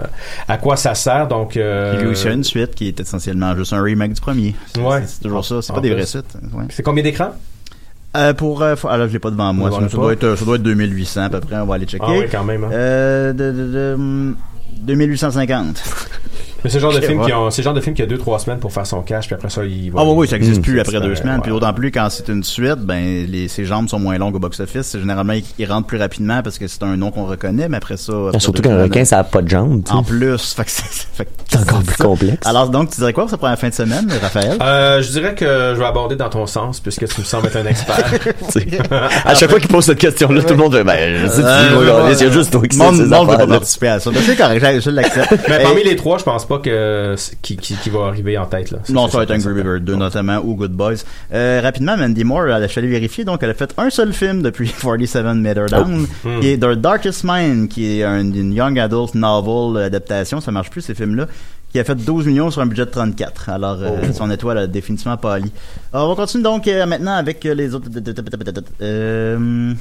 à 0.48 0.58
quoi 0.58 0.76
ça 0.76 0.94
sert. 0.94 1.28
Donc, 1.28 1.56
euh, 1.56 1.98
lui 2.00 2.08
aussi 2.08 2.28
a 2.28 2.32
une 2.32 2.44
suite 2.44 2.74
qui 2.74 2.88
est 2.88 3.00
essentiellement 3.00 3.56
juste 3.56 3.72
un 3.72 3.82
remake 3.82 4.12
du 4.12 4.20
premier. 4.20 4.54
C'est- 4.74 4.80
Ouais. 4.82 5.02
C'est 5.06 5.22
toujours 5.22 5.44
ça. 5.44 5.62
C'est 5.62 5.72
pas 5.72 5.80
des 5.80 5.90
vraies 5.94 6.06
suites. 6.06 6.36
Ouais. 6.52 6.64
c'est 6.70 6.82
combien 6.82 7.02
d'écrans? 7.02 7.32
Euh, 8.16 8.34
pour, 8.34 8.60
euh, 8.62 8.74
faut- 8.76 8.88
là, 8.88 9.06
je 9.06 9.12
l'ai 9.12 9.18
pas 9.20 9.30
devant 9.30 9.52
moi. 9.54 9.70
Ça, 9.70 9.96
doit 9.96 10.12
être, 10.12 10.34
ça 10.36 10.44
doit 10.44 10.56
être 10.56 10.62
2800 10.62 11.22
à 11.22 11.30
peu 11.30 11.40
près. 11.40 11.56
On 11.56 11.66
va 11.66 11.76
aller 11.76 11.86
checker. 11.86 12.04
Ah 12.06 12.12
oui, 12.18 12.24
quand 12.30 12.44
même. 12.44 12.64
hein. 12.64 12.70
Euh, 12.72 13.32
de, 13.32 13.52
de, 13.52 13.72
de, 13.72 13.94
hum, 13.94 14.36
2850. 14.82 15.82
Mais 16.64 16.70
c'est 16.70 16.78
le 16.78 16.82
genre 16.82 16.92
de 16.92 17.00
film 17.00 17.24
qui 17.24 17.32
ont, 17.32 17.50
c'est 17.50 17.62
le 17.62 17.64
genre 17.64 17.74
de 17.74 17.80
film 17.80 17.94
qui 17.94 18.02
a 18.02 18.06
deux 18.06 18.18
trois 18.18 18.38
semaines 18.38 18.58
pour 18.58 18.72
faire 18.72 18.86
son 18.86 19.02
cash, 19.02 19.26
puis 19.26 19.34
après 19.34 19.50
ça 19.50 19.64
il 19.64 19.90
va. 19.90 20.00
Ah 20.00 20.04
oui, 20.04 20.12
oui, 20.16 20.28
ça 20.28 20.36
n'existe 20.36 20.62
plus 20.62 20.76
ça 20.76 20.82
après 20.82 21.00
deux 21.00 21.14
semaines. 21.14 21.36
ouais. 21.36 21.40
Puis 21.42 21.50
d'autant 21.50 21.72
plus 21.72 21.90
quand 21.90 22.08
c'est 22.10 22.28
une 22.28 22.44
suite, 22.44 22.80
ben 22.80 23.26
les, 23.28 23.48
ses 23.48 23.64
jambes 23.64 23.88
sont 23.88 23.98
moins 23.98 24.18
longues 24.18 24.36
au 24.36 24.38
box-office. 24.38 24.96
Généralement, 24.98 25.32
ils, 25.32 25.44
ils 25.58 25.66
rentrent 25.70 25.86
plus 25.86 25.98
rapidement 25.98 26.42
parce 26.42 26.58
que 26.58 26.66
c'est 26.68 26.82
un 26.82 26.96
nom 26.96 27.10
qu'on 27.10 27.26
reconnaît, 27.26 27.68
mais 27.68 27.76
après 27.78 27.96
ça... 27.96 28.12
après 28.28 28.40
Surtout 28.40 28.62
qu'un 28.62 28.82
requin, 28.82 29.04
ça 29.04 29.18
a 29.18 29.24
pas 29.24 29.42
de 29.42 29.48
jambes. 29.48 29.82
En 29.90 30.02
plus, 30.02 30.52
fait 30.54 30.64
que 30.64 30.70
c'est 30.70 31.58
encore 31.58 31.82
plus 31.82 31.96
ça. 31.96 32.04
complexe. 32.04 32.46
Alors 32.46 32.68
donc, 32.68 32.90
tu 32.90 32.96
dirais 33.00 33.12
quoi 33.12 33.24
pour 33.24 33.30
cette 33.30 33.40
première 33.40 33.58
fin 33.58 33.68
de 33.68 33.74
semaine, 33.74 34.08
Raphaël? 34.20 34.58
Euh, 34.60 35.02
je 35.02 35.10
dirais 35.10 35.34
que 35.34 35.72
je 35.74 35.78
vais 35.78 35.86
aborder 35.86 36.16
dans 36.16 36.28
ton 36.28 36.46
sens 36.46 36.80
puisque 36.80 37.06
tu 37.08 37.20
me 37.20 37.24
sembles 37.24 37.46
être 37.46 37.56
un 37.56 37.66
expert. 37.66 37.96
À 39.24 39.34
chaque 39.34 39.50
fois 39.50 39.60
qu'il 39.60 39.68
pose 39.68 39.84
cette 39.84 39.98
question-là, 39.98 40.42
tout 40.42 40.54
le 40.54 40.56
monde 40.56 40.74
fait, 40.74 40.84
ben, 40.84 40.96
Euh, 40.98 42.12
il 42.12 42.20
y 42.20 42.26
a 42.26 42.30
juste 42.30 42.50
toi 42.52 42.62
qui 42.66 42.76
sais 42.76 42.82
Monde, 42.82 42.96
veut 42.96 43.36
pas 43.36 43.46
participer 43.46 43.88
à 43.88 44.00
ça. 44.00 44.10
Mais 44.12 44.20
c'est 44.20 44.36
correct, 44.36 44.80
je, 44.80 44.90
l'accepte. 44.90 45.32
Mais 45.48 45.62
parmi 45.62 45.84
les 45.84 45.96
trois, 45.96 46.18
je 46.18 46.24
pense 46.24 46.44
pas 46.50 46.58
que 46.58 47.14
qui, 47.42 47.56
qui, 47.56 47.74
qui 47.76 47.90
va 47.90 48.06
arriver 48.08 48.36
en 48.36 48.44
tête 48.46 48.72
là. 48.72 48.78
Non, 48.88 49.06
ça 49.08 49.18
va 49.18 49.22
être 49.24 49.30
Angry. 49.30 49.62
Bird 49.62 49.84
2 49.84 49.94
notamment 49.94 50.38
ou 50.44 50.56
Good 50.56 50.72
Boys. 50.72 50.96
Euh, 51.32 51.60
rapidement, 51.62 51.96
Mandy 51.96 52.24
Moore, 52.24 52.48
elle, 52.48 52.62
je 52.64 52.68
suis 52.68 52.80
allé 52.80 52.88
vérifier, 52.88 53.24
donc 53.24 53.42
elle 53.44 53.50
a 53.50 53.54
fait 53.54 53.72
un 53.78 53.88
seul 53.88 54.12
film 54.12 54.42
depuis 54.42 54.68
47 54.82 55.24
Meter 55.36 55.66
Down, 55.70 56.06
Hmm. 56.24 56.40
qui 56.40 56.48
est 56.48 56.58
The 56.58 56.72
Darkest 56.74 57.22
Mind, 57.24 57.68
qui 57.68 58.00
est 58.00 58.04
un- 58.04 58.20
une 58.32 58.52
young 58.52 58.78
adult 58.80 59.14
novel 59.14 59.80
adaptation, 59.84 60.40
ça 60.40 60.50
marche 60.50 60.70
plus 60.70 60.80
ces 60.82 60.94
films-là, 60.94 61.26
qui 61.72 61.78
a 61.78 61.84
fait 61.84 61.94
12 61.94 62.26
millions 62.26 62.50
sur 62.50 62.60
un 62.62 62.66
budget 62.66 62.84
de 62.86 62.90
34. 62.90 63.48
Alors, 63.48 63.78
euh, 63.80 63.90
Oh. 64.02 64.12
son 64.12 64.28
étoile 64.30 64.58
a 64.58 64.66
définitivement 64.66 65.16
pâli. 65.16 65.52
Alors, 65.92 66.10
on 66.10 66.16
continue 66.16 66.42
donc 66.42 66.66
euh, 66.66 66.84
maintenant 66.84 67.14
avec 67.14 67.46
euh, 67.46 67.54
les 67.54 67.74
autres... 67.76 67.86
Euh, 68.82 69.72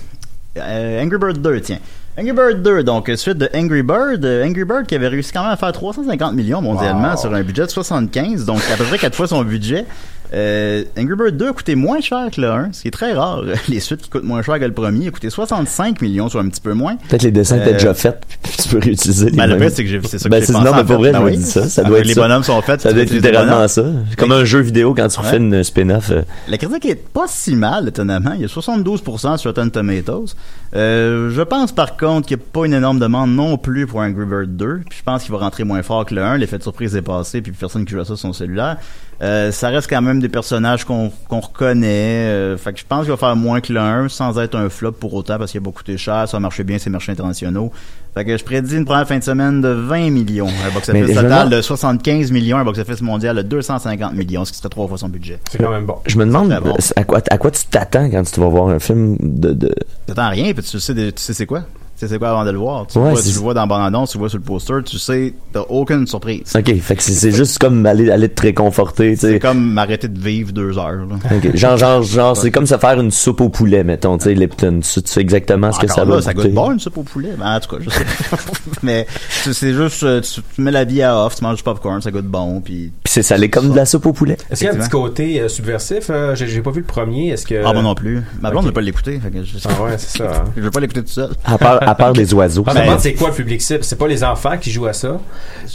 euh, 0.57 1.03
Angry 1.03 1.17
Bird 1.17 1.41
2, 1.41 1.61
tiens. 1.61 1.79
Angry 2.19 2.33
Bird 2.33 2.61
2, 2.63 2.83
donc 2.83 3.09
suite 3.15 3.37
de 3.37 3.49
Angry 3.55 3.81
Bird. 3.81 4.25
euh, 4.25 4.45
Angry 4.45 4.65
Bird 4.65 4.85
qui 4.85 4.95
avait 4.95 5.07
réussi 5.07 5.31
quand 5.31 5.43
même 5.43 5.51
à 5.51 5.57
faire 5.57 5.71
350 5.71 6.33
millions 6.33 6.61
mondialement 6.61 7.11
Wow. 7.11 7.17
sur 7.17 7.33
un 7.33 7.41
budget 7.43 7.65
de 7.65 7.69
75, 7.71 8.45
donc 8.45 8.59
à 8.73 8.75
peu 8.75 8.83
près 8.83 8.97
4 8.97 9.15
fois 9.15 9.27
son 9.27 9.43
budget. 9.43 9.85
Euh, 10.33 10.83
Angry 10.97 11.15
Bird 11.15 11.37
2 11.37 11.49
a 11.49 11.53
coûté 11.53 11.73
moins 11.75 12.01
cher 12.01 12.27
que 12.31 12.39
le 12.39 12.49
1, 12.49 12.73
ce 12.73 12.81
qui 12.83 12.87
est 12.89 12.91
très 12.91 13.13
rare. 13.13 13.41
Les 13.67 13.79
suites 13.79 14.01
qui 14.01 14.09
coûtent 14.09 14.23
moins 14.23 14.41
cher 14.43 14.59
que 14.59 14.65
le 14.65 14.73
premier, 14.73 15.07
a 15.07 15.11
coûté 15.11 15.29
65 15.29 16.01
millions, 16.01 16.29
soit 16.29 16.41
un 16.41 16.49
petit 16.49 16.61
peu 16.61 16.73
moins. 16.73 16.97
Peut-être 17.09 17.23
les 17.23 17.31
dessins 17.31 17.57
étaient 17.57 17.69
Euh, 17.71 17.73
déjà 17.73 17.93
faits, 17.95 18.23
puis 18.43 18.51
tu 18.61 18.69
peux 18.69 18.79
réutiliser 18.79 19.31
Ben, 19.31 19.47
le 19.47 19.57
pire, 19.57 19.71
c'est 19.71 19.83
que 19.83 19.89
j'ai- 19.89 20.01
c'est 20.03 20.19
ça 20.19 20.25
que 20.25 20.29
Ben, 20.29 20.39
j'ai 20.39 20.45
c'est- 20.47 20.53
pensé, 20.53 20.65
non, 20.65 20.75
mais 20.75 20.83
pour 20.83 20.97
vrai, 20.97 21.11
Ben 21.11 21.19
je 21.19 21.23
me 21.23 21.29
oui. 21.31 21.37
dis 21.37 21.43
ça. 21.43 21.67
Ça 21.67 21.81
Après, 21.81 21.89
doit 21.89 21.99
être 21.99 22.05
les 22.07 22.13
ça. 22.13 22.21
bonhommes 22.21 22.43
sont 22.43 22.61
faits. 22.61 22.81
Ça 22.81 22.93
doit 22.93 23.01
être 23.01 23.11
littéralement 23.11 23.67
ça. 23.67 23.83
Comme 24.17 24.31
un 24.31 24.45
jeu 24.45 24.59
vidéo 24.59 24.93
quand 24.93 25.07
tu 25.07 25.19
refais 25.19 25.31
Ouais. 25.31 25.37
une 25.37 25.63
spin-off. 25.63 26.11
euh, 26.11 26.21
La 26.47 26.57
critique 26.57 26.85
est 26.85 26.95
pas 27.11 27.25
si 27.27 27.55
mal, 27.55 27.87
étonnamment. 27.87 28.33
Il 28.35 28.41
y 28.41 28.45
a 28.45 28.47
72% 28.47 29.37
sur 29.37 29.49
Rotten 29.49 29.71
Tomatoes. 29.71 30.35
Euh, 30.75 31.31
je 31.31 31.41
pense 31.41 31.71
par 31.71 31.97
contre 31.97 32.27
qu'il 32.27 32.37
n'y 32.37 32.43
a 32.43 32.45
pas 32.53 32.65
une 32.67 32.73
énorme 32.73 32.99
demande 32.99 33.31
non 33.33 33.57
plus 33.57 33.87
pour 33.87 34.01
Angry 34.01 34.25
Bird 34.25 34.55
2. 34.55 34.81
Puis 34.87 34.99
je 34.99 35.03
pense 35.03 35.23
qu'il 35.23 35.31
va 35.31 35.39
rentrer 35.39 35.63
moins 35.63 35.81
fort 35.81 36.05
que 36.05 36.13
le 36.13 36.21
1. 36.23 36.37
L'effet 36.37 36.57
de 36.59 36.63
surprise 36.63 36.95
est 36.95 37.01
passé, 37.01 37.41
puis 37.41 37.51
personne 37.51 37.85
qui 37.85 37.91
joue 37.93 37.99
à 38.01 38.05
ça 38.05 38.09
sur 38.15 38.19
son 38.19 38.33
cellulaire. 38.33 38.77
Euh, 39.21 39.51
ça 39.51 39.67
reste 39.67 39.89
quand 39.89 40.01
même 40.01 40.21
des 40.21 40.29
personnages 40.29 40.85
qu'on 40.85 41.11
qu'on 41.27 41.41
reconnaît. 41.41 42.27
Euh, 42.27 42.57
fait 42.57 42.73
que 42.73 42.79
je 42.79 42.85
pense 42.87 43.01
qu'il 43.01 43.11
va 43.11 43.17
faire 43.17 43.35
moins 43.35 43.59
que 43.59 43.73
le 43.73 43.79
1 43.79 44.07
sans 44.07 44.39
être 44.39 44.55
un 44.55 44.69
flop 44.69 44.93
pour 44.93 45.13
autant 45.13 45.37
parce 45.37 45.51
qu'il 45.51 45.59
a 45.59 45.61
beaucoup 45.61 45.79
coûté 45.79 45.97
cher, 45.97 46.27
ça 46.27 46.37
a 46.37 46.39
marché 46.39 46.63
bien, 46.63 46.77
c'est 46.77 46.89
marchés 46.89 47.11
internationaux. 47.11 47.71
Fait 48.13 48.25
que 48.25 48.37
je 48.37 48.43
prédis 48.43 48.75
une 48.75 48.85
première 48.85 49.07
fin 49.07 49.19
de 49.19 49.23
semaine 49.23 49.61
de 49.61 49.69
20 49.69 50.09
millions. 50.09 50.47
Un 50.47 50.73
box-office 50.73 51.15
total 51.15 51.49
de 51.49 51.61
75 51.61 52.31
millions, 52.31 52.57
un 52.57 52.63
box-office 52.63 53.01
mondial 53.01 53.35
de 53.35 53.41
250 53.41 54.13
millions, 54.13 54.45
ce 54.45 54.51
qui 54.51 54.57
serait 54.57 54.69
trois 54.69 54.87
fois 54.87 54.97
son 54.97 55.09
budget. 55.09 55.39
C'est 55.51 55.57
quand 55.57 55.69
même 55.69 55.85
bon. 55.85 55.97
Je 56.05 56.17
me 56.17 56.25
demande 56.25 56.49
bon. 56.63 56.75
à 56.95 57.03
quoi, 57.03 57.21
à 57.29 57.37
quoi 57.37 57.51
tu 57.51 57.65
t'attends 57.65 58.09
quand 58.09 58.23
tu 58.23 58.39
vas 58.39 58.47
voir 58.47 58.69
un 58.69 58.79
film 58.79 59.17
de, 59.19 59.53
de... 59.53 59.73
T'attends 60.07 60.29
rien, 60.29 60.53
puis 60.53 60.63
tu 60.63 60.79
sais, 60.79 60.95
tu 60.95 61.11
sais 61.17 61.33
c'est 61.33 61.45
quoi? 61.45 61.63
Tu 61.99 62.05
sais 62.07 62.13
c'est 62.13 62.17
quoi 62.19 62.29
avant 62.29 62.45
de 62.45 62.51
le 62.51 62.57
voir? 62.57 62.87
Tu, 62.87 62.97
Ouais, 62.97 63.09
vois, 63.11 63.21
c'est- 63.21 63.27
tu 63.29 63.35
le 63.35 63.41
vois 63.41 63.53
dans 63.53 63.59
la 63.61 63.67
bande-annonce, 63.67 64.11
tu 64.11 64.17
le 64.17 64.19
vois 64.21 64.29
sur 64.29 64.37
le 64.37 64.43
poster, 64.45 64.73
tu 64.85 64.97
sais, 64.97 65.33
t'as 65.51 65.63
aucune 65.67 66.07
surprise. 66.07 66.53
Ok, 66.55 66.73
fait 66.79 66.95
que 66.95 67.03
c'est- 67.03 67.31
juste 67.31 67.59
comme 67.59 67.85
aller, 67.85 68.09
aller 68.09 68.29
te 68.29 68.41
réconforter, 68.41 69.17
C'est 69.17 69.39
comme 69.39 69.73
m'arrêter 69.73 70.07
de 70.07 70.17
vivre 70.17 70.53
deux 70.53 70.77
heures. 70.77 70.91
Là. 71.09 71.15
Ok. 71.35 71.55
Genre, 71.57 71.75
genre, 71.75 72.01
genre, 72.03 72.37
c'est 72.37 72.51
comme 72.51 72.65
se 72.65 72.77
faire 72.77 72.99
une 73.01 73.11
soupe 73.11 73.41
au 73.41 73.49
poulet, 73.49 73.83
mettons, 73.83 74.17
tu 74.17 74.23
sais, 74.25 74.33
Lipton. 74.33 74.79
Tu, 74.81 75.01
tu 75.03 75.11
sais 75.11 75.19
exactement 75.19 75.73
ce 75.73 75.79
que 75.79 75.87
Encore 75.87 75.95
ça 75.97 76.05
là, 76.05 76.15
va 76.15 76.21
ça 76.21 76.33
goûte 76.33 76.53
bon 76.53 76.71
une 76.71 76.79
soupe 76.79 76.99
au 76.99 77.03
poulet. 77.03 77.31
Ben, 77.37 77.55
en 77.55 77.59
tout 77.59 77.75
cas, 77.75 77.83
je 77.83 77.89
sais. 77.89 78.05
Mais 78.83 79.05
c'est 79.51 79.73
juste, 79.73 80.03
euh, 80.03 80.21
tu, 80.21 80.41
tu 80.55 80.61
mets 80.61 80.71
la 80.71 80.85
vie 80.85 81.01
à 81.01 81.25
off, 81.25 81.35
tu 81.35 81.43
manges 81.43 81.57
du 81.57 81.63
popcorn, 81.63 82.01
ça 82.01 82.11
goûte 82.11 82.25
bon, 82.27 82.61
puis... 82.61 82.93
Puis 83.03 83.11
c'est 83.13 83.23
salé 83.23 83.49
comme 83.49 83.71
de 83.71 83.75
la 83.75 83.85
soupe 83.85 84.05
au 84.05 84.13
poulet. 84.13 84.37
Est-ce 84.49 84.59
qu'il 84.61 84.67
y 84.67 84.71
a 84.71 84.73
un 84.73 84.77
petit 84.77 84.89
côté 84.89 85.41
euh, 85.41 85.49
subversif 85.49 86.09
euh, 86.09 86.33
J'ai 86.35 86.61
pas 86.61 86.71
vu 86.71 86.79
le 86.79 86.85
premier. 86.85 87.29
Est-ce 87.31 87.45
que 87.45 87.61
Ah, 87.65 87.73
moi 87.73 87.81
non 87.81 87.93
plus. 87.95 88.21
Ma 88.41 88.51
blonde 88.51 88.63
ne 88.63 88.67
veut 88.69 88.73
pas 88.73 88.79
l'écouter. 88.81 89.19
fait 89.19 89.31
que 89.31 89.43
je, 89.43 89.57
Ah 89.67 89.83
ouais, 89.83 89.97
c'est 89.97 90.19
ça. 90.19 90.31
hein. 90.31 90.43
je 90.55 90.61
veux 90.61 90.71
pas 90.71 90.79
l'écouter 90.79 91.01
tout 91.03 91.09
seul. 91.11 91.31
À 91.43 91.57
part, 91.57 91.88
à 91.89 91.95
part 91.95 92.13
des 92.13 92.33
oiseaux. 92.33 92.63
Je 92.65 92.71
me 92.71 92.75
Ben, 92.75 92.85
demande 92.85 92.99
c'est 92.99 93.13
quoi 93.13 93.29
le 93.29 93.35
public 93.35 93.61
cible. 93.61 93.83
C'est 93.83 93.97
pas 93.97 94.07
les 94.07 94.23
enfants 94.23 94.57
qui 94.59 94.71
jouent 94.71 94.87
à 94.87 94.93
ça, 94.93 95.19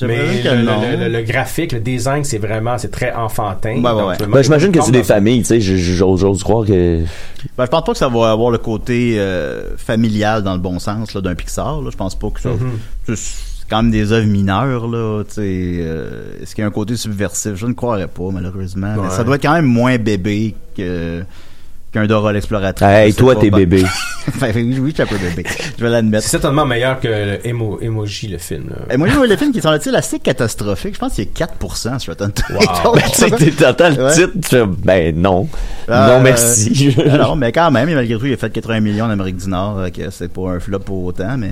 mais 0.03 0.42
le, 0.42 0.62
non. 0.62 0.81
le- 0.83 0.96
le- 1.05 1.09
le 1.09 1.22
graphique, 1.22 1.72
le 1.72 1.81
design, 1.81 2.24
c'est 2.24 2.38
vraiment, 2.38 2.79
c'est 2.79 2.90
très 2.90 3.12
enfantin. 3.12 3.70
Ouais, 3.77 3.79
demande 4.16 4.16
Ben, 4.31 4.42
j'imagine 4.42 4.72
que 4.72 4.81
c'est 4.81 4.92
des 4.92 5.03
familles, 5.05 5.42
tu 5.42 5.61
sais, 5.61 5.61
j'ose 5.61 6.42
croire 6.42 6.64
que... 6.66 7.00
Ben, 7.59 7.64
je 7.64 7.70
pense 7.70 7.85
pas 7.85 7.92
que 7.92 7.98
ça 7.98 8.09
va 8.09 8.31
avoir 8.31 8.50
le 8.50 8.59
côté 8.59 9.16
euh, 9.18 9.77
familial 9.77 10.42
dans 10.42 10.55
le 10.55 10.61
bon 10.61 10.79
sens 10.79 11.14
d'un 11.16 11.35
Pixar. 11.35 11.81
Là. 11.83 11.90
Je 11.90 11.96
pense 11.96 12.14
pas 12.14 12.31
que 12.31 12.40
ça. 12.40 12.48
Mhm. 12.50 13.16
C'est 13.16 13.68
quand 13.70 13.83
même 13.83 13.90
des 13.90 14.12
œuvres 14.12 14.27
mineures 14.27 14.87
là. 14.88 15.22
tu 15.24 15.35
sais, 15.35 15.40
euh, 15.42 16.42
Est-ce 16.42 16.55
qu'il 16.55 16.62
y 16.62 16.64
a 16.64 16.68
un 16.68 16.72
côté 16.72 16.96
subversif? 16.96 17.55
Je 17.57 17.66
ne 17.66 17.72
croirais 17.72 18.09
pas 18.09 18.31
malheureusement. 18.33 18.94
Mais 19.03 19.11
ça 19.11 19.24
doit 19.24 19.37
être 19.37 19.42
quand 19.42 19.55
même 19.55 19.64
moins 19.66 19.96
bébé 19.98 20.55
que 20.77 21.22
qu'un 21.94 22.07
Dora 22.07 22.33
l'exploratrice. 22.33 22.87
Hey, 22.88 23.14
toi, 23.14 23.37
t'es 23.37 23.50
Ben, 23.50 23.59
bébé. 23.61 23.85
ben, 24.40 24.52
oui, 24.54 24.76
oui, 24.80 24.90
je 24.90 24.94
suis 24.94 25.02
un 25.02 25.07
peu 25.07 25.16
bébé. 25.16 25.44
Je 25.78 25.85
vais 25.85 25.90
l'admettre. 25.90 26.24
C'est 26.24 26.30
certainement 26.33 26.66
meilleur 26.66 26.98
que 27.00 27.09
le 27.09 27.46
emo, 27.46 27.78
Emoji, 27.80 28.28
le 28.28 28.38
film. 28.38 28.64
là. 28.70 28.92
Et 28.92 28.96
moi, 28.96 29.09
j'ai 29.09 29.14
vu 29.18 29.26
le 29.28 29.37
film 29.37 29.52
qui 29.52 29.61
semble-t-il 29.61 29.94
assez 29.94 30.18
catastrophique. 30.18 30.94
Je 30.94 30.98
pense 30.98 31.14
qu'il 31.14 31.24
y 31.24 31.42
a 31.42 31.46
4% 31.46 31.98
sur 32.00 32.12
Rotten 32.12 32.33
Tomatoes. 32.33 32.92
Ben, 33.30 33.37
tu 33.38 33.52
t'entends 33.52 33.90
le 33.90 34.04
Ouais. 34.04 34.12
titre, 34.12 34.33
tu 34.42 34.48
fais, 34.48 34.64
ben 34.66 35.16
non. 35.16 35.48
Euh, 35.88 36.07
non, 36.09 36.20
merci. 36.22 36.94
Alors, 37.11 37.37
mais 37.37 37.52
quand 37.52 37.70
même, 37.70 37.92
malgré 37.94 38.18
tout, 38.18 38.26
il 38.26 38.35
a 38.35 38.37
fait 38.37 38.50
80 38.50 38.80
millions 38.80 39.04
en 39.07 39.11
Amérique 39.11 39.37
du 39.37 39.48
Nord, 39.48 39.78
euh, 39.78 39.88
c'est 40.11 40.33
pas 40.33 40.50
un 40.50 40.61
flop 40.61 40.80
pour 40.80 41.04
autant, 41.04 41.37
mais 41.38 41.50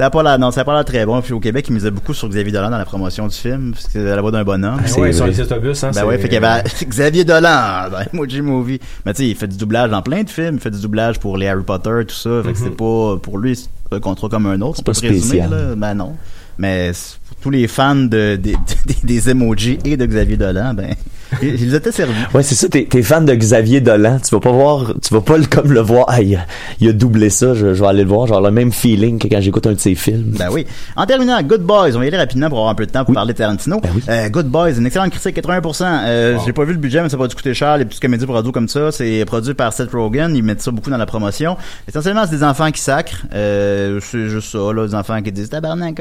ça 0.00 0.06
a 0.06 0.10
pas 0.10 0.22
l'air, 0.22 0.38
non, 0.38 0.50
ça 0.50 0.62
a 0.62 0.64
pas 0.64 0.72
l'air 0.74 0.84
très 0.86 1.04
bon. 1.04 1.20
Puis 1.20 1.34
au 1.34 1.40
Québec, 1.40 1.66
il 1.68 1.74
misait 1.74 1.90
beaucoup 1.90 2.14
sur 2.14 2.26
Xavier 2.28 2.50
Dolan 2.52 2.70
dans 2.70 2.78
la 2.78 2.86
promotion 2.86 3.28
du 3.28 3.36
film, 3.36 3.72
parce 3.72 3.84
que 3.84 3.92
c'est 3.92 4.02
la 4.02 4.20
voix 4.22 4.30
d'un 4.30 4.44
bonhomme. 4.44 4.76
Ben 4.78 4.86
c'est 4.86 4.98
ouais, 5.00 5.12
sur 5.12 5.26
les 5.26 5.38
autobus, 5.40 5.84
hein, 5.84 5.90
Ben 5.94 6.06
ouais, 6.06 6.16
fait 6.16 6.28
qu'il 6.30 6.40
y 6.40 6.44
avait 6.44 6.62
Xavier 6.88 7.24
Dolan 7.24 7.90
dans 7.90 7.98
Emoji 8.12 8.40
Movie. 8.40 8.80
Mais 9.04 9.12
tu 9.12 9.22
sais, 9.24 9.28
il 9.28 9.36
fait 9.36 9.46
du 9.48 9.58
doublage 9.58 9.90
dans 9.90 10.00
plein 10.00 10.22
de 10.22 10.30
films. 10.30 10.54
Il 10.54 10.60
fait 10.60 10.70
du 10.70 10.80
doublage 10.80 11.18
pour 11.20 11.36
les 11.36 11.48
Harry 11.48 11.62
Potter, 11.64 11.90
tout 12.08 12.14
ça. 12.14 12.42
Fait 12.42 12.52
que 12.52 12.58
c'est 12.58 12.70
pas, 12.76 13.16
pour 13.22 13.36
lui, 13.36 13.54
c'est 13.56 13.68
un 13.94 14.00
contrat 14.00 14.28
comme 14.30 14.46
un 14.46 14.58
autre. 14.62 14.76
C'est 14.78 14.86
pas 14.86 14.94
spécial. 14.94 15.50
là. 15.50 15.74
Ben 15.76 15.92
non. 15.94 16.14
Mais 16.56 16.92
pour 17.28 17.36
tous 17.42 17.50
les 17.50 17.68
fans 17.68 17.94
de, 17.96 18.36
des- 18.36 18.56
des, 18.86 18.96
des 19.04 19.30
emojis 19.30 19.78
et 19.84 19.96
de 19.98 20.06
Xavier 20.06 20.36
Dolan, 20.38 20.72
ben, 20.74 20.94
ils 21.42 21.62
ils 21.62 21.74
étaient 21.74 21.92
servis. 21.92 22.12
Ouais, 22.34 22.42
c'est 22.42 22.54
ça, 22.54 22.68
t'es, 22.68 22.86
t'es 22.90 23.02
fan 23.02 23.24
de 23.24 23.34
Xavier 23.34 23.80
Dolan, 23.80 24.18
tu 24.18 24.34
vas 24.34 24.40
pas 24.40 24.52
voir, 24.52 24.94
tu 25.02 25.14
vas 25.14 25.20
pas 25.20 25.36
le, 25.38 25.44
comme 25.46 25.72
le 25.72 25.80
voir, 25.80 26.06
ah, 26.08 26.20
il 26.22 26.36
a, 26.36 26.46
il 26.80 26.88
a 26.88 26.92
doublé 26.92 27.30
ça, 27.30 27.54
je, 27.54 27.74
je 27.74 27.80
vais 27.82 27.88
aller 27.88 28.02
le 28.02 28.08
voir, 28.08 28.26
genre 28.26 28.40
le 28.40 28.50
même 28.50 28.72
feeling 28.72 29.18
que 29.18 29.28
quand 29.28 29.40
j'écoute 29.40 29.66
un 29.66 29.72
de 29.72 29.78
ses 29.78 29.94
films. 29.94 30.34
Ben 30.38 30.48
oui. 30.50 30.66
En 30.96 31.06
terminant, 31.06 31.40
Good 31.42 31.62
Boys, 31.62 31.90
on 31.94 31.98
va 31.98 32.04
y 32.04 32.08
aller 32.08 32.16
rapidement 32.16 32.48
pour 32.48 32.58
avoir 32.58 32.70
un 32.70 32.74
peu 32.74 32.86
de 32.86 32.90
temps 32.90 33.04
pour 33.04 33.14
parler 33.14 33.32
de 33.32 33.38
Tarantino. 33.38 33.80
Ben 33.80 33.90
oui. 33.94 34.02
Euh, 34.08 34.28
Good 34.28 34.46
Boys, 34.46 34.72
une 34.78 34.86
excellente 34.86 35.10
critique, 35.10 35.36
80%. 35.36 35.84
Euh, 36.06 36.38
J'ai 36.44 36.52
pas 36.52 36.64
vu 36.64 36.72
le 36.72 36.78
budget, 36.78 37.02
mais 37.02 37.08
ça 37.08 37.16
va 37.16 37.26
dû 37.28 37.34
coûter 37.34 37.54
cher. 37.54 37.76
Les 37.78 37.84
petites 37.84 38.02
comédies 38.02 38.26
pour 38.26 38.36
ados 38.36 38.52
comme 38.52 38.68
ça, 38.68 38.90
c'est 38.92 39.24
produit 39.26 39.54
par 39.54 39.72
Seth 39.72 39.92
Rogen. 39.92 40.34
Ils 40.34 40.42
mettent 40.42 40.62
ça 40.62 40.70
beaucoup 40.70 40.90
dans 40.90 40.96
la 40.96 41.06
promotion. 41.06 41.56
Essentiellement, 41.88 42.24
c'est 42.28 42.36
des 42.36 42.44
enfants 42.44 42.70
qui 42.70 42.80
sacrent. 42.80 43.26
Euh, 43.34 44.00
c'est 44.02 44.28
juste 44.28 44.50
ça, 44.52 44.58
là, 44.72 44.86
des 44.86 44.94
enfants 44.94 45.20
qui 45.22 45.32
disent 45.32 45.48
tabarnak, 45.50 46.00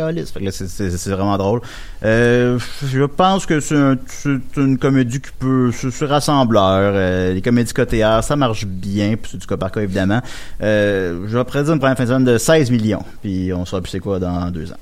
c'est- 0.52 1.10
vraiment 1.10 1.38
drôle. 1.38 1.62
Euh, 2.06 2.58
je 2.86 3.04
pense 3.04 3.46
que 3.46 3.60
c'est 3.60 3.76
un- 3.76 3.98
c'est 4.08 4.30
une 4.58 4.78
comédie 4.78 5.19
qui 5.20 5.32
peut 5.38 5.72
se, 5.72 5.90
se 5.90 6.06
rassembleur. 6.06 6.92
Euh, 6.96 7.34
les 7.34 7.42
comédies 7.42 7.74
côtéaires, 7.74 8.24
ça 8.24 8.36
marche 8.36 8.66
bien, 8.66 9.16
puis 9.16 9.32
c'est 9.32 9.38
du 9.38 9.48
cas 9.48 9.58
par 9.58 9.72
cas 9.72 9.82
évidemment. 9.82 10.22
Euh, 10.62 11.26
je 11.28 11.38
vais 11.38 11.44
prédire 11.44 11.74
une 11.74 11.80
première 11.80 11.98
fin 11.98 12.04
de 12.04 12.10
semaine 12.10 12.26
de 12.26 12.38
16 12.38 12.72
millions, 12.72 13.04
puis 13.22 13.52
on 13.54 13.66
saura 13.66 13.82
plus 13.82 13.92
c'est 13.92 14.00
quoi 14.00 14.20
dans 14.20 14.52
deux 14.52 14.72
ans. 14.72 14.78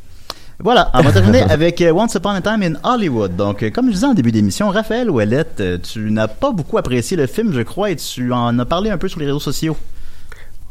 Voilà, 0.59 0.89
on 0.93 1.01
va 1.01 1.11
terminer 1.11 1.41
avec 1.49 1.81
euh, 1.81 1.91
Once 1.91 2.15
Upon 2.15 2.31
a 2.31 2.41
Time 2.41 2.63
in 2.63 2.73
Hollywood. 2.83 3.35
Donc, 3.35 3.69
comme 3.71 3.87
je 3.87 3.93
disais 3.93 4.07
en 4.07 4.13
début 4.13 4.31
d'émission, 4.31 4.69
Raphaël 4.69 5.09
Ouellette, 5.09 5.63
tu 5.83 6.11
n'as 6.11 6.27
pas 6.27 6.51
beaucoup 6.51 6.77
apprécié 6.77 7.15
le 7.15 7.27
film, 7.27 7.53
je 7.53 7.61
crois, 7.61 7.91
et 7.91 7.95
tu 7.95 8.33
en 8.33 8.57
as 8.57 8.65
parlé 8.65 8.89
un 8.89 8.97
peu 8.97 9.07
sur 9.07 9.19
les 9.19 9.27
réseaux 9.27 9.39
sociaux. 9.39 9.77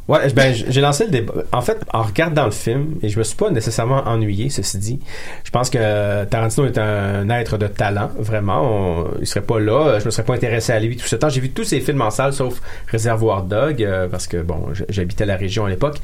Ouais, 0.08 0.32
ben 0.32 0.54
j'ai 0.54 0.80
lancé 0.80 1.04
le 1.04 1.10
débat. 1.10 1.34
En 1.52 1.62
fait, 1.62 1.78
en 1.92 2.02
regardant 2.02 2.44
le 2.44 2.52
film, 2.52 2.94
et 3.02 3.08
je 3.08 3.18
me 3.18 3.24
suis 3.24 3.36
pas 3.36 3.50
nécessairement 3.50 4.06
ennuyé, 4.06 4.50
ceci 4.50 4.78
dit. 4.78 5.00
Je 5.42 5.50
pense 5.50 5.68
que 5.68 6.24
Tarantino 6.24 6.66
est 6.66 6.78
un 6.78 7.28
être 7.30 7.58
de 7.58 7.66
talent, 7.66 8.10
vraiment. 8.16 8.62
On, 8.62 9.10
il 9.20 9.26
serait 9.26 9.42
pas 9.42 9.58
là, 9.58 9.98
je 9.98 10.04
me 10.04 10.10
serais 10.10 10.22
pas 10.22 10.34
intéressé 10.34 10.72
à 10.72 10.78
lui 10.78 10.96
tout 10.96 11.06
ce 11.06 11.16
temps. 11.16 11.28
J'ai 11.28 11.40
vu 11.40 11.50
tous 11.50 11.64
ses 11.64 11.80
films 11.80 12.02
en 12.02 12.10
salle, 12.10 12.32
sauf 12.32 12.60
Réservoir 12.86 13.42
Dog, 13.42 13.82
euh, 13.82 14.06
parce 14.06 14.28
que 14.28 14.36
bon, 14.42 14.68
j'habitais 14.88 15.26
la 15.26 15.36
région 15.36 15.64
à 15.64 15.70
l'époque. 15.70 15.96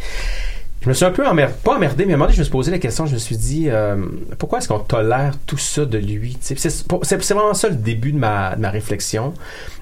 Je 0.83 0.89
me 0.89 0.95
suis 0.95 1.05
un 1.05 1.13
peu 1.13 1.25
emmerdé, 1.27 1.55
pas 1.63 1.77
emmerdé, 1.77 2.05
mais 2.07 2.13
à 2.13 2.17
un 2.17 2.19
moment 2.19 2.25
donné, 2.27 2.35
je 2.35 2.41
me 2.41 2.45
suis 2.45 2.51
posé 2.51 2.73
la 2.73 2.79
question, 2.79 3.07
je 3.07 3.13
me 3.15 3.19
suis 3.19 3.37
dit, 3.37 3.67
euh, 3.69 3.97
pourquoi 4.39 4.59
est-ce 4.59 4.67
qu'on 4.67 4.81
tolère 4.81 5.35
tout 5.47 5.57
ça 5.57 5.85
de 5.85 5.97
lui? 5.97 6.37
C'est 6.41 7.33
vraiment 7.35 7.55
ça 7.55 7.69
le 7.69 7.77
début 7.77 8.11
de 8.13 8.19
ma, 8.19 8.57
de 8.57 8.61
ma 8.61 8.71
réflexion. 8.71 9.33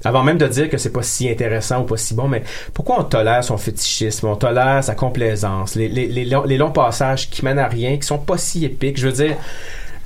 Avant 0.04 0.22
même 0.22 0.36
de 0.36 0.46
dire 0.46 0.68
que 0.68 0.76
c'est 0.76 0.92
pas 0.92 1.02
si 1.02 1.30
intéressant 1.30 1.80
ou 1.80 1.84
pas 1.84 1.96
si 1.96 2.12
bon, 2.12 2.28
mais 2.28 2.42
pourquoi 2.74 3.00
on 3.00 3.04
tolère 3.04 3.42
son 3.42 3.56
fétichisme, 3.56 4.26
on 4.26 4.36
tolère 4.36 4.84
sa 4.84 4.94
complaisance, 4.94 5.74
les, 5.74 5.88
les, 5.88 6.06
les, 6.06 6.26
longs, 6.26 6.44
les 6.44 6.58
longs 6.58 6.70
passages 6.70 7.30
qui 7.30 7.44
mènent 7.46 7.58
à 7.58 7.68
rien, 7.68 7.96
qui 7.96 8.06
sont 8.06 8.18
pas 8.18 8.36
si 8.36 8.66
épiques. 8.66 8.98
Je 9.00 9.06
veux 9.08 9.12
dire, 9.14 9.36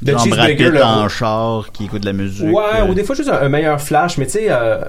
Brad 0.02 0.18
Cheeseburger, 0.24 0.70
le- 0.70 0.82
en 0.84 1.08
char 1.08 1.72
qui 1.72 1.86
écoute 1.86 2.02
de 2.02 2.06
la 2.06 2.12
musique. 2.12 2.46
Ouais, 2.54 2.62
euh, 2.80 2.86
ou 2.88 2.94
des 2.94 3.02
fois 3.04 3.16
juste 3.16 3.30
un, 3.30 3.40
un 3.42 3.48
meilleur 3.48 3.80
flash, 3.80 4.16
mais 4.18 4.26
tu 4.26 4.32
sais, 4.32 4.46
euh, 4.50 4.80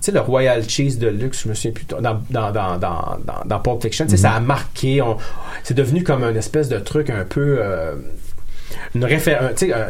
sais, 0.00 0.12
le 0.12 0.20
Royal 0.20 0.68
Cheese 0.68 0.98
de 0.98 1.08
luxe, 1.08 1.42
je 1.44 1.48
me 1.48 1.54
souviens 1.54 1.72
plus, 1.72 1.84
dans, 1.86 2.00
dans, 2.00 2.20
dans, 2.30 2.52
dans, 2.52 2.78
dans, 2.78 3.42
dans 3.44 3.60
Pulp 3.60 3.82
Fiction, 3.82 4.04
tu 4.06 4.12
sais, 4.12 4.16
ça 4.16 4.32
a 4.32 4.40
marqué, 4.40 5.02
c'est 5.64 5.74
devenu 5.74 6.02
comme 6.02 6.24
un 6.24 6.34
espèce 6.34 6.68
de 6.68 6.78
truc 6.78 7.10
un 7.10 7.24
peu, 7.24 7.58
euh, 7.60 7.94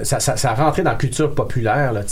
ça, 0.04 0.20
ça, 0.20 0.36
ça 0.36 0.54
dans 0.54 0.82
la 0.84 0.94
culture 0.94 1.34
populaire, 1.34 1.92
là. 1.92 2.02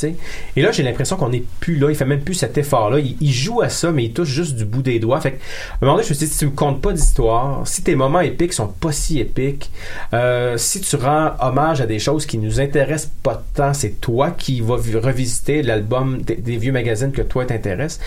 Et 0.56 0.62
là, 0.62 0.72
j'ai 0.72 0.82
l'impression 0.82 1.16
qu'on 1.16 1.28
n'est 1.28 1.44
plus 1.60 1.76
là, 1.76 1.90
il 1.90 1.96
fait 1.96 2.04
même 2.04 2.20
plus 2.20 2.34
cet 2.34 2.58
effort-là, 2.58 2.98
il, 2.98 3.16
il 3.20 3.32
joue 3.32 3.60
à 3.60 3.68
ça, 3.68 3.90
mais 3.92 4.04
il 4.04 4.12
touche 4.12 4.28
juste 4.28 4.56
du 4.56 4.64
bout 4.64 4.82
des 4.82 4.98
doigts. 4.98 5.20
Fait 5.20 5.32
que, 5.32 5.36
un 5.36 5.86
moment 5.86 5.94
donné, 5.94 6.04
je 6.04 6.10
me 6.10 6.14
suis 6.14 6.26
dit, 6.26 6.32
si 6.32 6.38
tu 6.38 6.46
me 6.46 6.50
comptes 6.50 6.80
pas 6.80 6.92
d'histoire, 6.92 7.66
si 7.66 7.82
tes 7.82 7.94
moments 7.94 8.20
épiques 8.20 8.52
sont 8.52 8.68
pas 8.68 8.92
si 8.92 9.20
épiques, 9.20 9.70
euh, 10.12 10.56
si 10.56 10.80
tu 10.80 10.96
rends 10.96 11.32
hommage 11.40 11.80
à 11.80 11.86
des 11.86 11.98
choses 11.98 12.26
qui 12.26 12.38
nous 12.38 12.60
intéressent 12.60 13.12
pas 13.22 13.42
tant, 13.54 13.72
c'est 13.74 14.00
toi 14.00 14.30
qui 14.30 14.60
vas 14.60 14.76
vi- 14.76 14.96
revisiter 14.96 15.62
l'album 15.62 16.22
des, 16.22 16.36
des 16.36 16.56
vieux 16.56 16.72
magazines 16.72 17.12
que 17.12 17.22
toi 17.22 17.44
t'intéresse. 17.44 18.00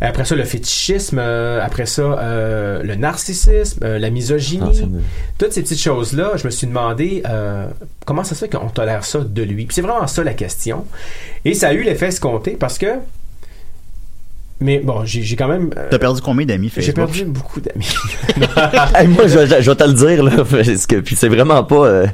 Après 0.00 0.24
ça, 0.24 0.34
le 0.34 0.44
fétichisme, 0.44 1.18
euh, 1.18 1.64
après 1.64 1.86
ça, 1.86 2.02
euh, 2.02 2.82
le 2.82 2.94
narcissisme, 2.94 3.80
euh, 3.84 3.98
la 3.98 4.10
misogynie, 4.10 4.80
Ah, 4.82 4.86
toutes 5.38 5.52
ces 5.52 5.62
petites 5.62 5.80
choses-là, 5.80 6.32
je 6.36 6.44
me 6.44 6.50
suis 6.50 6.66
demandé 6.66 7.22
comment 8.04 8.24
ça 8.24 8.34
se 8.34 8.40
fait 8.44 8.48
qu'on 8.48 8.68
tolère 8.68 9.04
ça 9.04 9.20
de 9.20 9.42
lui? 9.42 9.66
Puis 9.66 9.74
c'est 9.74 9.82
vraiment 9.82 10.06
ça 10.06 10.24
la 10.24 10.34
question. 10.34 10.84
Et 11.44 11.54
ça 11.54 11.68
a 11.68 11.72
eu 11.72 11.82
l'effet 11.82 12.06
escompté 12.06 12.52
parce 12.52 12.78
que. 12.78 12.86
Mais 14.60 14.78
bon, 14.78 15.04
j'ai 15.04 15.20
j'ai 15.22 15.34
quand 15.36 15.48
même. 15.48 15.70
euh, 15.76 15.88
T'as 15.90 15.98
perdu 15.98 16.20
combien 16.22 16.46
d'amis 16.46 16.70
j'ai 16.74 16.80
Facebook? 16.82 17.06
perdu 17.06 17.24
beaucoup 17.24 17.60
d'amis. 17.60 17.88
Hey, 18.94 19.08
moi, 19.08 19.26
je, 19.26 19.46
je- 19.46 19.60
je 19.62 19.70
vais 19.70 19.76
te 19.76 19.84
le 19.84 19.92
dire, 19.92 20.22
là, 20.22 20.30
parce 20.50 20.86
que, 20.86 20.96
puis 20.96 21.16
c'est 21.16 21.28
vraiment 21.28 21.64
pas, 21.64 21.86
euh, 21.86 22.06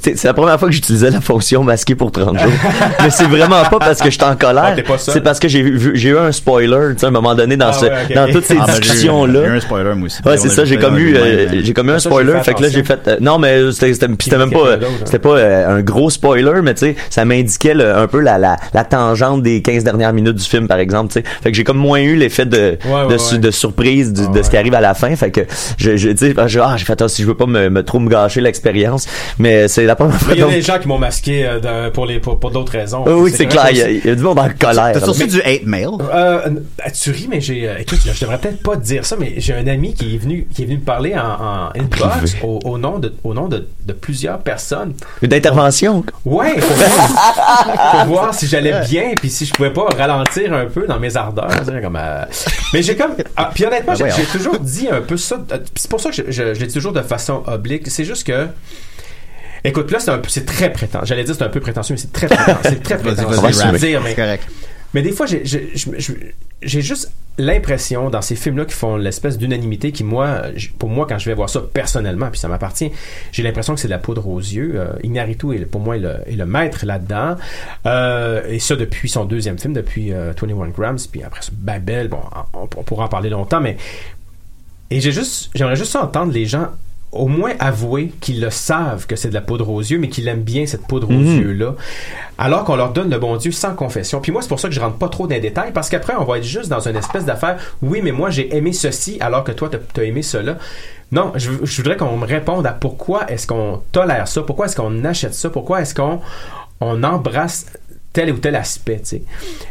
c'est 0.00 0.24
la 0.24 0.34
première 0.34 0.58
fois 0.58 0.68
que 0.68 0.74
j'utilisais 0.74 1.10
la 1.10 1.20
fonction 1.20 1.62
masquée 1.62 1.94
pour 1.94 2.10
30 2.10 2.38
jours. 2.38 2.50
Mais 3.02 3.10
c'est 3.10 3.26
vraiment 3.26 3.62
pas 3.64 3.78
parce 3.78 4.00
que 4.00 4.10
j'étais 4.10 4.24
en 4.24 4.30
Ah, 4.30 4.36
colère. 4.36 4.76
seul. 4.98 5.14
c'est 5.14 5.20
parce 5.20 5.38
que 5.38 5.46
j'ai 5.48 5.62
vu, 5.62 5.92
j'ai 5.94 6.10
eu 6.10 6.18
un 6.18 6.32
spoiler, 6.32 6.94
tu 6.94 6.98
sais, 7.00 7.06
à 7.06 7.08
un 7.08 7.12
moment 7.12 7.34
donné, 7.34 7.56
dans 7.56 7.68
Ah 7.68 7.72
ce, 7.72 7.86
ouais, 7.86 7.92
ok, 8.08 8.14
dans 8.14 8.32
toutes 8.32 8.44
ces 8.44 8.56
Ah, 8.60 8.64
ben, 8.66 8.72
j'ai 8.72 8.78
eu- 8.78 8.80
discussions-là. 8.82 9.40
J'ai 9.44 9.50
eu 9.50 9.56
un 9.56 9.60
spoiler, 9.60 9.94
moi 9.94 10.06
aussi. 10.06 10.22
Ouais, 10.26 10.36
c'est 10.36 10.48
a 10.48 10.50
ça, 10.50 10.64
j'ai 10.64 10.78
comme 10.78 10.98
eu, 10.98 11.14
euh, 11.16 11.48
j'ai 11.62 11.72
comme 11.72 11.88
eu 11.88 11.92
un 11.92 11.98
Ça, 11.98 12.10
j'ai 12.10 12.14
spoiler, 12.14 12.32
fait 12.38 12.44
fait 12.44 12.54
que 12.54 12.62
là, 12.62 12.68
j'ai 12.68 12.84
fait, 12.84 13.08
euh, 13.08 13.16
non, 13.20 13.38
mais 13.38 13.70
c'était, 13.72 14.08
même 14.36 14.50
pas, 14.50 14.74
hein. 14.74 14.78
c'était 15.04 15.18
pas 15.20 15.40
un 15.68 15.80
gros 15.82 16.10
spoiler, 16.10 16.60
mais 16.62 16.74
tu 16.74 16.80
sais, 16.80 16.96
ça 17.10 17.24
m'indiquait 17.24 17.72
un 17.82 18.06
peu 18.08 18.20
la, 18.20 18.36
la, 18.38 18.56
la 18.74 18.84
tangente 18.84 19.42
des 19.42 19.62
15 19.62 19.84
dernières 19.84 20.12
minutes 20.12 20.36
du 20.36 20.44
film, 20.44 20.66
par 20.66 20.78
exemple, 20.78 21.12
tu 21.12 21.20
sais. 21.20 21.24
Fait 21.42 21.50
que 21.50 21.56
j'ai 21.56 21.64
comme 21.68 21.76
moins 21.78 22.00
eu 22.00 22.16
l'effet 22.16 22.46
de, 22.46 22.78
Ouais, 22.86 23.02
de, 23.02 23.06
ouais, 23.12 23.18
su- 23.18 23.34
ouais. 23.34 23.40
de 23.40 23.50
surprise 23.50 24.12
du- 24.12 24.22
Ah, 24.26 24.32
de 24.38 24.42
ce 24.42 24.48
qui 24.50 24.56
arrive 24.56 24.74
à 24.74 24.80
la 24.80 24.94
fin, 24.94 25.14
fait 25.16 25.30
que 25.30 25.42
je, 25.76 25.96
je, 25.98 26.08
tu 26.08 26.16
sais, 26.16 26.34
je- 26.46 26.60
ah, 26.60 26.76
j'ai 26.78 26.84
fait, 26.86 27.00
ah, 27.02 27.08
si 27.08 27.20
je 27.22 27.26
veux 27.28 27.36
pas 27.36 27.44
me, 27.46 27.68
me 27.68 27.82
trop 27.84 27.98
me 27.98 28.08
gâcher 28.08 28.40
l'expérience, 28.40 29.06
mais 29.38 29.68
c'est 29.68 29.84
la 29.84 29.94
première 29.96 30.18
fois 30.18 30.32
il 30.32 30.38
y 30.38 30.42
a 30.42 30.46
donc- 30.46 30.54
des 30.54 30.62
gens 30.62 30.78
qui 30.78 30.88
m'ont 30.88 30.98
masqué 30.98 31.46
euh, 31.46 31.60
de- 31.60 31.90
pour, 31.90 32.06
les, 32.06 32.20
pour, 32.20 32.40
pour 32.40 32.50
d'autres 32.50 32.72
raisons. 32.72 33.04
Oui, 33.06 33.30
c'est 33.34 33.46
clair, 33.46 33.68
il 33.70 33.76
y, 33.76 34.08
y 34.08 34.10
a 34.10 34.14
du 34.14 34.22
monde 34.22 34.38
en 34.38 34.48
colère. 34.58 34.92
T'as 34.94 35.00
sorti 35.00 35.26
du 35.26 35.40
hate 35.42 35.66
mail? 35.66 35.88
Euh, 36.12 36.40
euh, 36.46 36.50
tu 36.98 37.10
ris, 37.10 37.28
mais 37.30 37.40
j'ai. 37.42 37.68
euh, 37.68 37.74
écoute, 37.78 37.98
je 38.04 38.18
devrais 38.20 38.38
peut-être 38.38 38.62
pas 38.62 38.76
te 38.76 38.82
dire 38.84 39.04
ça, 39.04 39.16
mais 39.20 39.34
j'ai 39.36 39.54
un 39.54 39.66
ami 39.66 39.92
qui 39.94 40.14
est 40.14 40.18
venu, 40.18 40.46
qui 40.54 40.62
est 40.62 40.64
venu 40.64 40.78
me 40.78 40.84
parler 40.84 41.14
en, 41.14 41.20
en 41.20 41.68
inbox 41.78 42.36
au, 42.42 42.58
au 42.64 42.78
nom 42.78 42.98
de, 42.98 43.12
au 43.24 43.34
nom 43.34 43.46
de, 43.48 43.66
de 43.86 43.92
plusieurs 43.92 44.38
personnes. 44.38 44.94
Une 45.22 45.34
intervention? 45.34 46.04
Ouais, 46.24 46.54
pour 46.58 46.70
voir, 46.76 47.92
pour 47.92 48.04
voir 48.14 48.34
si 48.34 48.46
j'allais 48.46 48.80
bien, 48.88 49.12
puis 49.20 49.28
si 49.30 49.44
je 49.46 49.52
pouvais 49.52 49.72
pas 49.72 49.86
ralentir 49.96 50.52
un 50.54 50.66
peu 50.66 50.86
dans 50.86 50.98
mes 50.98 51.16
ardeurs. 51.16 51.50
Comme, 51.82 51.96
euh, 51.96 52.24
Mais 52.72 52.82
j'ai 52.82 52.96
comme. 52.96 53.14
Ah, 53.36 53.50
puis 53.54 53.64
honnêtement, 53.66 53.94
j'ai 53.94 54.04
ouais, 54.04 54.10
j'ai 54.16 54.24
toujours 54.24 54.58
dit 54.58 54.88
un 54.90 55.00
peu 55.00 55.16
ça. 55.16 55.38
euh, 55.52 55.58
C'est 55.76 55.90
pour 55.90 56.00
ça 56.00 56.10
que 56.10 56.16
je, 56.16 56.22
je, 56.28 56.54
je 56.54 56.60
l'ai 56.60 56.66
dit 56.66 56.74
toujours 56.74 56.92
de 56.92 57.02
façon 57.02 57.42
oblique. 57.46 57.88
C'est 57.90 58.04
juste 58.04 58.26
que. 58.26 58.48
Écoute, 59.64 59.90
là, 59.90 59.98
c'est 59.98 60.10
un 60.10 60.22
c'est 60.28 60.46
très 60.46 60.72
prétentieux. 60.72 61.06
J'allais 61.06 61.24
dire 61.24 61.34
c'est 61.36 61.44
un 61.44 61.48
peu 61.48 61.60
prétentieux, 61.60 61.94
mais 61.94 62.00
c'est 62.00 62.12
très 62.12 62.26
prétentieux. 62.28 62.60
C'est 62.64 62.82
très 62.82 62.98
prétentieux. 62.98 63.36
Je 63.72 63.76
dire, 63.78 64.00
mais 64.02 64.14
correct. 64.14 64.44
Mais 64.94 65.02
des 65.02 65.12
fois, 65.12 65.26
j'ai- 65.26 65.42
juste 66.62 67.12
l'impression 67.40 68.10
dans 68.10 68.20
ces 68.22 68.34
films-là 68.34 68.64
qui 68.64 68.74
font 68.74 68.96
l'espèce 68.96 69.38
d'unanimité 69.38 69.92
qui, 69.92 70.02
moi, 70.02 70.42
pour 70.78 70.88
moi, 70.88 71.06
quand 71.08 71.18
je 71.18 71.26
vais 71.26 71.34
voir 71.34 71.48
ça 71.48 71.60
personnellement, 71.60 72.30
puis 72.30 72.40
ça 72.40 72.48
m'appartient, 72.48 72.90
j'ai 73.30 73.42
l'impression 73.44 73.74
que 73.74 73.80
c'est 73.80 73.86
de 73.88 73.92
la 73.92 73.98
poudre 73.98 74.26
aux 74.26 74.40
yeux. 74.40 74.72
Euh, 74.74 74.92
le- 75.58 75.66
pour 75.66 75.80
moi, 75.80 75.96
est 75.96 76.36
le, 76.36 76.46
maître 76.46 76.84
là-dedans. 76.84 77.36
Euh, 77.86 78.42
et 78.48 78.58
ça 78.58 78.74
depuis 78.76 79.08
son 79.08 79.24
deuxième 79.24 79.58
film, 79.58 79.72
depuis 79.72 80.12
euh, 80.12 80.32
21 80.40 80.68
Grams, 80.68 80.98
puis 81.10 81.22
après 81.22 81.42
ça, 81.42 81.50
Babel, 81.52 82.08
bon, 82.08 82.20
on, 82.54 82.66
pourra 82.66 83.04
en 83.04 83.08
parler 83.08 83.30
longtemps, 83.30 83.60
mais... 83.60 83.76
Et 84.90 85.00
juste, 85.12 85.50
j'aimerais 85.54 85.76
juste 85.76 85.94
entendre 85.96 86.32
les 86.32 86.46
gens 86.46 86.68
au 87.10 87.26
moins 87.26 87.52
avouer 87.58 88.12
qu'ils 88.20 88.40
le 88.40 88.50
savent 88.50 89.06
que 89.06 89.16
c'est 89.16 89.28
de 89.30 89.34
la 89.34 89.40
poudre 89.40 89.70
aux 89.70 89.80
yeux, 89.80 89.98
mais 89.98 90.08
qu'ils 90.08 90.28
aiment 90.28 90.42
bien 90.42 90.66
cette 90.66 90.86
poudre 90.86 91.08
aux 91.08 91.12
Mhm. 91.12 91.40
yeux-là, 91.40 91.74
alors 92.36 92.64
qu'on 92.64 92.76
leur 92.76 92.92
donne 92.92 93.08
le 93.10 93.18
bon 93.18 93.36
Dieu 93.36 93.50
sans 93.50 93.74
confession. 93.74 94.20
Puis 94.20 94.30
moi, 94.30 94.42
c'est 94.42 94.48
pour 94.48 94.60
ça 94.60 94.68
que 94.68 94.74
je 94.74 94.80
rentre 94.80 94.96
pas 94.98 95.08
trop 95.08 95.26
dans 95.26 95.34
les 95.34 95.40
détails, 95.40 95.72
parce 95.72 95.88
qu'après, 95.88 96.14
on 96.18 96.24
va 96.24 96.38
être 96.38 96.44
juste 96.44 96.68
dans 96.68 96.86
une 96.86 96.96
espèce 96.96 97.24
d'affaire. 97.24 97.56
Oui, 97.82 98.00
mais 98.02 98.12
moi, 98.12 98.28
j'ai 98.30 98.54
aimé 98.54 98.72
ceci, 98.72 99.16
alors 99.20 99.42
que 99.44 99.52
toi, 99.52 99.70
t'as 99.70 100.00
as 100.02 100.04
aimé 100.04 100.22
cela. 100.22 100.58
Non, 101.10 101.32
je, 101.36 101.50
je 101.62 101.76
voudrais 101.78 101.96
qu'on 101.96 102.16
me 102.18 102.26
réponde 102.26 102.66
à 102.66 102.72
pourquoi 102.72 103.30
est-ce 103.30 103.46
qu'on 103.46 103.80
tolère 103.92 104.28
ça, 104.28 104.42
pourquoi 104.42 104.66
est-ce 104.66 104.76
qu'on 104.76 105.02
achète 105.04 105.32
ça, 105.34 105.48
pourquoi 105.48 105.80
est-ce 105.80 105.94
qu'on 105.94 106.20
on 106.80 107.02
embrasse 107.02 107.66
tel 108.18 108.32
ou 108.32 108.38
tel 108.38 108.56
aspect, 108.56 108.96
tu 108.98 109.04
sais. 109.04 109.22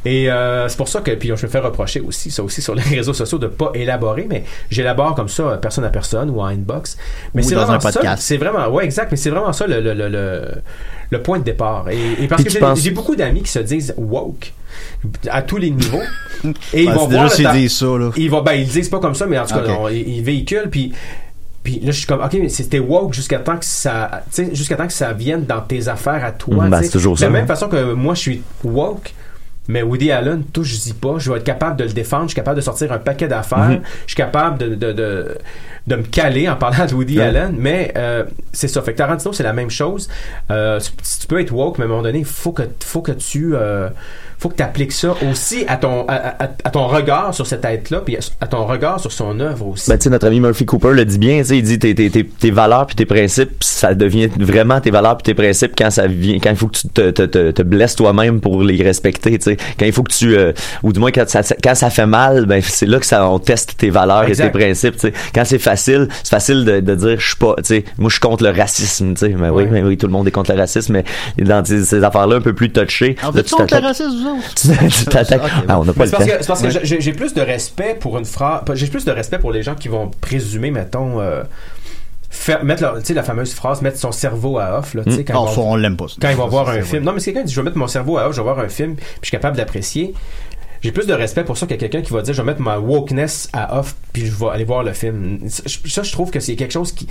Et 0.06 0.32
euh, 0.32 0.70
c'est 0.70 0.78
pour 0.78 0.88
ça 0.88 1.02
que, 1.02 1.12
puis 1.12 1.28
je 1.36 1.46
me 1.46 1.52
fais 1.52 1.60
reprocher 1.60 2.00
aussi, 2.00 2.32
ça 2.32 2.42
aussi 2.44 2.62
sur 2.62 2.76
les 2.76 2.82
réseaux 2.98 3.14
sociaux, 3.14 3.38
de 3.38 3.48
pas 3.48 3.72
élaborer, 3.74 4.26
mais 4.30 4.44
j'élabore 4.70 5.16
comme 5.16 5.28
ça, 5.28 5.44
euh, 5.44 5.58
personne 5.58 5.84
à 5.84 5.90
personne 5.90 6.30
ou 6.30 6.40
en 6.40 6.46
inbox. 6.46 6.98
Mais 7.34 7.44
Ou 7.44 7.50
c'est 7.50 7.56
vraiment 7.56 7.74
un 7.74 7.80
podcast. 7.80 8.06
ça, 8.06 8.16
c'est 8.18 8.38
vraiment, 8.38 8.68
ouais, 8.70 8.86
exact, 8.86 9.10
mais 9.12 9.18
c'est 9.18 9.30
vraiment 9.32 9.52
ça 9.52 9.68
le, 9.68 9.82
le, 9.82 9.94
le, 9.94 10.08
le, 10.08 10.42
le 11.10 11.22
point 11.22 11.40
de 11.40 11.44
départ. 11.44 11.90
Et, 11.90 12.24
et 12.24 12.28
parce 12.28 12.42
Puis 12.42 12.46
que 12.46 12.52
j'ai 12.54 12.60
penses- 12.60 12.88
beaucoup 12.90 13.16
d'amis 13.18 13.42
qui 13.44 13.52
se 13.52 13.60
disent 13.60 13.94
woke 13.98 14.54
à 15.30 15.42
tous 15.42 15.58
les 15.58 15.72
niveaux. 15.72 16.02
et 16.74 16.84
ils 16.84 16.92
vont 16.92 17.02
c'est 17.02 17.08
déjà 17.10 17.26
voir 17.46 17.54
le 17.54 17.60
disent 17.60 17.78
ça, 17.78 17.86
là. 17.86 18.12
ils 18.16 18.30
vont, 18.32 18.42
ben, 18.44 18.54
ils 18.54 18.68
disent 18.68 18.90
pas 18.90 19.00
comme 19.00 19.16
ça, 19.16 19.26
mais 19.26 19.38
en 19.40 19.46
tout 19.46 19.56
cas, 19.56 19.62
on- 19.80 19.90
ils 19.90 20.22
véhiculent, 20.24 20.70
puis. 20.72 20.94
Puis 21.68 21.82
là, 21.82 21.92
je 21.92 21.98
suis 21.98 22.08
comme, 22.08 22.22
OK, 22.24 22.32
mais 22.32 22.48
c'était 22.48 22.80
woke 22.80 23.14
jusqu'à 23.14 23.40
temps 23.40 23.58
que 23.58 23.66
ça, 23.66 24.24
tu 24.34 24.46
sais, 24.46 24.56
jusqu'à 24.56 24.78
temps 24.78 24.88
que 24.88 24.94
ça 24.94 25.12
vienne 25.12 25.44
dans 25.44 25.60
tes 25.60 25.90
affaires 25.90 26.24
à 26.24 26.32
toi. 26.32 26.66
Mm, 26.66 26.70
ben, 26.70 26.82
c'est 26.82 26.92
toujours 26.92 27.16
de 27.16 27.20
ça, 27.20 27.26
la 27.26 27.32
même 27.34 27.44
hein. 27.44 27.48
façon 27.48 27.68
que 27.68 27.92
moi, 27.92 28.14
je 28.14 28.22
suis 28.22 28.42
woke, 28.64 29.14
mais 29.68 29.82
Woody 29.82 30.10
Allen, 30.10 30.46
touche-y 30.46 30.94
pas. 30.94 31.16
Je 31.18 31.30
vais 31.30 31.40
être 31.40 31.44
capable 31.44 31.76
de 31.76 31.84
le 31.84 31.92
défendre. 31.92 32.24
Je 32.24 32.30
suis 32.30 32.36
capable 32.38 32.56
de 32.56 32.62
sortir 32.62 32.94
un 32.94 33.00
paquet 33.00 33.28
d'affaires. 33.28 33.58
Mhm. 33.68 33.82
Je 34.06 34.12
suis 34.12 34.16
capable 34.16 34.60
de, 34.60 34.76
de, 34.76 34.94
de, 34.94 35.38
de 35.88 35.96
me 35.98 36.04
caler 36.04 36.48
en 36.48 36.56
parlant 36.56 36.86
de 36.86 36.94
Woody. 36.94 37.20
Allen. 37.20 37.54
Mais 37.60 37.92
euh, 37.98 38.24
c'est 38.54 38.70
ça. 38.70 38.82
Fait 38.82 38.94
que 38.94 39.00
Tarantino, 39.00 39.34
c'est 39.34 39.44
la 39.44 39.52
même 39.52 39.70
chose. 39.70 40.08
Euh, 40.50 40.80
si 41.02 41.20
tu 41.20 41.28
peux 41.28 41.42
être 41.42 41.52
woke, 41.52 41.80
mais 41.80 41.84
à 41.84 41.88
un 41.88 41.90
moment 41.90 42.04
donné, 42.04 42.20
il 42.20 42.24
faut 42.26 42.54
que, 42.54 42.64
faut 42.80 43.02
que 43.02 43.12
tu... 43.12 43.56
euh, 43.56 43.90
faut 44.40 44.50
que 44.50 44.56
tu 44.56 44.64
appliques 44.64 44.92
ça 44.92 45.16
aussi 45.30 45.66
à 45.68 45.78
ton, 45.78 46.06
à, 46.08 46.14
à- 46.44 46.50
à 46.64 46.70
ton 46.70 46.88
regard 46.88 47.34
sur 47.34 47.48
cet 47.48 47.66
être-là, 47.66 48.02
puis 48.06 48.18
à 48.40 48.48
ton 48.48 48.66
regard 48.66 49.00
sur 49.00 49.12
son 49.12 49.40
œuvre 49.40 49.68
aussi. 49.68 49.90
Ben, 49.90 49.98
tu 49.98 50.04
sais, 50.04 50.10
notre 50.10 50.28
ami 50.28 50.40
Murphy 50.40 50.66
Cooper 50.66 50.92
le 50.94 51.06
dit 51.06 51.18
bien, 51.18 51.40
tu 51.40 51.46
sais, 51.46 51.58
il 51.58 51.64
dit 51.64 51.80
tes, 51.80 51.96
tes, 51.96 52.10
tes, 52.10 52.24
tes 52.26 52.52
valeurs 52.52 52.86
puis 52.86 52.96
tes 52.96 53.06
principes, 53.06 53.64
ça 53.64 53.94
devient 53.96 54.30
vraiment 54.40 54.80
tes 54.82 54.92
valeurs 54.92 55.18
puis 55.18 55.24
tes 55.24 55.34
principes 55.34 55.74
quand 55.78 55.90
ça 55.90 56.08
vient, 56.08 56.36
quand 56.40 56.50
il 56.52 56.56
faut 56.56 56.68
que 56.68 56.78
tu 56.78 56.88
te, 56.90 57.10
te, 57.12 57.24
te, 57.24 57.52
te 57.52 57.62
blesses 57.64 57.96
toi-même 57.96 58.40
pour 58.42 58.62
les 58.64 58.82
respecter, 58.84 59.38
tu 59.40 59.44
sais. 59.44 59.58
Quand 59.80 59.86
il 59.86 59.92
faut 59.94 60.04
que 60.04 60.14
tu, 60.14 60.38
euh, 60.38 60.54
ou 60.84 60.94
du 60.94 61.00
moins 61.00 61.12
quand 61.12 61.28
ça, 61.28 61.42
quand 61.64 61.76
ça 61.76 61.90
fait 61.90 62.06
mal, 62.06 62.46
ben, 62.46 62.62
c'est 62.62 62.86
là 62.86 63.00
que 63.00 63.06
ça, 63.06 63.28
on 63.30 63.40
teste 63.40 63.76
tes 63.78 63.90
valeurs 63.90 64.24
Exact. 64.26 64.46
et 64.46 64.52
tes 64.52 64.58
principes, 64.60 64.96
tu 64.96 65.08
sais. 65.08 65.14
Quand 65.34 65.46
c'est 65.46 65.60
facile, 65.60 66.08
c'est 66.24 66.30
facile 66.30 66.64
de, 66.66 66.80
de 66.80 66.96
dire, 66.96 67.20
je 67.20 67.28
suis 67.28 67.36
pas, 67.38 67.56
tu 67.58 67.64
sais, 67.64 67.86
moi, 67.98 68.10
je 68.10 68.14
suis 68.16 68.22
contre 68.22 68.44
le 68.44 68.52
racisme, 68.52 69.14
tu 69.14 69.20
sais. 69.26 69.36
Mais 69.38 69.50
oui, 69.50 69.64
Ouais. 69.64 69.70
mais 69.72 69.82
oui, 69.84 69.98
tout 69.98 70.06
le 70.08 70.12
monde 70.14 70.28
est 70.28 70.32
contre 70.32 70.52
le 70.54 70.60
racisme, 70.60 70.94
mais 70.94 71.04
dans 71.44 71.64
ces, 71.66 72.04
affaires-là 72.04 72.36
un 72.36 72.42
peu 72.42 72.54
plus 72.54 72.70
touchées, 72.72 73.16
En 73.24 73.28
là, 73.28 73.34
fait, 73.34 73.44
tu 73.44 73.56
contre 73.56 73.76
le 73.76 73.82
racisme, 73.88 74.10
vous 74.24 74.27
autres? 74.28 74.88
Tu 75.00 75.06
t'attaques. 75.06 75.42
Ok, 75.44 75.52
Ah, 75.68 75.80
on 75.80 75.86
n'a 75.86 75.94
pas 75.94 76.04
le 76.06 76.10
c'est 76.10 76.16
parce 76.18 76.26
temps. 76.26 76.32
que, 76.38 76.42
c'est 76.42 76.48
parce 76.48 76.62
que 76.62 76.86
j'ai- 76.86 77.02
j'ai 77.02 77.14
plus 77.14 77.34
de 77.34 77.42
respect 77.42 77.96
pour 78.00 78.18
une 78.18 78.26
phrase. 78.26 78.62
J'ai 78.74 78.88
plus 78.88 79.06
de 79.06 79.12
respect 79.12 79.40
pour 79.40 79.52
les 79.52 79.64
gens 79.64 79.76
qui 79.76 79.88
vont 79.88 80.12
présumer, 80.22 80.72
mettons, 80.72 81.20
euh, 81.20 81.44
faire, 82.30 82.64
mettre 82.64 82.82
leur, 82.84 82.98
tu 83.00 83.06
sais, 83.06 83.14
la 83.14 83.24
fameuse 83.24 83.54
phrase, 83.54 83.82
mettre 83.82 83.98
son 83.98 84.12
cerveau 84.12 84.60
à 84.60 84.80
off, 84.80 84.94
là, 84.94 85.04
tu 85.06 85.12
sais, 85.14 85.24
quand, 85.24 85.42
Oh, 85.44 85.48
ils 85.50 85.56
ça, 85.56 85.62
vont- 85.62 85.72
on 85.72 85.76
l'aime 85.76 85.96
pas. 85.98 86.06
quand 86.22 86.30
ils 86.30 86.36
vont 86.36 86.48
voir 86.48 86.66
c'est 86.66 86.72
un 86.72 86.76
vrai. 86.76 86.84
film. 86.84 87.04
Non, 87.04 87.14
mais 87.14 87.20
si 87.20 87.26
quelqu'un 87.34 87.44
dit, 87.46 87.54
je 87.54 87.60
vais 87.60 87.66
mettre 87.66 87.78
mon 87.78 87.88
cerveau 87.88 88.18
à 88.18 88.28
off, 88.28 88.34
je 88.34 88.38
vais 88.38 88.44
voir 88.44 88.60
un 88.60 88.68
film, 88.70 88.96
puis 88.96 89.06
je 89.22 89.28
suis 89.28 89.32
capable 89.32 89.56
d'apprécier. 89.58 90.14
J'ai 90.82 90.92
plus 90.92 91.08
de 91.08 91.14
respect 91.14 91.44
pour 91.44 91.58
ça 91.58 91.66
que 91.68 91.74
quelqu'un 91.74 92.02
qui 92.02 92.14
va 92.14 92.22
dire, 92.22 92.34
je 92.34 92.42
vais 92.42 92.46
mettre 92.46 92.62
ma 92.62 92.78
wokeness 92.80 93.50
à 93.54 93.80
off, 93.80 93.96
puis 94.14 94.26
je 94.26 94.32
vais 94.32 94.48
aller 94.54 94.64
voir 94.64 94.84
le 94.84 94.94
film. 94.94 95.40
Ça, 95.50 95.64
je- 96.04 96.12
trouve 96.12 96.30
que 96.32 96.40
c'est 96.40 96.56
quelque 96.56 96.72
chose 96.74 96.92
qui, 96.92 97.08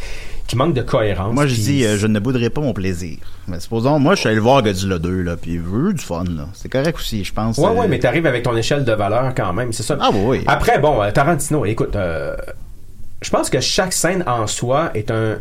qui 0.47 0.57
manque 0.57 0.75
de 0.75 0.83
cohérence. 0.83 1.35
Moi, 1.35 1.47
je 1.47 1.55
puis- 1.55 1.63
dis, 1.63 1.85
euh, 1.85 1.97
je 1.99 2.07
ne 2.07 2.19
bouderai 2.21 2.51
pas 2.51 2.61
mon 2.61 2.73
plaisir. 2.73 3.19
Mais 3.49 3.61
supposons, 3.61 3.99
moi, 3.99 4.15
je 4.15 4.21
suis 4.21 4.27
allé 4.29 4.37
le 4.37 4.43
voir 4.43 4.63
Godzilla 4.63 4.99
2, 4.99 5.23
là, 5.23 5.37
puis 5.37 5.55
eu 5.55 5.93
du 5.95 6.03
fun, 6.03 6.25
là. 6.25 6.47
C'est 6.55 6.69
correct 6.69 6.97
aussi, 6.99 7.25
je 7.25 7.33
pense. 7.33 7.59
Ouais, 7.59 7.67
euh, 7.67 7.73
ouais, 7.73 7.89
mais 7.89 7.99
t'arrives 7.99 8.27
avec 8.27 8.43
ton 8.43 8.57
échelle 8.57 8.85
de 8.85 8.93
valeur 8.93 9.33
quand 9.37 9.53
même, 9.53 9.73
c'est 9.73 9.83
ça. 9.83 9.97
Ah, 10.01 10.11
oui, 10.13 10.21
oui. 10.39 10.45
Après, 10.47 10.79
bon, 10.79 11.03
euh, 11.03 11.11
Tarantino, 11.11 11.65
écoute, 11.65 11.95
euh, 11.97 12.37
je 13.23 13.31
pense 13.31 13.51
que 13.51 13.61
chaque 13.61 13.93
scène 13.93 14.23
en 14.27 14.47
soi 14.47 14.91
est 14.95 15.11
un 15.11 15.39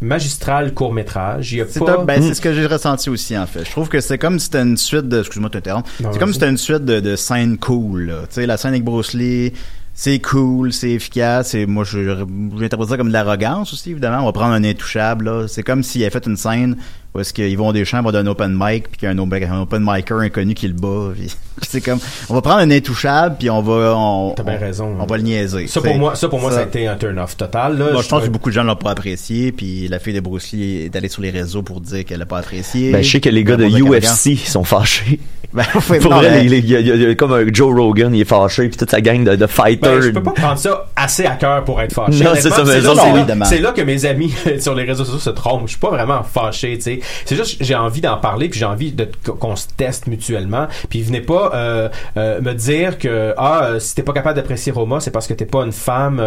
magistral 0.00 0.74
court 0.74 0.92
métrage. 0.92 1.52
Il 1.52 1.58
y 1.58 1.60
a 1.60 1.66
C'est 1.68 1.80
pas. 1.80 1.98
ben, 2.04 2.22
c'est 2.22 2.34
ce 2.34 2.40
que 2.40 2.52
j'ai 2.52 2.66
ressenti 2.66 3.10
aussi, 3.10 3.36
en 3.36 3.46
fait. 3.46 3.64
Je 3.64 3.70
trouve 3.70 3.88
que 3.88 4.00
c'est 4.00 4.18
comme 4.18 4.38
si 4.38 4.46
c'était 4.46 4.62
une 4.62 4.76
suite 4.76 5.08
de, 5.08 5.20
excuse-moi 5.20 5.50
de 5.50 5.60
c'est 5.64 6.18
comme 6.18 6.28
si 6.28 6.34
c'était 6.34 6.50
une 6.50 6.58
suite 6.58 6.84
de, 6.84 7.00
de 7.00 7.16
scènes 7.16 7.58
cool. 7.58 8.12
Tu 8.28 8.34
sais, 8.34 8.46
la 8.46 8.56
scène 8.56 8.72
avec 8.72 8.84
Bruce 8.84 9.14
Lee, 9.14 9.52
c'est 9.94 10.18
cool, 10.18 10.74
c'est 10.74 10.90
efficace, 10.90 11.54
et 11.54 11.64
moi, 11.64 11.84
j'interprète 11.84 12.90
ça 12.90 12.96
comme 12.98 13.08
de 13.08 13.12
l'arrogance 13.14 13.72
aussi, 13.72 13.92
évidemment. 13.92 14.22
On 14.22 14.26
va 14.26 14.32
prendre 14.32 14.52
un 14.52 14.62
intouchable, 14.62 15.24
là. 15.24 15.48
C'est 15.48 15.62
comme 15.62 15.82
s'il 15.82 16.02
avait 16.02 16.10
fait 16.10 16.26
une 16.26 16.36
scène 16.36 16.76
où 17.16 17.20
est-ce 17.20 17.32
qu'ils 17.32 17.56
vont 17.56 17.72
des 17.72 17.84
champs, 17.84 18.02
va 18.02 18.12
d'un 18.12 18.26
open 18.26 18.52
mic, 18.58 18.88
puis 18.88 18.98
qu'il 18.98 19.06
y 19.08 19.10
a 19.10 19.14
un, 19.14 19.18
open- 19.18 19.42
un 19.44 19.62
open 19.62 19.82
micer 19.82 20.14
inconnu 20.20 20.54
qui 20.54 20.68
le 20.68 20.74
bat, 20.74 21.12
puis 21.18 21.30
c'est 21.62 21.80
comme, 21.80 21.98
on 22.28 22.34
va 22.34 22.42
prendre 22.42 22.58
un 22.60 22.70
intouchable, 22.70 23.36
puis 23.38 23.50
on 23.50 23.62
va, 23.62 23.94
on, 23.96 24.34
T'as 24.36 24.42
bien 24.42 24.56
on- 24.60 24.64
raison. 24.64 24.96
on 25.00 25.06
va 25.06 25.16
le 25.16 25.22
niaiser. 25.22 25.66
Ça 25.66 25.80
pour 25.80 25.96
moi, 25.96 26.14
ça 26.14 26.28
pour 26.28 26.40
moi, 26.40 26.50
ça, 26.50 26.58
Ça- 26.58 26.62
a 26.62 26.66
été 26.66 26.86
un 26.86 26.96
turn 26.96 27.18
off 27.18 27.36
total. 27.36 27.78
Là, 27.78 27.92
Bon, 27.92 28.02
je 28.02 28.08
pense 28.08 28.22
que 28.24 28.28
beaucoup 28.28 28.50
de 28.50 28.54
gens 28.54 28.62
l'ont 28.64 28.76
pas 28.76 28.90
apprécié, 28.90 29.52
puis 29.52 29.88
la 29.88 29.98
fille 29.98 30.14
de 30.14 30.20
Bruce 30.20 30.52
Lee 30.52 30.82
est 30.84 30.96
allée 30.96 31.08
sur 31.08 31.22
les 31.22 31.30
réseaux 31.30 31.62
pour 31.62 31.80
dire 31.80 32.04
qu'elle 32.04 32.18
l'a 32.18 32.26
pas 32.26 32.38
apprécié. 32.38 32.92
Ben, 32.92 33.02
je 33.02 33.10
sais 33.10 33.20
que 33.20 33.28
les 33.28 33.44
gars 33.44 33.56
de 33.56 33.66
Bon, 33.66 33.92
UFC 33.94 34.36
sont 34.36 34.64
fâchés. 34.64 35.18
Ben, 35.54 35.62
ouais, 35.88 36.00
Pour 36.00 36.10
non, 36.10 36.18
vrai, 36.18 36.42
les- 36.42 36.58
il 36.58 36.66
y, 36.68 36.76
a- 36.76 36.80
il 36.80 36.86
y 37.02 37.06
a 37.06 37.14
comme 37.14 37.32
un 37.32 37.46
Joe 37.50 37.74
Rogan, 37.74 38.14
il 38.14 38.20
est 38.20 38.24
fâché, 38.24 38.68
puis 38.68 38.76
toute 38.76 38.90
sa 38.90 39.00
gang 39.00 39.24
de, 39.24 39.36
de 39.36 39.46
fighters. 39.46 39.90
Ben, 39.90 40.02
je 40.02 40.10
peux 40.10 40.22
pas 40.22 40.32
prendre 40.32 40.58
ça 40.58 40.86
assez 40.96 41.24
à 41.24 41.36
cœur 41.36 41.64
pour 41.64 41.80
être 41.80 41.94
fâché. 41.94 42.22
Non, 42.24 42.32
c'est 42.34 42.50
ça, 42.50 42.62
mais 42.64 42.72
c'est 42.72 42.80
ça, 42.82 42.88
là, 42.88 42.94
c'est 42.96 43.00
c'est 43.00 43.12
là- 43.12 43.16
évidemment. 43.16 43.44
c'est 43.46 43.58
là 43.60 43.72
que 43.72 43.80
mes 43.80 44.04
amis 44.04 44.34
sur 44.58 44.74
les 44.74 44.82
réseaux 44.84 45.04
sociaux 45.04 45.20
se 45.20 45.30
trompent. 45.30 45.62
Je 45.66 45.70
suis 45.70 45.78
pas 45.80 45.88
vraiment 45.90 46.22
fâché, 46.24 46.74
tu 46.76 46.82
sais. 46.82 47.00
C'est 47.24 47.36
juste 47.36 47.56
j'ai 47.60 47.74
envie 47.74 48.00
d'en 48.00 48.18
parler 48.18 48.48
puis 48.48 48.58
j'ai 48.58 48.66
envie 48.66 48.94
qu'on 49.24 49.56
se 49.56 49.66
teste 49.76 50.06
mutuellement. 50.06 50.68
Puis 50.88 51.02
venez 51.02 51.20
pas 51.20 51.52
euh, 51.54 51.88
euh, 52.16 52.40
me 52.40 52.52
dire 52.52 52.98
que 52.98 53.34
ah 53.36 53.64
euh, 53.64 53.78
si 53.78 53.94
t'es 53.94 54.02
pas 54.02 54.12
capable 54.12 54.36
d'apprécier 54.36 54.72
Roma, 54.72 55.00
c'est 55.00 55.10
parce 55.10 55.26
que 55.26 55.34
t'es 55.34 55.46
pas 55.46 55.62
une 55.62 55.72
femme 55.72 56.22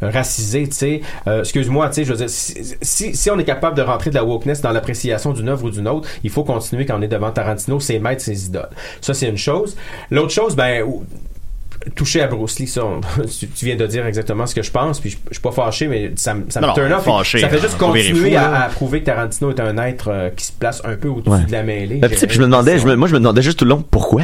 racisée, 0.00 0.68
tu 0.68 0.76
sais. 0.76 1.00
Excuse-moi, 1.26 1.88
tu 1.88 1.94
sais, 1.94 2.04
je 2.04 2.10
veux 2.12 2.18
dire 2.18 2.30
si, 2.30 2.76
si 2.82 3.14
si 3.14 3.30
on 3.30 3.38
est 3.38 3.44
capable 3.44 3.76
de 3.76 3.82
rentrer 3.82 4.10
de 4.10 4.14
la 4.14 4.24
wokeness 4.24 4.60
dans 4.60 4.72
l'appréciation 4.72 5.32
d'une 5.32 5.48
œuvre 5.48 5.64
ou 5.64 5.70
d'une 5.70 5.88
autre, 5.88 6.08
il 6.24 6.30
faut 6.30 6.44
continuer 6.44 6.86
quand 6.86 6.98
on 6.98 7.02
est 7.02 7.08
devant 7.08 7.30
Tarantino, 7.30 7.80
ses 7.80 7.98
maîtres, 7.98 8.22
ses 8.22 8.46
idoles. 8.46 8.70
Ça 9.00 9.14
c'est 9.14 9.28
une 9.28 9.38
chose. 9.38 9.76
L'autre 10.10 10.32
chose, 10.32 10.56
ben 10.56 10.84
ou- 11.86 11.90
toucher 11.90 12.22
à 12.22 12.26
Bruce 12.26 12.58
Lee, 12.58 12.66
ça, 12.66 12.84
on- 12.84 13.00
tu, 13.38 13.48
tu 13.48 13.64
viens 13.64 13.76
de 13.76 13.86
dire 13.86 14.06
exactement 14.06 14.46
ce 14.46 14.54
que 14.54 14.62
je 14.62 14.70
pense, 14.70 15.00
puis 15.00 15.10
je, 15.10 15.16
je 15.28 15.34
suis 15.34 15.42
pas 15.42 15.52
fâché, 15.52 15.86
mais 15.88 16.12
ça, 16.16 16.34
me- 16.34 16.44
ça 16.50 16.60
me 16.60 16.66
Non, 16.66 16.74
turn 16.74 16.92
off. 16.92 17.04
fâché, 17.04 17.40
ça 17.40 17.48
fait 17.48 17.56
hein, 17.56 17.60
juste 17.62 17.78
continuer 17.78 18.32
fou, 18.32 18.36
à, 18.38 18.68
prouver 18.68 19.00
que 19.00 19.06
Tarantino 19.06 19.50
est 19.50 19.60
un 19.60 19.76
être 19.78 20.08
euh, 20.08 20.30
qui 20.30 20.44
se 20.46 20.52
place 20.52 20.82
un 20.84 20.96
peu 20.96 21.08
au-dessus 21.08 21.30
Ouais. 21.30 21.44
de 21.46 21.52
la 21.52 21.62
mêlée. 21.62 21.96
Ben, 21.96 22.10
je 22.10 22.38
me 22.38 22.44
demandais, 22.44 22.78
je 22.78 22.86
me- 22.86 22.96
moi, 22.96 23.08
je 23.08 23.14
me 23.14 23.18
demandais 23.18 23.42
juste 23.42 23.58
tout 23.58 23.64
le 23.64 23.70
long, 23.70 23.84
pourquoi? 23.90 24.22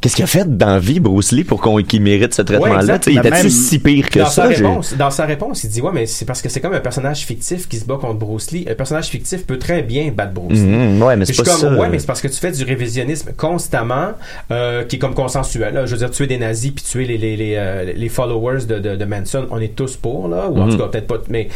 Qu'est-ce 0.00 0.14
qu'il 0.14 0.22
a 0.22 0.28
fait 0.28 0.56
dans 0.56 0.66
la 0.68 0.78
vie, 0.78 1.00
Bruce 1.00 1.32
Lee, 1.32 1.42
pour 1.42 1.60
qu'on, 1.60 1.82
qu'il 1.82 2.00
mérite 2.02 2.32
ce 2.32 2.42
traitement-là? 2.42 2.98
sais, 3.02 3.12
il 3.12 3.18
était-tu 3.18 3.50
si 3.50 3.80
pire 3.80 4.08
que 4.10 4.20
dans 4.20 4.26
ça? 4.26 4.44
sa 4.44 4.52
J'ai- 4.52 4.64
réponse, 4.64 4.94
dans 4.96 5.10
sa 5.10 5.26
réponse, 5.26 5.64
il 5.64 5.70
dit 5.70 5.80
ouais, 5.80 5.90
mais 5.92 6.06
c'est 6.06 6.24
parce 6.24 6.40
que 6.40 6.48
c'est 6.48 6.60
comme 6.60 6.72
un 6.74 6.78
personnage 6.78 7.22
fictif 7.26 7.68
qui 7.68 7.78
se 7.78 7.84
bat 7.84 7.96
contre 8.00 8.14
Bruce 8.14 8.52
Lee. 8.52 8.64
Un 8.70 8.74
personnage 8.74 9.08
fictif 9.08 9.44
peut 9.44 9.58
très 9.58 9.82
bien 9.82 10.12
battre 10.12 10.34
Bruce 10.34 10.52
Lee. 10.58 10.66
Mhm, 10.66 11.02
ouais, 11.02 11.16
mais 11.16 11.24
c'est 11.24 11.36
pas 11.36 11.42
comme, 11.50 11.60
ça. 11.60 11.72
ouais, 11.74 11.88
mais 11.88 11.98
c'est 11.98 12.06
parce 12.06 12.20
que 12.20 12.28
tu 12.28 12.36
fais 12.38 12.52
du 12.52 12.62
révisionnisme 12.62 13.32
constamment, 13.36 14.12
euh, 14.52 14.84
qui 14.84 14.96
est 14.96 14.98
comme 15.00 15.14
consensuel. 15.14 15.74
Là. 15.74 15.84
Je 15.86 15.92
veux 15.92 15.98
dire, 15.98 16.12
tuer 16.12 16.28
des 16.28 16.38
nazis 16.38 16.70
puis 16.70 16.84
tuer 16.84 17.04
les 17.04 17.18
les 17.18 17.36
les, 17.36 17.54
euh, 17.56 17.92
les 17.96 18.08
followers 18.08 18.66
de, 18.68 18.78
de, 18.78 18.94
de 18.94 19.04
Manson, 19.04 19.46
on 19.50 19.58
est 19.60 19.74
tous 19.74 19.96
pour 19.96 20.28
là, 20.28 20.48
ou 20.48 20.58
en 20.60 20.66
Mhm. 20.66 20.72
tout 20.72 20.78
cas 20.78 20.86
peut-être 20.88 21.08
pas, 21.08 21.18
mais 21.28 21.48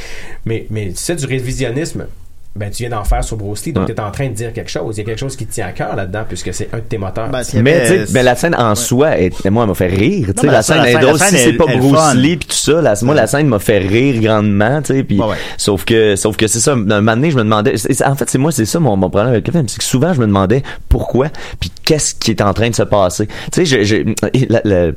mais 0.47 0.67
mais 0.69 0.89
tu 0.89 0.97
sais 0.97 1.15
du 1.15 1.27
révisionnisme. 1.27 2.07
Ben, 2.55 2.71
tu 2.71 2.83
viens 2.83 2.91
d'en 2.91 3.03
faire 3.05 3.25
sur 3.25 3.39
Bruce 3.39 3.65
Lee, 3.65 3.73
donc 3.73 3.89
Ouais. 3.89 3.95
tu 3.95 3.99
es 3.99 4.05
en 4.05 4.11
train 4.11 4.29
de 4.29 4.35
dire 4.35 4.53
quelque 4.53 4.71
chose. 4.71 4.97
Il 4.99 5.01
y 5.01 5.03
a 5.03 5.07
quelque 5.07 5.19
chose 5.19 5.37
qui 5.37 5.47
te 5.47 5.55
tient 5.55 5.69
à 5.69 5.73
cœur 5.73 5.97
là-dedans, 5.97 6.25
puisque 6.29 6.53
c'est 6.53 6.69
un 6.75 6.79
de 6.79 6.83
tes 6.83 6.99
moteurs. 6.99 7.29
Ben, 7.31 7.41
Mais, 7.63 7.81
avait- 7.81 8.05
ben, 8.13 8.23
la 8.23 8.35
scène 8.37 8.55
en 8.55 8.75
soi, 8.75 9.17
est, 9.19 9.43
moi, 9.49 9.63
elle 9.63 9.69
m'a 9.71 9.75
fait 9.75 9.87
rire. 9.87 10.29
La 10.43 10.61
scène 10.63 10.77
scène- 10.83 10.85
est 10.87 10.93
la 10.93 11.01
drôle. 11.01 11.19
scène, 11.19 11.29
Si 11.31 11.37
c'est 11.39 11.49
elle- 11.49 11.57
pas 11.57 11.65
elle 11.69 11.79
Bruce 11.81 11.99
fun. 11.99 12.15
Lee 12.15 12.37
pis 12.37 12.47
tout 12.49 12.55
ça, 12.55 12.83
la, 12.83 12.95
moi, 13.05 13.15
la 13.15 13.27
scène 13.27 13.47
m'a 13.47 13.59
fait 13.59 13.79
rire 13.79 14.21
grandement, 14.21 14.83
puis 14.83 15.19
sauf 15.57 15.87
que, 15.87 16.15
sauf 16.15 16.37
que 16.37 16.47
c'est 16.47 16.61
ça, 16.61 16.73
un 16.73 16.77
moment 16.77 17.15
donné, 17.15 17.31
je 17.31 17.37
me 17.39 17.43
demandais, 17.43 17.73
en 18.05 18.15
fait, 18.17 18.29
c'est 18.29 18.39
moi, 18.39 18.53
c'est 18.53 18.67
ça 18.67 18.79
mon, 18.81 18.97
mon 18.99 19.09
problème 19.09 19.33
avec 19.33 19.47
le 19.47 19.53
film, 19.53 19.67
c'est 19.69 19.79
que 19.79 19.85
souvent, 19.85 20.13
je 20.13 20.21
me 20.21 20.27
demandais 20.27 20.63
pourquoi, 20.91 21.29
puis 21.59 21.71
qu'est-ce 21.87 22.15
qui 22.15 22.33
est 22.33 22.43
en 22.43 22.53
train 22.53 22.69
de 22.69 22.75
se 22.75 22.83
passer. 22.83 23.29
Tu 23.51 23.65
sais, 23.65 24.05
la- 24.51 24.61
la- 24.65 24.93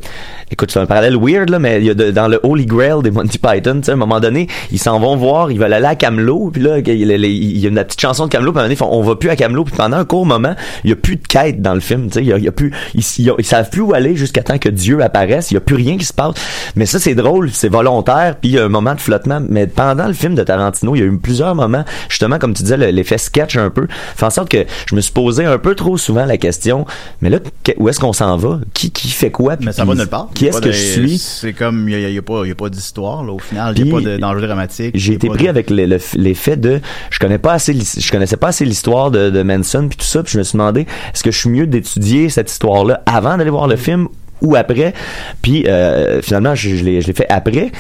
écoute, 0.51 0.72
c'est 0.72 0.80
un 0.80 0.86
parallèle 0.86 1.16
weird, 1.18 1.49
là, 1.49 1.60
mais 1.60 1.80
il 1.80 1.86
y 1.86 1.89
a 1.89 1.93
de- 1.93 2.12
dans 2.12 2.28
le 2.28 2.38
Holy 2.43 2.66
Grail 2.66 3.01
des 3.01 3.12
Monty 3.12 3.38
Python, 3.39 3.76
tu 3.78 3.84
sais, 3.86 3.91
à 3.91 3.93
un 3.93 3.97
moment 3.97 4.20
donné, 4.20 4.47
ils 4.74 4.80
s'en 4.80 4.99
vont 4.99 5.16
voir, 5.16 5.51
ils 5.51 5.60
veulent 5.60 5.72
aller 5.72 5.86
à 5.86 5.95
Camelot, 5.95 6.49
puis 6.51 6.62
là, 6.62 6.80
il 6.80 6.88
y 6.88 7.14
a- 7.14 7.45
il 7.50 7.58
y 7.60 7.66
a 7.66 7.70
une 7.70 7.76
petite 7.84 8.02
chanson 8.02 8.26
de 8.26 8.32
Camelot, 8.32 8.52
puis 8.52 8.60
à 8.60 8.62
un 8.62 8.64
moment 8.64 8.66
donné, 8.66 8.74
ils 8.74 8.78
font, 8.78 8.89
on 8.91 9.02
va 9.04 9.16
plus 9.16 9.30
à 9.30 9.36
Camelot, 9.36 9.64
puis 9.64 9.76
pendant 9.76 9.98
un 9.98 10.06
court 10.06 10.26
moment, 10.26 10.56
il 10.84 10.89
y 10.89 10.93
a 10.93 10.96
plus 10.96 11.16
de 11.18 11.28
quête 11.28 11.62
dans 11.62 11.74
le 11.74 11.80
film, 11.80 12.08
tu 12.08 12.14
sais, 12.14 12.22
il 12.22 12.28
y 12.28 12.34
a, 12.34 12.38
il 12.38 12.43
y 12.43 12.48
a 12.48 12.52
plus, 12.52 12.72
ils, 12.93 13.02
ils, 13.20 13.32
ils 13.38 13.46
savent 13.46 13.70
plus 13.70 13.82
où 13.82 13.93
aller 13.93 14.16
jusqu'à 14.16 14.43
temps 14.43 14.58
que 14.58 14.70
Dieu 14.70 15.02
apparaisse, 15.02 15.52
il 15.52 15.56
y 15.56 15.58
a 15.58 15.62
plus 15.62 15.76
rien 15.76 15.98
qui 15.98 16.06
se 16.06 16.14
passe. 16.14 16.36
Mais 16.76 16.86
ça, 16.86 17.00
c'est 17.00 17.16
drôle, 17.16 17.52
c'est 17.52 17.70
volontaire, 17.70 18.36
puis 18.39 18.50
il 18.52 18.56
y 18.56 18.60
a 18.60 18.66
un 18.66 18.70
moment 18.70 18.96
de 18.96 19.02
flottement. 19.02 19.41
Mais 19.48 19.68
pendant 19.68 20.08
le 20.08 20.14
film 20.14 20.36
de 20.36 20.43
Tarantino, 20.43 20.96
il 20.96 21.00
y 21.00 21.02
a 21.02 21.06
eu 21.06 21.18
plusieurs 21.18 21.56
moments, 21.56 21.86
justement, 22.10 22.39
comme 22.39 22.54
tu 22.54 22.64
disais, 22.64 22.78
le- 22.78 22.89
l'effet 22.91 23.18
sketch 23.18 23.58
un 23.58 23.70
peu, 23.70 23.88
fait 24.16 24.26
en 24.26 24.30
sorte 24.30 24.50
que 24.50 24.66
je 24.88 24.96
me 24.96 25.02
suis 25.02 25.14
posé 25.14 25.46
un 25.46 25.58
peu 25.58 25.76
trop 25.76 25.98
souvent 25.98 26.26
la 26.26 26.38
question, 26.38 26.86
mais 27.22 27.30
là, 27.30 27.39
où 27.78 27.89
est-ce 27.89 28.00
qu'on 28.00 28.14
s'en 28.14 28.38
va? 28.38 28.60
Qui, 28.74 28.91
qui 28.91 29.10
fait 29.10 29.32
quoi? 29.32 29.56
Mais 29.60 29.72
ça 29.72 29.84
Puis 29.84 29.89
va 29.91 29.96
nulle 29.96 30.08
part. 30.10 30.30
Qui 30.34 30.48
est-ce 30.48 30.60
que 30.60 30.68
de- 30.68 30.72
je 30.72 30.78
suis? 30.78 31.18
C'est 31.18 31.54
comme, 31.54 31.88
il 31.89 32.00
y 32.00 32.06
a, 32.06 32.10
y 32.10 32.18
a 32.18 32.22
pas, 32.22 32.41
il 32.43 32.50
y 32.50 32.52
a 32.52 32.56
pas 32.56 32.70
d'histoire, 32.70 33.24
là, 33.24 33.32
au 33.34 33.39
final. 33.39 33.74
Il 33.78 33.80
y 33.80 33.82
a 33.89 33.96
Puis, 33.96 34.04
pas 34.06 34.10
de- 34.12 34.18
d'enjeu 34.18 34.41
dramatique. 34.46 34.91
J'ai 34.96 35.14
été 35.14 35.28
pris 35.30 35.46
de- 35.46 35.50
avec 35.50 35.70
le- 35.70 35.86
le- 35.86 36.00
l'effet 36.16 36.58
de 36.58 36.80
je 37.10 37.20
connais 37.20 37.34
pas 37.38 37.53
assez 37.53 37.73
je 37.73 38.11
connaissais 38.11 38.38
pas 38.38 38.49
assez 38.49 38.65
l'histoire 38.65 39.11
de, 39.11 39.29
de 39.29 39.43
Manson 39.43 39.88
puis 39.88 39.97
tout 39.97 40.05
ça 40.05 40.23
puis 40.23 40.33
je 40.33 40.38
me 40.39 40.43
suis 40.43 40.57
demandé 40.57 40.81
est-ce 41.13 41.23
que 41.23 41.31
je 41.31 41.38
suis 41.38 41.49
mieux 41.49 41.67
d'étudier 41.67 42.29
cette 42.29 42.51
histoire 42.51 42.86
là 42.86 43.01
avant 43.05 43.38
d'aller 43.38 43.49
voir 43.49 43.67
le 43.67 43.75
film 43.75 44.07
ou 44.41 44.55
après? 44.55 44.93
Puis 45.41 45.65
euh, 45.67 46.21
finalement 46.21 46.55
je, 46.55 46.75
je 46.75 46.83
l'ai 46.83 47.01
fait 47.01 47.27
après 47.29 47.71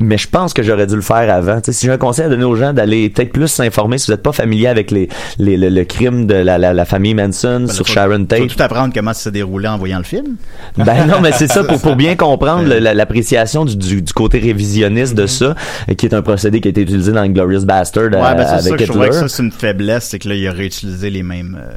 mais 0.00 0.18
je 0.18 0.28
pense 0.28 0.52
que 0.54 0.62
j'aurais 0.62 0.86
dû 0.86 0.96
le 0.96 1.02
faire 1.02 1.32
avant. 1.32 1.56
Tu 1.60 1.66
sais, 1.66 1.72
si 1.72 1.86
j'ai 1.86 1.92
un 1.92 1.98
conseil 1.98 2.24
à 2.24 2.28
donner 2.28 2.44
aux 2.44 2.56
gens 2.56 2.72
d'aller 2.72 3.10
peut-être 3.10 3.32
plus 3.32 3.48
s'informer 3.48 3.98
si 3.98 4.06
vous 4.06 4.12
n'êtes 4.14 4.22
pas 4.22 4.32
familier 4.32 4.66
avec 4.68 4.90
les, 4.90 5.08
les, 5.38 5.56
le, 5.56 5.68
le 5.68 5.84
crime 5.84 6.26
de 6.26 6.34
la, 6.34 6.58
la, 6.58 6.72
la 6.72 6.84
famille 6.84 7.14
Manson 7.14 7.60
Ben, 7.66 7.68
sur 7.68 7.86
faut- 7.86 7.92
Sharon 7.92 8.18
faut 8.20 8.24
Tate. 8.24 8.48
tout 8.48 8.62
apprendre 8.62 8.92
comment 8.94 9.12
ça 9.12 9.24
s'est 9.24 9.30
déroulé 9.30 9.68
en 9.68 9.76
voyant 9.78 9.98
le 9.98 10.04
film. 10.04 10.36
Ben 10.76 11.06
non, 11.06 11.20
mais 11.20 11.32
c'est 11.32 11.48
ça 11.50 11.62
pour, 11.68 11.80
pour 11.80 11.96
bien 11.96 12.16
comprendre 12.16 12.64
la- 12.68 12.94
l'appréciation 12.94 13.64
du, 13.64 13.76
du, 13.76 14.02
du 14.02 14.12
côté 14.12 14.38
révisionniste 14.38 15.14
de 15.14 15.26
ça, 15.26 15.54
euh, 15.90 15.94
qui 15.94 16.06
est 16.06 16.14
un 16.14 16.22
procédé 16.22 16.60
qui 16.60 16.68
a 16.68 16.70
été 16.70 16.80
utilisé 16.82 17.12
dans 17.12 17.26
Glorious 17.26 17.64
Bastard 17.64 18.04
Ouais, 18.04 18.16
euh, 18.16 18.34
ben, 18.34 18.44
ça 18.46 18.54
avec 18.54 18.80
je 18.80 18.86
trouvais 18.86 19.06
Hitler. 19.06 19.20
que 19.22 19.28
ça, 19.28 19.36
c'est 19.36 19.42
une 19.42 19.52
faiblesse, 19.52 20.04
c'est 20.10 20.18
que 20.18 20.28
là, 20.28 20.34
il 20.34 20.46
a 20.48 20.52
réutilisé 20.52 21.10
les 21.10 21.22
mêmes, 21.22 21.58
euh, 21.60 21.70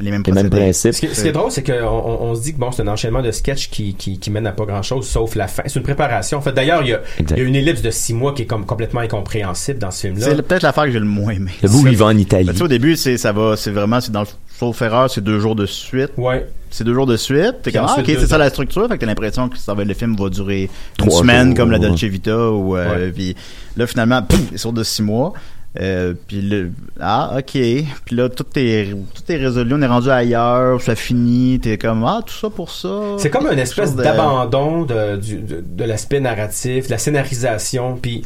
les 0.00 0.10
mêmes 0.10 0.22
Les 0.26 0.32
mêmes 0.32 0.48
procédés. 0.50 0.64
principes. 0.64 0.94
Ce 0.94 1.00
qui, 1.00 1.14
ce 1.14 1.22
qui 1.22 1.28
est 1.28 1.32
drôle, 1.32 1.50
c'est 1.50 1.62
qu'on 1.62 1.72
on, 1.86 2.22
on 2.30 2.34
se 2.34 2.42
dit 2.42 2.54
que 2.54 2.58
bon, 2.58 2.72
c'est 2.72 2.82
un 2.82 2.88
enchaînement 2.88 3.22
de 3.22 3.30
sketchs 3.30 3.70
qui, 3.70 3.94
qui, 3.94 4.18
qui 4.18 4.30
mène 4.30 4.46
à 4.46 4.52
pas 4.52 4.64
grand 4.64 4.82
chose, 4.82 5.06
sauf 5.08 5.34
la 5.34 5.46
fin. 5.48 5.62
C'est 5.66 5.76
une 5.76 5.82
préparation. 5.84 6.38
En 6.38 6.40
fait, 6.40 6.52
d'ailleurs, 6.52 6.82
il 6.82 6.88
y, 6.88 6.94
a, 6.94 7.00
Exact. 7.18 7.36
il 7.38 7.42
y 7.42 7.44
a 7.44 7.48
une 7.48 7.56
ellipse 7.56 7.82
de 7.82 7.90
six 7.90 8.14
mois 8.14 8.34
qui 8.34 8.42
est 8.42 8.46
comme 8.46 8.64
complètement 8.66 9.00
incompréhensible 9.00 9.78
dans 9.78 9.90
ce 9.90 10.06
film-là. 10.08 10.26
C'est 10.26 10.42
peut-être 10.42 10.62
l'affaire 10.62 10.84
que 10.84 10.90
j'ai 10.92 10.98
le 10.98 11.04
moins 11.04 11.32
aimé. 11.32 11.50
Le 11.62 11.68
bout 11.68 11.82
où 11.82 11.86
il 11.88 11.96
va 11.96 12.06
en 12.06 12.16
Italie. 12.16 12.46
Ben, 12.46 12.52
tu 12.52 12.58
sais, 12.58 12.64
au 12.64 12.68
début, 12.68 12.96
c'est, 12.96 13.16
ça 13.16 13.32
va, 13.32 13.56
c'est 13.56 13.70
vraiment, 13.70 14.00
c'est 14.00 14.12
dans 14.12 14.22
le 14.22 14.26
sauf 14.58 14.82
erreur, 14.82 15.10
c'est 15.10 15.22
deux 15.24 15.40
jours 15.40 15.54
de 15.56 15.66
suite. 15.66 16.10
Ouais. 16.16 16.46
C'est 16.72 16.84
deux 16.84 16.94
jours 16.94 17.06
de 17.06 17.16
suite. 17.16 17.56
T'es 17.62 17.72
comme, 17.72 17.86
ah, 17.88 17.96
ok, 17.98 18.04
c'est 18.06 18.26
ça 18.26 18.38
la 18.38 18.48
structure. 18.50 18.86
Fait 18.88 18.94
que 18.94 19.00
t'as 19.00 19.06
l'impression 19.06 19.48
que 19.48 19.58
ça 19.58 19.74
va, 19.74 19.82
le 19.84 19.94
film 19.94 20.14
va 20.16 20.28
durer 20.28 20.62
une 20.64 20.68
Trois 21.08 21.20
semaine 21.20 21.48
jours, 21.48 21.56
comme 21.56 21.70
la. 21.72 21.78
Dolce 21.80 22.04
Vita 22.04 22.50
ou, 22.50 22.76
euh, 22.76 23.06
Ouais. 23.06 23.10
puis 23.12 23.34
là, 23.76 23.86
finalement, 23.88 24.22
pouf, 24.22 24.38
il 24.52 24.58
sort 24.58 24.72
de 24.72 24.84
six 24.84 25.02
mois. 25.02 25.32
Euh, 25.78 26.14
puis 26.26 26.40
le, 26.42 26.72
ah, 27.00 27.34
ok. 27.38 27.52
Puis 27.52 28.16
là, 28.16 28.28
tout 28.28 28.44
est, 28.56 28.90
tout 29.14 29.32
est 29.32 29.36
résolu. 29.36 29.74
On 29.74 29.82
est 29.82 29.86
rendu 29.86 30.10
ailleurs. 30.10 30.80
Ça 30.82 30.96
finit. 30.96 31.60
T'es 31.60 31.78
comme, 31.78 32.02
ah, 32.04 32.20
tout 32.26 32.34
ça 32.34 32.50
pour 32.50 32.70
ça. 32.72 32.88
C'est 33.18 33.30
comme 33.30 33.46
une 33.46 33.58
espèce 33.58 33.94
de- 33.94 34.02
d'abandon 34.02 34.82
de, 34.82 35.16
du- 35.16 35.38
de, 35.40 35.62
de 35.64 35.84
l'aspect 35.84 36.18
narratif, 36.18 36.86
de 36.86 36.90
la 36.90 36.98
scénarisation. 36.98 37.96
Puis 38.02 38.24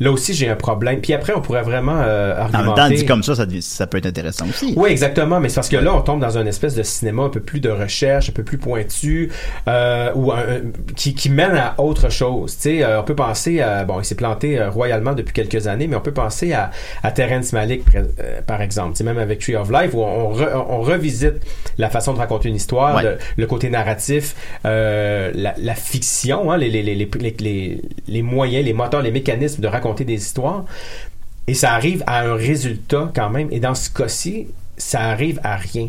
là 0.00 0.10
aussi, 0.10 0.34
j'ai 0.34 0.48
un 0.48 0.56
problème. 0.56 1.00
Puis 1.00 1.12
après, 1.12 1.32
on 1.36 1.40
pourrait 1.40 1.62
vraiment 1.62 1.96
euh, 2.00 2.34
En 2.36 2.42
argumenter. 2.42 2.66
même 2.66 2.74
temps, 2.76 2.88
dit 2.96 3.06
comme 3.06 3.22
ça, 3.22 3.34
ça, 3.60 3.86
peut 3.86 3.98
être 3.98 4.06
intéressant 4.06 4.46
aussi. 4.48 4.74
Oui, 4.76 4.90
exactement, 4.90 5.40
mais 5.40 5.48
c'est 5.48 5.54
parce 5.56 5.68
que 5.68 5.76
là, 5.76 5.94
on 5.94 6.00
tombe 6.02 6.20
dans 6.20 6.36
un 6.38 6.46
espèce 6.46 6.74
de 6.74 6.82
cinéma 6.82 7.22
un 7.22 7.28
peu 7.28 7.40
plus 7.40 7.60
de 7.60 7.70
recherche, 7.70 8.28
un 8.30 8.32
peu 8.32 8.42
plus 8.42 8.58
pointu, 8.58 9.30
euh, 9.68 10.10
ou 10.14 10.32
un- 10.32 10.62
qui, 10.96 11.14
qui 11.14 11.30
mène 11.30 11.54
à 11.56 11.74
autre 11.78 12.10
chose. 12.10 12.54
Tu 12.56 12.62
sais, 12.62 12.82
euh, 12.82 13.00
on 13.00 13.04
peut 13.04 13.14
penser 13.14 13.60
à, 13.60 13.84
bon, 13.84 14.00
il 14.00 14.04
s'est 14.04 14.14
planté 14.16 14.58
euh, 14.58 14.70
royalement 14.70 15.12
depuis 15.12 15.32
quelques 15.32 15.66
années, 15.68 15.86
mais 15.86 15.96
on 15.96 16.00
peut 16.00 16.12
penser 16.12 16.52
à, 16.52 16.70
à 17.04 17.12
Terrence 17.12 17.52
Malick, 17.52 17.82
euh, 17.94 18.40
par 18.46 18.62
exemple. 18.62 18.92
Tu 18.92 18.98
sais, 18.98 19.04
même 19.04 19.18
avec 19.18 19.38
Tree 19.38 19.54
of 19.56 19.70
Life, 19.70 19.94
où 19.94 20.00
on, 20.02 20.32
re- 20.34 20.54
on 20.68 20.80
revisite 20.80 21.34
la 21.78 21.88
façon 21.88 22.12
de 22.14 22.18
raconter 22.18 22.48
une 22.48 22.56
histoire, 22.56 22.96
Ouais. 22.96 23.02
le, 23.04 23.18
le 23.36 23.46
côté 23.46 23.70
narratif, 23.70 24.34
euh, 24.66 25.30
la, 25.34 25.54
la 25.56 25.74
fiction, 25.74 26.50
hein, 26.50 26.56
les, 26.56 26.68
les, 26.68 26.82
les, 26.82 26.94
les, 26.94 27.34
les, 27.38 27.82
les 28.08 28.22
moyens, 28.22 28.64
les 28.64 28.72
moteurs, 28.72 29.00
les 29.02 29.10
mécanismes 29.12 29.62
de 29.62 29.68
raconter 29.68 29.83
des 29.92 30.14
histoires. 30.14 30.64
Et 31.46 31.54
ça 31.54 31.72
arrive 31.72 32.02
à 32.06 32.22
un 32.22 32.34
résultat 32.34 33.12
quand 33.14 33.28
même. 33.28 33.48
Et 33.50 33.60
dans 33.60 33.74
ce 33.74 33.90
cas-ci, 33.90 34.46
ça 34.76 35.00
arrive 35.00 35.40
à 35.44 35.56
rien. 35.56 35.88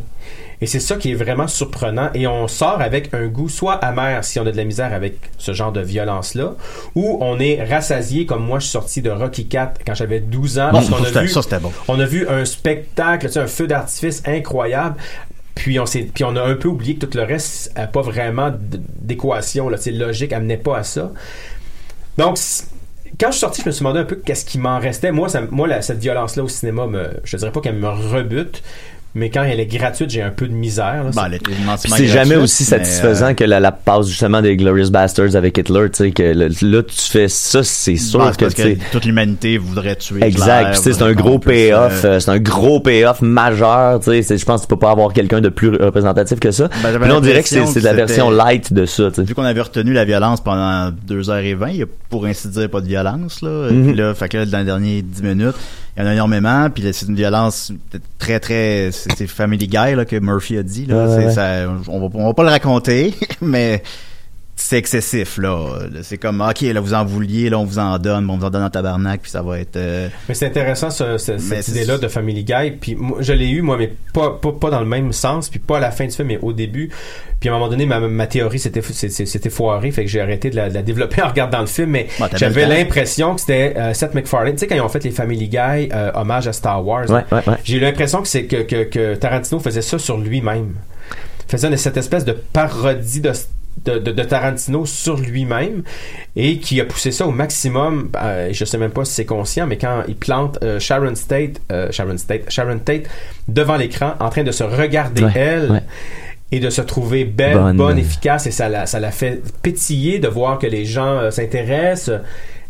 Et 0.61 0.67
c'est 0.67 0.79
ça 0.79 0.95
qui 0.95 1.11
est 1.11 1.15
vraiment 1.15 1.47
surprenant. 1.47 2.09
Et 2.13 2.27
on 2.27 2.47
sort 2.47 2.81
avec 2.81 3.13
un 3.13 3.27
goût 3.27 3.49
soit 3.49 3.73
amer 3.73 4.23
si 4.23 4.39
on 4.39 4.45
a 4.45 4.51
de 4.51 4.57
la 4.57 4.63
misère 4.63 4.93
avec 4.93 5.17
ce 5.37 5.53
genre 5.53 5.71
de 5.71 5.81
violence-là, 5.81 6.55
ou 6.95 7.17
on 7.21 7.39
est 7.39 7.63
rassasié 7.63 8.25
comme 8.25 8.45
moi 8.45 8.59
je 8.59 8.65
suis 8.65 8.71
sorti 8.71 9.01
de 9.01 9.09
Rocky 9.09 9.47
4 9.47 9.81
quand 9.85 9.93
j'avais 9.93 10.19
12 10.19 10.59
ans. 10.59 10.71
Bon, 10.71 10.77
parce 10.77 10.89
qu'on 10.89 11.03
ça, 11.03 11.19
a 11.19 11.23
vu, 11.23 11.29
ça, 11.29 11.59
bon. 11.59 11.71
on 11.87 11.99
a 11.99 12.05
vu 12.05 12.27
un 12.27 12.45
spectacle, 12.45 13.27
tu 13.27 13.33
sais, 13.33 13.39
un 13.39 13.47
feu 13.47 13.67
d'artifice 13.67 14.23
incroyable. 14.25 14.95
Puis 15.55 15.79
on 15.79 15.85
s'est, 15.85 16.09
puis 16.13 16.25
on 16.25 16.35
a 16.35 16.41
un 16.41 16.55
peu 16.55 16.67
oublié 16.67 16.95
que 16.95 17.05
tout 17.05 17.17
le 17.17 17.23
reste 17.23 17.75
n'a 17.77 17.87
pas 17.87 18.01
vraiment 18.01 18.51
d'équation, 18.99 19.69
là, 19.69 19.77
logique, 19.87 20.33
amenait 20.33 20.57
pas 20.57 20.77
à 20.77 20.83
ça. 20.83 21.11
Donc, 22.17 22.37
quand 23.20 23.28
je 23.28 23.34
suis 23.34 23.39
sorti, 23.39 23.62
je 23.62 23.68
me 23.68 23.72
suis 23.72 23.80
demandé 23.80 23.99
un 23.99 24.06
peu 24.06 24.16
qu'est-ce 24.16 24.45
qui 24.45 24.58
m'en 24.58 24.80
restait. 24.80 25.12
Moi, 25.12 25.30
cette 25.30 25.99
violence-là 25.99 26.43
au 26.43 26.47
cinéma, 26.47 26.88
me, 26.88 27.10
je 27.24 27.38
dirais 27.38 27.51
pas 27.51 27.62
qu'elle 27.62 27.78
me 27.78 27.88
rebute, 27.88 28.62
mais 29.16 29.30
quand 29.30 29.43
elle 29.43 29.61
est 29.61 29.66
gratuite, 29.66 30.09
j'ai 30.09 30.22
un 30.22 30.30
peu 30.30 30.47
de 30.47 30.53
misère. 30.53 31.05
là. 31.05 31.11
Ben, 31.13 31.78
c'est 31.78 32.05
jamais 32.05 32.36
aussi 32.36 32.63
mais, 32.63 32.78
satisfaisant 32.78 33.30
euh, 33.30 33.34
que 33.34 33.45
la, 33.45 33.61
la 33.61 33.72
passe 33.72 34.07
justement 34.09 34.41
des 34.41 34.57
Glorious 34.57 34.89
Bastards 34.91 35.36
avec 35.36 35.57
Hitler, 35.57 35.89
tu 35.89 36.03
sais, 36.03 36.11
que 36.11 36.22
le- 36.22 36.49
là 36.61 36.84
tu 36.84 37.01
fais 37.11 37.30
ça, 37.30 37.63
c'est 37.63 37.95
sûr 37.95 38.20
bon, 38.20 38.26
c'est 38.28 38.38
que 38.38 38.43
parce 38.43 38.53
que 38.55 38.91
toute 38.91 39.05
l'humanité 39.05 39.57
voudrait 39.57 39.95
tuer 39.95 40.24
Exact, 40.24 40.76
c'est 40.76 41.01
un 41.01 41.13
gros 41.13 41.39
payoff, 41.39 42.03
euh, 42.03 42.20
c'est 42.20 42.30
un 42.32 42.39
gros 42.39 42.82
payoff 42.82 43.22
majeur, 43.22 43.99
tu 44.01 44.22
sais, 44.22 44.38
je 44.38 44.45
pense 44.45 44.61
que 44.61 44.68
tu 44.68 44.70
peux 44.70 44.80
pas 44.80 44.91
avoir 44.91 45.13
quelqu'un 45.13 45.39
de 45.39 45.49
plus 45.49 45.70
représentatif 45.70 46.39
que 46.39 46.51
ça. 46.51 46.68
Ben, 46.84 46.99
Puis 46.99 47.07
là, 47.07 47.16
on 47.16 47.22
dirait 47.22 47.41
que 47.41 47.47
c'est 47.47 47.82
la 47.82 47.93
version 47.93 48.30
light 48.30 48.74
de 48.74 48.86
ça. 48.86 49.09
Vu 49.18 49.34
qu'on 49.34 49.43
avait 49.43 49.61
retenu 49.61 49.93
la 49.93 50.03
violence 50.05 50.41
pendant 50.41 50.91
2h20, 51.07 51.70
il 51.72 51.76
y 51.78 51.84
a 51.84 51.86
pour 52.09 52.26
ainsi 52.26 52.49
dire 52.49 52.70
pas 52.70 52.82
de 52.82 52.88
violence, 52.88 53.41
là. 53.41 53.72
Mhm. 53.72 53.88
Puis 53.88 53.95
là, 53.95 54.13
fait 54.13 54.30
que 54.30 54.38
là, 54.38 54.45
dans 54.45 54.59
les 54.59 54.66
derniers 54.66 55.01
10 55.01 55.24
minutes, 55.24 55.55
il 55.97 56.03
y 56.03 56.05
en 56.05 56.09
a 56.09 56.13
énormément, 56.13 56.70
puis 56.70 56.84
là, 56.84 56.91
c'est 56.91 57.05
une 57.07 57.16
violence 57.16 57.72
très, 58.20 58.39
très, 58.41 58.89
c'est 59.10 59.16
c'est 59.18 59.28
Family 59.28 59.68
Guy, 59.68 59.95
là, 59.95 60.06
que 60.06 60.18
Murphy 60.20 60.58
a 60.58 60.64
dit, 60.64 60.86
là. 60.86 61.08
Ouais, 61.08 61.16
C'est- 61.16 61.26
ouais. 61.26 61.32
ça- 61.32 61.70
on 61.88 61.99
va, 61.99 62.08
on 62.14 62.26
va 62.28 62.34
pas 62.34 62.43
le 62.43 62.49
raconter, 62.49 63.14
mais 63.41 63.82
c'est 64.68 64.78
excessif, 64.78 65.38
là. 65.38 65.80
C'est 66.01 66.18
comme, 66.18 66.41
ok, 66.41 66.61
là, 66.61 66.80
vous 66.80 66.93
en 66.93 67.05
vouliez, 67.05 67.49
là, 67.49 67.59
on 67.59 67.66
vous 67.66 67.80
en 67.80 67.97
donne, 67.99 68.30
on 68.30 68.38
vous 68.38 68.45
en 68.45 68.49
donne 68.49 68.63
en 68.63 68.70
tabarnak, 68.70 69.22
puis 69.22 69.32
ça 69.32 69.41
va 69.41 69.59
être, 69.59 69.76
euh, 69.76 70.07
Mais 70.28 70.36
c'est 70.36 70.47
intéressant 70.47 70.89
ce- 70.89 71.18
ce- 71.18 71.34
Mais 71.34 71.39
cette 71.39 71.63
c'est- 71.63 71.72
idée-là 71.72 71.97
de 71.97 72.07
Family 72.07 72.43
Guy. 72.43 72.72
Puis 72.80 72.95
moi, 72.95 73.18
je 73.22 73.34
l'ai 73.34 73.49
eu 73.49 73.61
moi, 73.61 73.78
mais 73.78 73.93
pas, 74.13 74.32
pas 74.41 74.51
pas 74.51 74.70
dans 74.70 74.80
le 74.80 74.86
même 74.86 75.13
sens, 75.13 75.49
puis 75.49 75.59
pas 75.59 75.78
à 75.78 75.80
la 75.80 75.91
fin 75.91 76.05
du 76.05 76.11
film, 76.16 76.28
mais 76.30 76.39
au 76.41 76.53
début. 76.53 76.89
Puis 77.39 77.49
à 77.49 77.51
un 77.51 77.55
moment 77.55 77.70
donné, 77.70 77.86
ma, 77.86 77.99
ma 77.99 78.28
théorie 78.28 78.57
c'est- 78.59 79.26
c'était 79.26 79.49
foirée, 79.49 79.91
fait 79.91 80.03
que 80.05 80.09
j'ai 80.09 80.22
arrêté 80.22 80.49
de 80.49 80.55
la, 80.55 80.70
de 80.70 80.74
la 80.74 80.82
développer 80.82 81.22
en 81.22 81.28
regardant 81.28 81.59
le 81.61 81.68
film. 81.68 81.91
Mais 81.91 82.07
Bon, 82.18 82.26
j'avais 82.36 82.66
l'impression 82.66 83.36
que 83.36 83.41
c'était 83.41 83.74
euh, 83.78 83.93
Seth 83.93 84.13
MacFarlane. 84.16 84.53
Tu 84.53 84.59
sais 84.59 84.68
quand 84.68 84.76
ils 84.76 84.82
ont 84.82 84.89
fait 84.89 85.03
les 85.03 85.11
Family 85.11 85.47
Guy 85.47 85.57
euh, 85.93 86.11
hommage 86.16 86.47
à 86.47 86.53
Star 86.53 86.86
Wars. 86.86 87.09
Ouais, 87.09 87.24
ouais, 87.32 87.41
ouais. 87.47 87.53
J'ai 87.63 87.78
eu 87.78 87.80
l'impression 87.82 88.22
que 88.22 88.28
c'est 88.28 88.45
que, 88.45 88.63
que, 88.63 88.84
que 88.86 89.16
Tarantino 89.16 89.59
faisait 89.59 89.82
ça 89.82 89.99
sur 89.99 90.18
lui-même. 90.18 90.74
Faisait 91.47 91.68
une- 91.68 91.78
cette 91.78 91.97
espèce 91.97 92.26
de 92.26 92.32
parodie 92.32 93.22
de, 93.22 93.32
de, 93.86 93.99
de- 93.99 94.11
de 94.11 94.23
Tarantino 94.23 94.86
sur 94.86 95.17
lui-même 95.17 95.83
et 96.36 96.57
qui 96.59 96.81
a 96.81 96.86
poussé 96.86 97.11
ça 97.11 97.25
au 97.27 97.31
maximum. 97.31 98.09
Euh, 98.21 98.49
je 98.51 98.65
sais 98.65 98.77
même 98.77 98.91
pas 98.91 99.05
si 99.05 99.13
c'est 99.13 99.25
conscient, 99.25 99.67
mais 99.67 99.77
quand 99.77 100.03
il 100.07 100.15
plante 100.15 100.57
euh, 100.63 100.79
Sharon 100.79 101.13
Tate, 101.13 101.61
euh, 101.71 101.91
Sharon 101.91 102.15
Tate, 102.17 102.49
Sharon 102.49 102.79
Tate 102.79 103.03
devant 103.47 103.75
l'écran 103.77 104.15
en 104.19 104.29
train 104.29 104.43
de 104.43 104.51
se 104.51 104.63
regarder 104.63 105.23
Ouais, 105.23 105.31
elle. 105.36 105.71
ouais. 105.71 105.83
Et 106.51 106.59
de 106.59 106.69
se 106.69 106.81
trouver 106.81 107.25
belle, 107.25 107.55
bonne, 107.57 107.75
Bonne. 107.77 107.97
efficace, 107.97 108.45
et 108.45 108.51
ça 108.51 108.69
la, 108.69 108.86
ça 108.86 108.99
la 108.99 109.09
fait 109.11 109.41
pétiller 109.63 110.19
de 110.19 110.27
voir 110.27 110.59
que 110.59 110.67
les 110.67 110.86
gens 110.86 111.17
euh, 111.17 111.31
s'intéressent. 111.31 112.19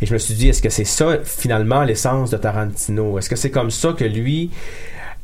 Et 0.01 0.05
je 0.05 0.13
me 0.13 0.17
suis 0.17 0.33
dit, 0.33 0.47
est-ce 0.49 0.61
que 0.61 0.69
c'est 0.69 0.85
ça 0.85 1.17
finalement 1.23 1.83
l'essence 1.83 2.29
de 2.31 2.37
Tarantino? 2.37 3.19
Est-ce 3.19 3.29
que 3.29 3.35
c'est 3.35 3.51
comme 3.51 3.71
ça 3.71 3.93
que 3.93 4.05
lui 4.05 4.49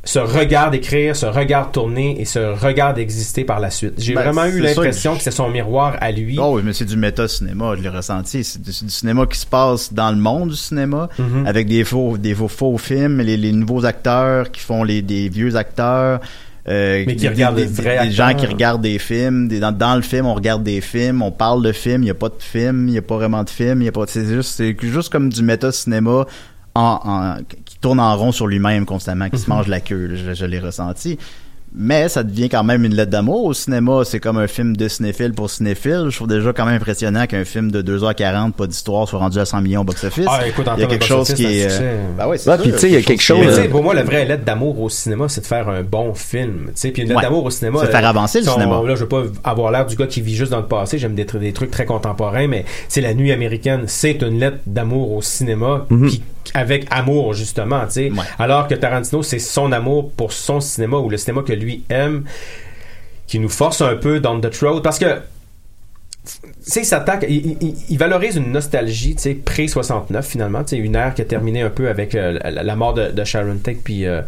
se 0.04 0.18
regarde 0.18 0.74
écrire, 0.74 1.14
se 1.14 1.26
regarde 1.26 1.70
tourner 1.70 2.20
et 2.20 2.24
se 2.24 2.38
regarde 2.38 2.98
exister 2.98 3.44
par 3.44 3.60
la 3.60 3.70
suite? 3.70 3.94
J'ai 3.98 4.14
Ben, 4.14 4.22
vraiment 4.30 4.46
eu 4.46 4.60
l'impression 4.60 5.12
que 5.12 5.18
que 5.18 5.22
c'est 5.24 5.30
son 5.30 5.48
miroir 5.48 5.96
à 6.00 6.10
lui. 6.10 6.36
Oh 6.40 6.54
oui, 6.56 6.62
mais 6.64 6.72
c'est 6.72 6.84
du 6.86 6.96
méta-cinéma, 6.96 7.74
je 7.76 7.82
l'ai 7.82 7.88
ressenti. 7.88 8.42
C'est 8.42 8.60
du, 8.60 8.72
cinéma 8.72 9.26
qui 9.26 9.38
se 9.38 9.46
passe 9.46 9.92
dans 9.92 10.10
le 10.10 10.16
monde 10.16 10.50
du 10.50 10.56
cinéma, 10.56 11.08
Mhm. 11.18 11.46
avec 11.46 11.68
des 11.68 11.84
faux, 11.84 12.18
des 12.18 12.34
faux, 12.34 12.48
faux 12.48 12.78
films, 12.78 13.20
les, 13.20 13.36
les 13.36 13.52
nouveaux 13.52 13.84
acteurs 13.84 14.50
qui 14.50 14.60
font 14.60 14.82
les, 14.82 15.02
des 15.02 15.28
vieux 15.28 15.54
acteurs. 15.54 16.20
euh, 16.68 17.02
Mais 17.06 17.16
qui 17.16 17.22
des- 17.22 17.28
regardent 17.28 17.56
des, 17.56 17.64
vrais 17.66 18.06
des 18.06 18.12
gens 18.12 18.34
qui 18.34 18.46
regardent 18.46 18.82
des 18.82 18.98
films. 19.00 19.48
Des, 19.48 19.58
dans, 19.58 19.72
dans 19.72 19.96
le 19.96 20.02
film, 20.02 20.26
on 20.26 20.34
regarde 20.34 20.62
des 20.62 20.80
films, 20.80 21.20
on 21.20 21.32
parle 21.32 21.60
de 21.64 21.72
films, 21.72 22.02
il 22.02 22.04
n'y 22.04 22.10
a 22.10 22.14
pas 22.14 22.28
de 22.28 22.34
film, 22.40 22.86
il 22.88 22.92
n'y 22.92 22.98
a 22.98 23.02
pas 23.02 23.16
vraiment 23.16 23.42
de 23.42 23.50
film, 23.50 23.82
il 23.82 23.86
y 23.86 23.88
a 23.88 23.92
pas. 23.92 24.04
C'est 24.06 24.24
juste, 24.26 24.54
c'est 24.56 24.76
juste 24.80 25.10
comme 25.10 25.28
du 25.28 25.42
méta-cinéma 25.42 26.24
en, 26.74 27.00
en- 27.04 27.36
qui 27.66 27.78
tourne 27.80 28.00
en 28.00 28.16
rond 28.16 28.32
sur 28.32 28.46
lui-même 28.46 28.86
constamment, 28.86 29.28
qui 29.28 29.38
se 29.38 29.50
Mhm. 29.50 29.56
mange 29.56 29.68
la 29.68 29.80
queue. 29.80 30.06
là. 30.06 30.14
Je, 30.16 30.34
je 30.34 30.44
l'ai 30.46 30.58
ressenti. 30.58 31.18
Mais 31.74 32.10
ça 32.10 32.22
devient 32.22 32.50
quand 32.50 32.64
même 32.64 32.84
une 32.84 32.94
lettre 32.94 33.10
d'amour 33.10 33.46
au 33.46 33.54
cinéma. 33.54 34.02
C'est 34.04 34.20
comme 34.20 34.36
un 34.36 34.46
film 34.46 34.76
de 34.76 34.88
cinéphile 34.88 35.32
pour 35.32 35.48
cinéphile. 35.48 36.08
Je 36.10 36.16
trouve 36.16 36.28
déjà 36.28 36.52
quand 36.52 36.66
même 36.66 36.74
impressionnant 36.74 37.26
qu'un 37.26 37.46
film 37.46 37.70
de 37.70 37.80
2h40, 37.80 38.52
pas 38.52 38.66
d'histoire, 38.66 39.08
soit 39.08 39.18
rendu 39.18 39.38
à 39.38 39.46
100 39.46 39.62
millions 39.62 39.80
au 39.80 39.84
box-office. 39.84 40.26
Ah, 40.28 40.46
écoute, 40.46 40.66
il 40.76 40.80
y 40.82 40.84
a 40.84 40.86
quelque 40.86 41.06
chose 41.06 41.32
qui 41.32 41.46
est... 41.46 41.68
euh, 41.70 42.04
Ben 42.18 42.26
ouais, 42.28 42.36
c'est 42.36 42.50
Ouais, 42.50 42.58
puis 42.58 42.72
tu 42.72 42.78
sais, 42.78 42.88
il 42.90 42.92
y 42.92 42.96
a 42.98 43.00
quelque 43.00 43.22
chose, 43.22 43.38
Mais 43.58 43.58
euh, 43.66 43.70
pour 43.70 43.82
moi, 43.82 43.94
la 43.94 44.02
vraie 44.02 44.26
lettre 44.26 44.44
d'amour 44.44 44.78
au 44.82 44.90
cinéma, 44.90 45.30
c'est 45.30 45.40
de 45.40 45.46
faire 45.46 45.70
un 45.70 45.80
bon 45.82 46.12
film. 46.12 46.64
Tu 46.66 46.72
sais, 46.74 46.90
puis 46.90 47.02
une 47.04 47.08
lettre 47.08 47.20
Ouais. 47.20 47.24
d'amour 47.24 47.44
au 47.46 47.50
cinéma. 47.50 47.78
C'est 47.80 47.86
de 47.86 47.90
faire 47.90 48.04
euh, 48.04 48.08
avancer 48.10 48.42
le 48.42 48.48
on- 48.50 48.52
cinéma. 48.52 48.82
Là, 48.86 48.94
je 48.94 49.00
veux 49.00 49.08
pas 49.08 49.22
avoir 49.42 49.70
l'air 49.72 49.86
du 49.86 49.96
gars 49.96 50.06
qui 50.06 50.20
vit 50.20 50.34
juste 50.36 50.52
dans 50.52 50.60
le 50.60 50.66
passé. 50.66 50.98
J'aime 50.98 51.14
des, 51.14 51.24
des 51.24 51.52
trucs 51.54 51.70
très 51.70 51.86
contemporains, 51.86 52.48
mais 52.48 52.66
c'est 52.88 53.00
la 53.00 53.14
nuit 53.14 53.32
américaine. 53.32 53.84
C'est 53.86 54.20
une 54.20 54.38
lettre 54.38 54.58
d'amour 54.66 55.12
au 55.12 55.22
cinéma, 55.22 55.86
Mhm. 55.88 56.06
puis 56.08 56.22
avec 56.54 56.86
amour 56.90 57.34
justement. 57.34 57.84
Tu 57.86 57.92
sais, 57.92 58.10
Ouais. 58.10 58.24
alors 58.38 58.68
que 58.68 58.74
Tarantino, 58.74 59.22
c'est 59.22 59.38
son 59.38 59.72
amour 59.72 60.10
pour 60.12 60.32
son 60.32 60.60
cinéma 60.60 60.98
ou 60.98 61.08
le 61.10 61.16
cinéma 61.16 61.42
que 61.42 61.52
lui 61.52 61.84
aime, 61.88 62.24
qui 63.26 63.38
nous 63.38 63.48
force 63.48 63.80
un 63.80 63.96
peu 63.96 64.20
down 64.20 64.40
the 64.40 64.50
throat, 64.50 64.80
parce 64.82 64.98
que 64.98 65.20
sais, 66.60 66.80
il 66.82 66.84
s'attaque, 66.84 67.26
il, 67.28 67.56
il- 67.60 67.74
il 67.88 67.98
valorise 67.98 68.36
une 68.36 68.52
nostalgie, 68.52 69.16
tu 69.16 69.22
sais, 69.22 69.34
pré-69 69.34 70.22
finalement, 70.22 70.62
tu 70.62 70.70
sais, 70.70 70.76
une 70.76 70.94
ère 70.94 71.14
qui 71.14 71.22
a 71.22 71.24
terminé 71.24 71.62
un 71.62 71.70
peu 71.70 71.88
avec 71.88 72.14
euh, 72.14 72.38
la, 72.44 72.62
la 72.62 72.76
mort 72.76 72.94
de, 72.94 73.10
de 73.10 73.24
Sharon 73.24 73.56
Tate, 73.56 73.78
puis 73.82 74.06
euh, 74.06 74.22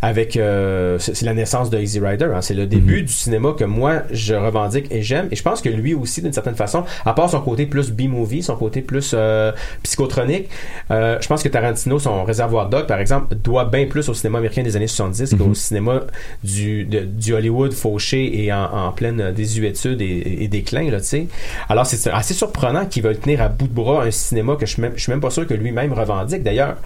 avec, 0.00 0.36
euh, 0.36 0.98
c'est 0.98 1.22
la 1.22 1.34
naissance 1.34 1.68
de 1.70 1.78
Easy 1.78 2.00
Rider, 2.00 2.28
hein. 2.34 2.40
c'est 2.40 2.54
le 2.54 2.66
début 2.66 3.02
du 3.02 3.12
cinéma 3.12 3.54
que 3.58 3.64
moi 3.64 4.02
je 4.10 4.34
revendique 4.34 4.86
et 4.90 5.02
j'aime, 5.02 5.28
et 5.30 5.36
je 5.36 5.42
pense 5.42 5.60
que 5.60 5.68
lui 5.68 5.92
aussi 5.94 6.22
d'une 6.22 6.32
certaine 6.32 6.54
façon, 6.56 6.84
à 7.04 7.12
part 7.12 7.28
son 7.28 7.40
côté 7.42 7.66
plus 7.66 7.90
B-movie, 7.90 8.42
son 8.42 8.56
côté 8.56 8.80
plus 8.80 9.12
euh, 9.14 9.52
psychotronique, 9.82 10.48
euh, 10.90 11.18
je 11.20 11.28
pense 11.28 11.42
que 11.42 11.48
Tarantino, 11.48 11.98
son 11.98 12.24
réservoir 12.24 12.68
dog 12.70 12.86
par 12.86 13.00
exemple, 13.00 13.34
doit 13.36 13.66
bien 13.66 13.86
plus 13.86 14.08
au 14.08 14.14
cinéma 14.14 14.38
américain 14.38 14.62
des 14.62 14.76
années 14.76 14.86
70 14.86 15.34
qu'au 15.36 15.52
cinéma 15.54 16.04
du, 16.42 16.84
de- 16.84 17.00
du 17.00 17.34
Hollywood 17.34 17.72
fauché 17.74 18.44
et 18.44 18.52
en, 18.52 18.64
en 18.64 18.92
pleine 18.92 19.32
désuétude 19.32 20.00
et, 20.00 20.42
et 20.44 20.48
déclin, 20.48 20.90
là, 20.90 21.00
tu 21.00 21.06
sais. 21.06 21.26
Alors, 21.68 21.86
c'est 21.86 22.10
assez 22.10 22.34
surprenant 22.34 22.86
qu'il 22.86 23.02
veuille 23.02 23.18
tenir 23.18 23.42
à 23.42 23.48
bout 23.48 23.66
de 23.68 23.72
bras 23.74 24.04
un 24.04 24.10
cinéma 24.10 24.56
que 24.56 24.66
je 24.66 24.72
suis 24.72 24.82
même, 24.82 24.92
je 24.96 25.02
suis 25.02 25.10
même 25.12 25.20
pas 25.20 25.30
sûr 25.30 25.46
que 25.46 25.54
lui-même 25.54 25.92
revendique. 25.92 26.42
D'ailleurs, 26.42 26.76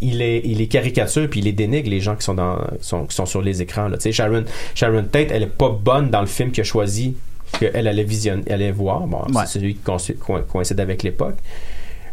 il 0.00 0.20
est, 0.20 0.42
il 0.44 0.60
est 0.60 0.66
caricature 0.66 1.28
puis 1.30 1.40
il 1.40 1.44
les 1.44 1.52
dénigre 1.52 1.88
les 1.88 2.00
gens 2.00 2.16
qui 2.16 2.24
sont 2.24 2.34
dans, 2.34 2.58
sont, 2.80 3.06
qui 3.06 3.14
sont 3.14 3.26
sur 3.26 3.40
les 3.42 3.62
écrans, 3.62 3.88
là. 3.88 3.96
Tu 3.96 4.02
sais, 4.04 4.12
Sharon, 4.12 4.44
Sharon 4.74 5.04
Tate, 5.04 5.28
elle 5.30 5.44
est 5.44 5.46
pas 5.46 5.70
bonne 5.70 6.10
dans 6.10 6.20
le 6.20 6.26
film 6.26 6.50
qu'il 6.50 6.62
a 6.62 6.64
choisi 6.64 7.16
qu'elle 7.58 7.86
allait 7.86 8.02
visionner, 8.04 8.42
allait 8.50 8.72
voir. 8.72 9.00
Bon, 9.06 9.18
Ouais. 9.32 9.44
c'est 9.46 9.58
celui 9.60 9.74
qui 9.74 9.80
coïncide- 9.82 10.18
coïn- 10.18 10.42
coïncide 10.44 10.80
avec 10.80 11.02
l'époque. 11.02 11.36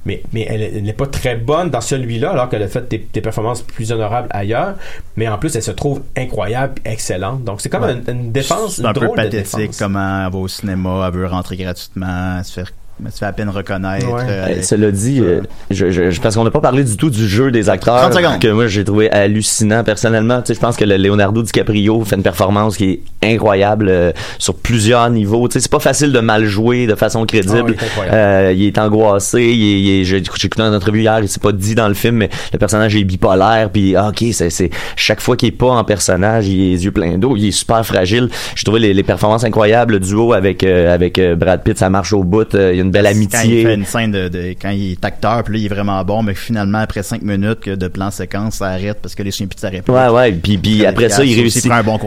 Mais, 0.06 0.22
mais 0.34 0.45
elle 0.49 0.84
n'est 0.84 0.91
pas 0.93 1.08
très 1.08 1.36
bonne 1.38 1.70
dans 1.70 1.80
celui-là, 1.82 2.32
alors 2.32 2.49
qu'elle 2.49 2.64
a 2.64 2.68
fait 2.68 2.89
des, 2.89 3.08
des 3.14 3.22
performances 3.22 3.62
plus 3.62 3.91
honorables 3.91 4.28
ailleurs. 4.32 4.76
Mais 5.16 5.28
en 5.30 5.38
plus, 5.38 5.56
elle 5.56 5.64
se 5.64 5.72
trouve 5.72 6.01
incroyable, 6.18 6.76
excellente. 6.84 7.43
Donc, 7.45 7.62
c'est 7.62 7.70
comme 7.70 7.84
Ouais. 7.84 7.93
une, 7.93 8.04
une 8.14 8.32
défense, 8.32 8.76
C'est 8.78 8.86
un 8.86 8.91
peu 8.93 9.06
drôle 9.06 9.16
pathétique 9.16 9.72
comment 9.80 10.26
elle 10.26 10.32
va 10.32 10.38
au 10.39 10.47
cinéma, 10.47 11.06
elle 11.08 11.14
veut 11.20 11.28
rentrer 11.28 11.56
gratuitement, 11.56 12.36
elle 12.39 12.43
se 12.45 12.62
fait, 12.62 12.74
elle 13.04 13.12
se 13.12 13.18
fait 13.18 13.26
à 13.26 13.34
peine 13.34 13.50
reconnaître. 13.50 14.08
Ouais. 14.12 14.22
euh, 14.28 14.46
Euh, 14.50 14.62
Cela 14.62 14.91
dit, 14.91 15.20
euh, 15.20 15.41
je, 15.72 15.89
je- 15.89 16.12
je- 16.12 16.22
parce 16.22 16.36
qu'on 16.36 16.44
n'a 16.44 16.52
pas 16.52 16.62
parlé 16.62 16.84
du 16.84 16.96
tout 16.96 17.10
du 17.10 17.28
jeu 17.28 17.52
des 17.52 17.70
acteurs 17.70 17.98
30 18.00 18.14
secondes. 18.14 18.39
que 18.39 18.48
moi 18.50 18.68
j'ai 18.68 18.84
trouvé 18.84 19.10
hallucinant 19.12 19.84
personnellement. 19.84 20.41
Tu 20.41 20.48
sais, 20.48 20.54
je 20.54 20.60
pense 20.60 20.78
que 20.78 20.86
le 20.86 20.98
Leonardo 20.98 21.41
DiCaprio 21.41 22.04
fait 22.06 22.16
une 22.16 22.24
performance 22.24 22.78
qui 22.78 23.02
est 23.22 23.34
incroyable 23.34 23.88
euh, 23.89 24.12
sur 24.38 24.56
plusieurs 24.56 25.10
niveaux. 25.10 25.48
Tu 25.48 25.54
sais, 25.54 25.60
c'est 25.62 25.72
pas 25.72 25.80
facile 25.80 26.12
de 26.12 26.20
mal 26.20 26.46
jouer 26.46 26.88
de 26.88 26.96
façon 26.96 27.24
Ah 27.24 27.28
crédible. 27.28 27.76
incroyable. 27.82 28.16
Euh, 28.18 28.54
il 28.56 28.64
est 28.68 28.78
angoissé. 28.78 29.41
Il 29.44 29.64
est, 29.64 29.82
il 29.82 29.89
est- 30.02 30.04
j'ai 30.06 30.18
écouté 30.18 30.48
une 30.62 30.74
entrevue 30.74 31.02
hier. 31.02 31.20
Il 31.22 31.28
s'est 31.28 31.39
pas 31.39 31.52
dit 31.52 31.76
dans 31.76 31.88
le 31.88 31.94
film, 31.96 32.18
mais 32.18 32.30
le 32.54 32.60
personnage 32.60 32.96
est 32.96 33.04
bipolaire. 33.04 33.70
Puis 33.72 33.96
ah, 33.96 34.10
ok, 34.10 34.24
c'est 34.32 34.70
chaque 34.96 35.20
fois 35.22 35.36
qu'il 35.36 35.50
est 35.50 35.52
pas 35.52 35.72
en 35.72 35.84
personnage, 35.84 36.48
il 36.48 36.62
a 36.62 36.72
les 36.76 36.86
yeux 36.86 36.91
pleins 36.91 37.18
d'eau. 37.18 37.36
Il 37.36 37.48
est 37.48 37.52
super 37.52 37.86
fragile. 37.86 38.30
J'ai 38.56 38.64
trouvé 38.64 38.80
les, 38.80 38.94
les 38.94 39.04
performances 39.04 39.44
incroyables. 39.44 39.94
Le 39.94 40.00
duo 40.00 40.34
avec 40.34 40.64
euh, 40.64 40.94
avec 40.94 41.20
Brad 41.38 41.64
Pitt, 41.64 41.78
ça 41.78 41.89
marche 41.89 42.14
au 42.14 42.24
bout. 42.24 42.54
Euh, 42.56 42.72
il 42.74 42.78
y 42.78 42.80
a 42.80 42.83
a 42.83 42.83
une 42.84 42.92
belle 42.92 43.06
Quand 43.06 43.12
il 43.12 43.16
amitié. 43.18 43.64
fait 43.66 43.74
une 43.76 43.86
scène 43.86 44.12
de, 44.12 44.28
de- 44.28 44.56
quand 44.62 44.70
il 44.70 44.92
est 44.94 45.06
acteur, 45.06 45.44
puis 45.44 45.54
là, 45.56 45.60
il 45.60 45.66
est 45.66 45.74
vraiment 45.74 46.04
bon, 46.04 46.24
mais 46.24 46.34
finalement, 46.36 46.80
après 46.80 47.04
cinq 47.04 47.22
minutes 47.22 47.60
que 47.62 47.72
de 47.76 47.88
plan 47.88 48.12
séquence, 48.12 48.56
ça 48.56 48.68
arrête 48.68 49.00
parce 49.02 49.16
que 49.16 49.24
les 49.24 49.32
chiens 49.32 49.48
sa 49.60 49.70
réplique. 49.70 49.90
Ouais, 49.96 50.08
ouais, 50.10 50.32
puis, 50.32 50.58
puis 50.58 50.86
après 50.86 51.10
ça, 51.10 51.24
il 51.24 51.34
réussit. 51.36 51.66
prend 51.68 51.76
un 51.80 51.84
bon 51.84 51.98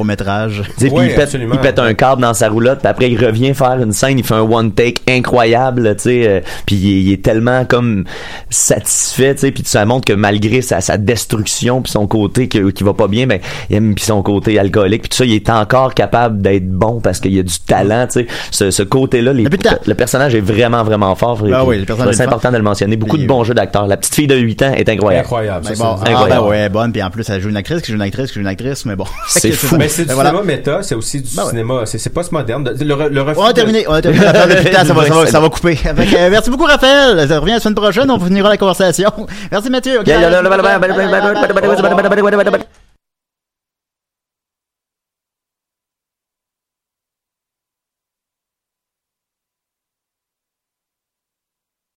puis 0.78 0.88
Ouais, 0.90 1.06
il, 1.08 1.14
pète, 1.14 1.24
absolument. 1.24 1.54
il 1.54 1.60
pète 1.60 1.78
un 1.78 1.94
câble 1.94 2.22
dans 2.22 2.34
sa 2.34 2.48
roulotte, 2.48 2.78
puis 2.80 2.88
après 2.88 3.10
il 3.10 3.24
revient 3.24 3.54
faire 3.54 3.80
une 3.82 3.92
scène, 3.92 4.18
il 4.18 4.24
fait 4.24 4.34
un 4.34 4.40
one 4.42 4.72
take 4.72 5.02
incroyable, 5.08 5.94
tu 5.96 6.02
sais, 6.04 6.28
euh, 6.28 6.40
puis 6.66 6.76
il, 6.76 6.86
est- 6.88 7.02
il 7.02 7.12
est 7.12 7.22
tellement 7.24 7.64
comme 7.64 8.04
satisfait, 8.50 9.34
tu 9.34 9.40
sais, 9.42 9.50
puis 9.52 9.62
ça 9.66 9.84
montre 9.84 10.04
que 10.06 10.12
malgré 10.12 10.62
sa, 10.62 10.80
sa 10.80 10.96
destruction 10.98 11.82
puis 11.82 11.92
son 11.92 12.06
côté 12.06 12.48
que- 12.48 12.70
qui 12.70 12.84
va 12.84 12.94
pas 12.94 13.08
bien, 13.08 13.26
ben 13.26 13.40
il 13.70 13.76
aime 13.76 13.94
puis 13.94 14.04
son 14.04 14.22
côté 14.22 14.58
alcoolique 14.58 15.02
puis 15.02 15.08
tout 15.10 15.16
ça, 15.16 15.24
il 15.24 15.34
est 15.34 15.50
encore 15.50 15.94
capable 15.94 16.40
d'être 16.42 16.68
bon 16.68 17.00
parce 17.00 17.20
qu'il 17.20 17.34
y 17.34 17.38
a 17.38 17.42
du 17.42 17.58
talent, 17.66 18.06
tu 18.06 18.20
sais, 18.20 18.26
ce, 18.50 18.70
ce 18.70 18.82
côté-là, 18.82 19.32
les- 19.32 19.44
le 19.44 19.94
personnage 19.94 20.34
est 20.34 20.40
vraiment 20.40 20.65
vraiment 20.68 21.14
fort. 21.14 21.36
Ben 21.42 21.62
oui, 21.64 21.84
c'est 21.86 22.20
est 22.22 22.26
important 22.26 22.50
de 22.52 22.56
le 22.56 22.62
mentionner. 22.62 22.96
Beaucoup 22.96 23.16
Puis- 23.16 23.22
de 23.24 23.28
bons 23.28 23.44
jeux 23.44 23.54
d'acteurs. 23.54 23.86
La 23.86 23.96
petite 23.96 24.14
fille 24.14 24.26
de 24.26 24.36
8 24.36 24.62
ans 24.62 24.72
est 24.74 24.88
incroyable. 24.88 25.24
Incroyable. 25.26 25.66
Bon, 25.66 25.72
c'est 25.74 25.82
ah, 25.82 25.96
ben 26.04 26.10
incroyable. 26.12 26.46
ouais, 26.46 26.68
bonne, 26.68 26.92
puis 26.92 27.02
en 27.02 27.10
plus, 27.10 27.28
elle 27.30 27.40
joue 27.40 27.48
une 27.48 27.56
actrice, 27.56 27.82
qui 27.82 27.90
joue 27.92 27.96
une 27.96 28.02
actrice, 28.02 28.28
qui 28.28 28.34
joue 28.34 28.40
une 28.40 28.46
actrice, 28.46 28.84
mais 28.86 28.96
bon. 28.96 29.04
C'est 29.28 29.52
fou. 29.52 29.76
Mais 29.78 29.88
c'est 29.88 30.02
du 30.02 30.08
Ben 30.08 30.14
voilà. 30.14 30.30
cinéma 30.30 30.44
méta, 30.46 30.82
c'est 30.82 30.94
aussi 30.94 31.20
du 31.22 31.34
Ben 31.36 31.44
cinéma, 31.46 31.82
c'est 31.84 31.98
c'est 31.98 32.10
postmoderne. 32.10 32.64
De- 32.64 32.84
Le, 32.84 32.94
re- 32.94 33.08
le 33.08 33.22
refus 33.22 33.38
On 33.40 33.44
a 33.44 33.52
terminé, 33.52 33.84
on 33.88 33.92
a 33.92 34.02
terminé 34.02 34.24
ça 34.24 34.92
va, 34.94 35.04
ça 35.06 35.14
va, 35.14 35.26
ça 35.26 35.40
va 35.40 35.48
couper. 35.48 35.78
Euh, 35.86 36.28
merci 36.30 36.50
beaucoup, 36.50 36.64
Raphaël. 36.64 37.26
Ça 37.28 37.38
revient 37.40 37.52
la 37.52 37.60
semaine 37.60 37.74
prochaine, 37.74 38.10
on 38.10 38.18
finira 38.18 38.48
la 38.48 38.56
conversation. 38.56 39.10
Merci, 39.50 39.70
Mathieu. 39.70 40.00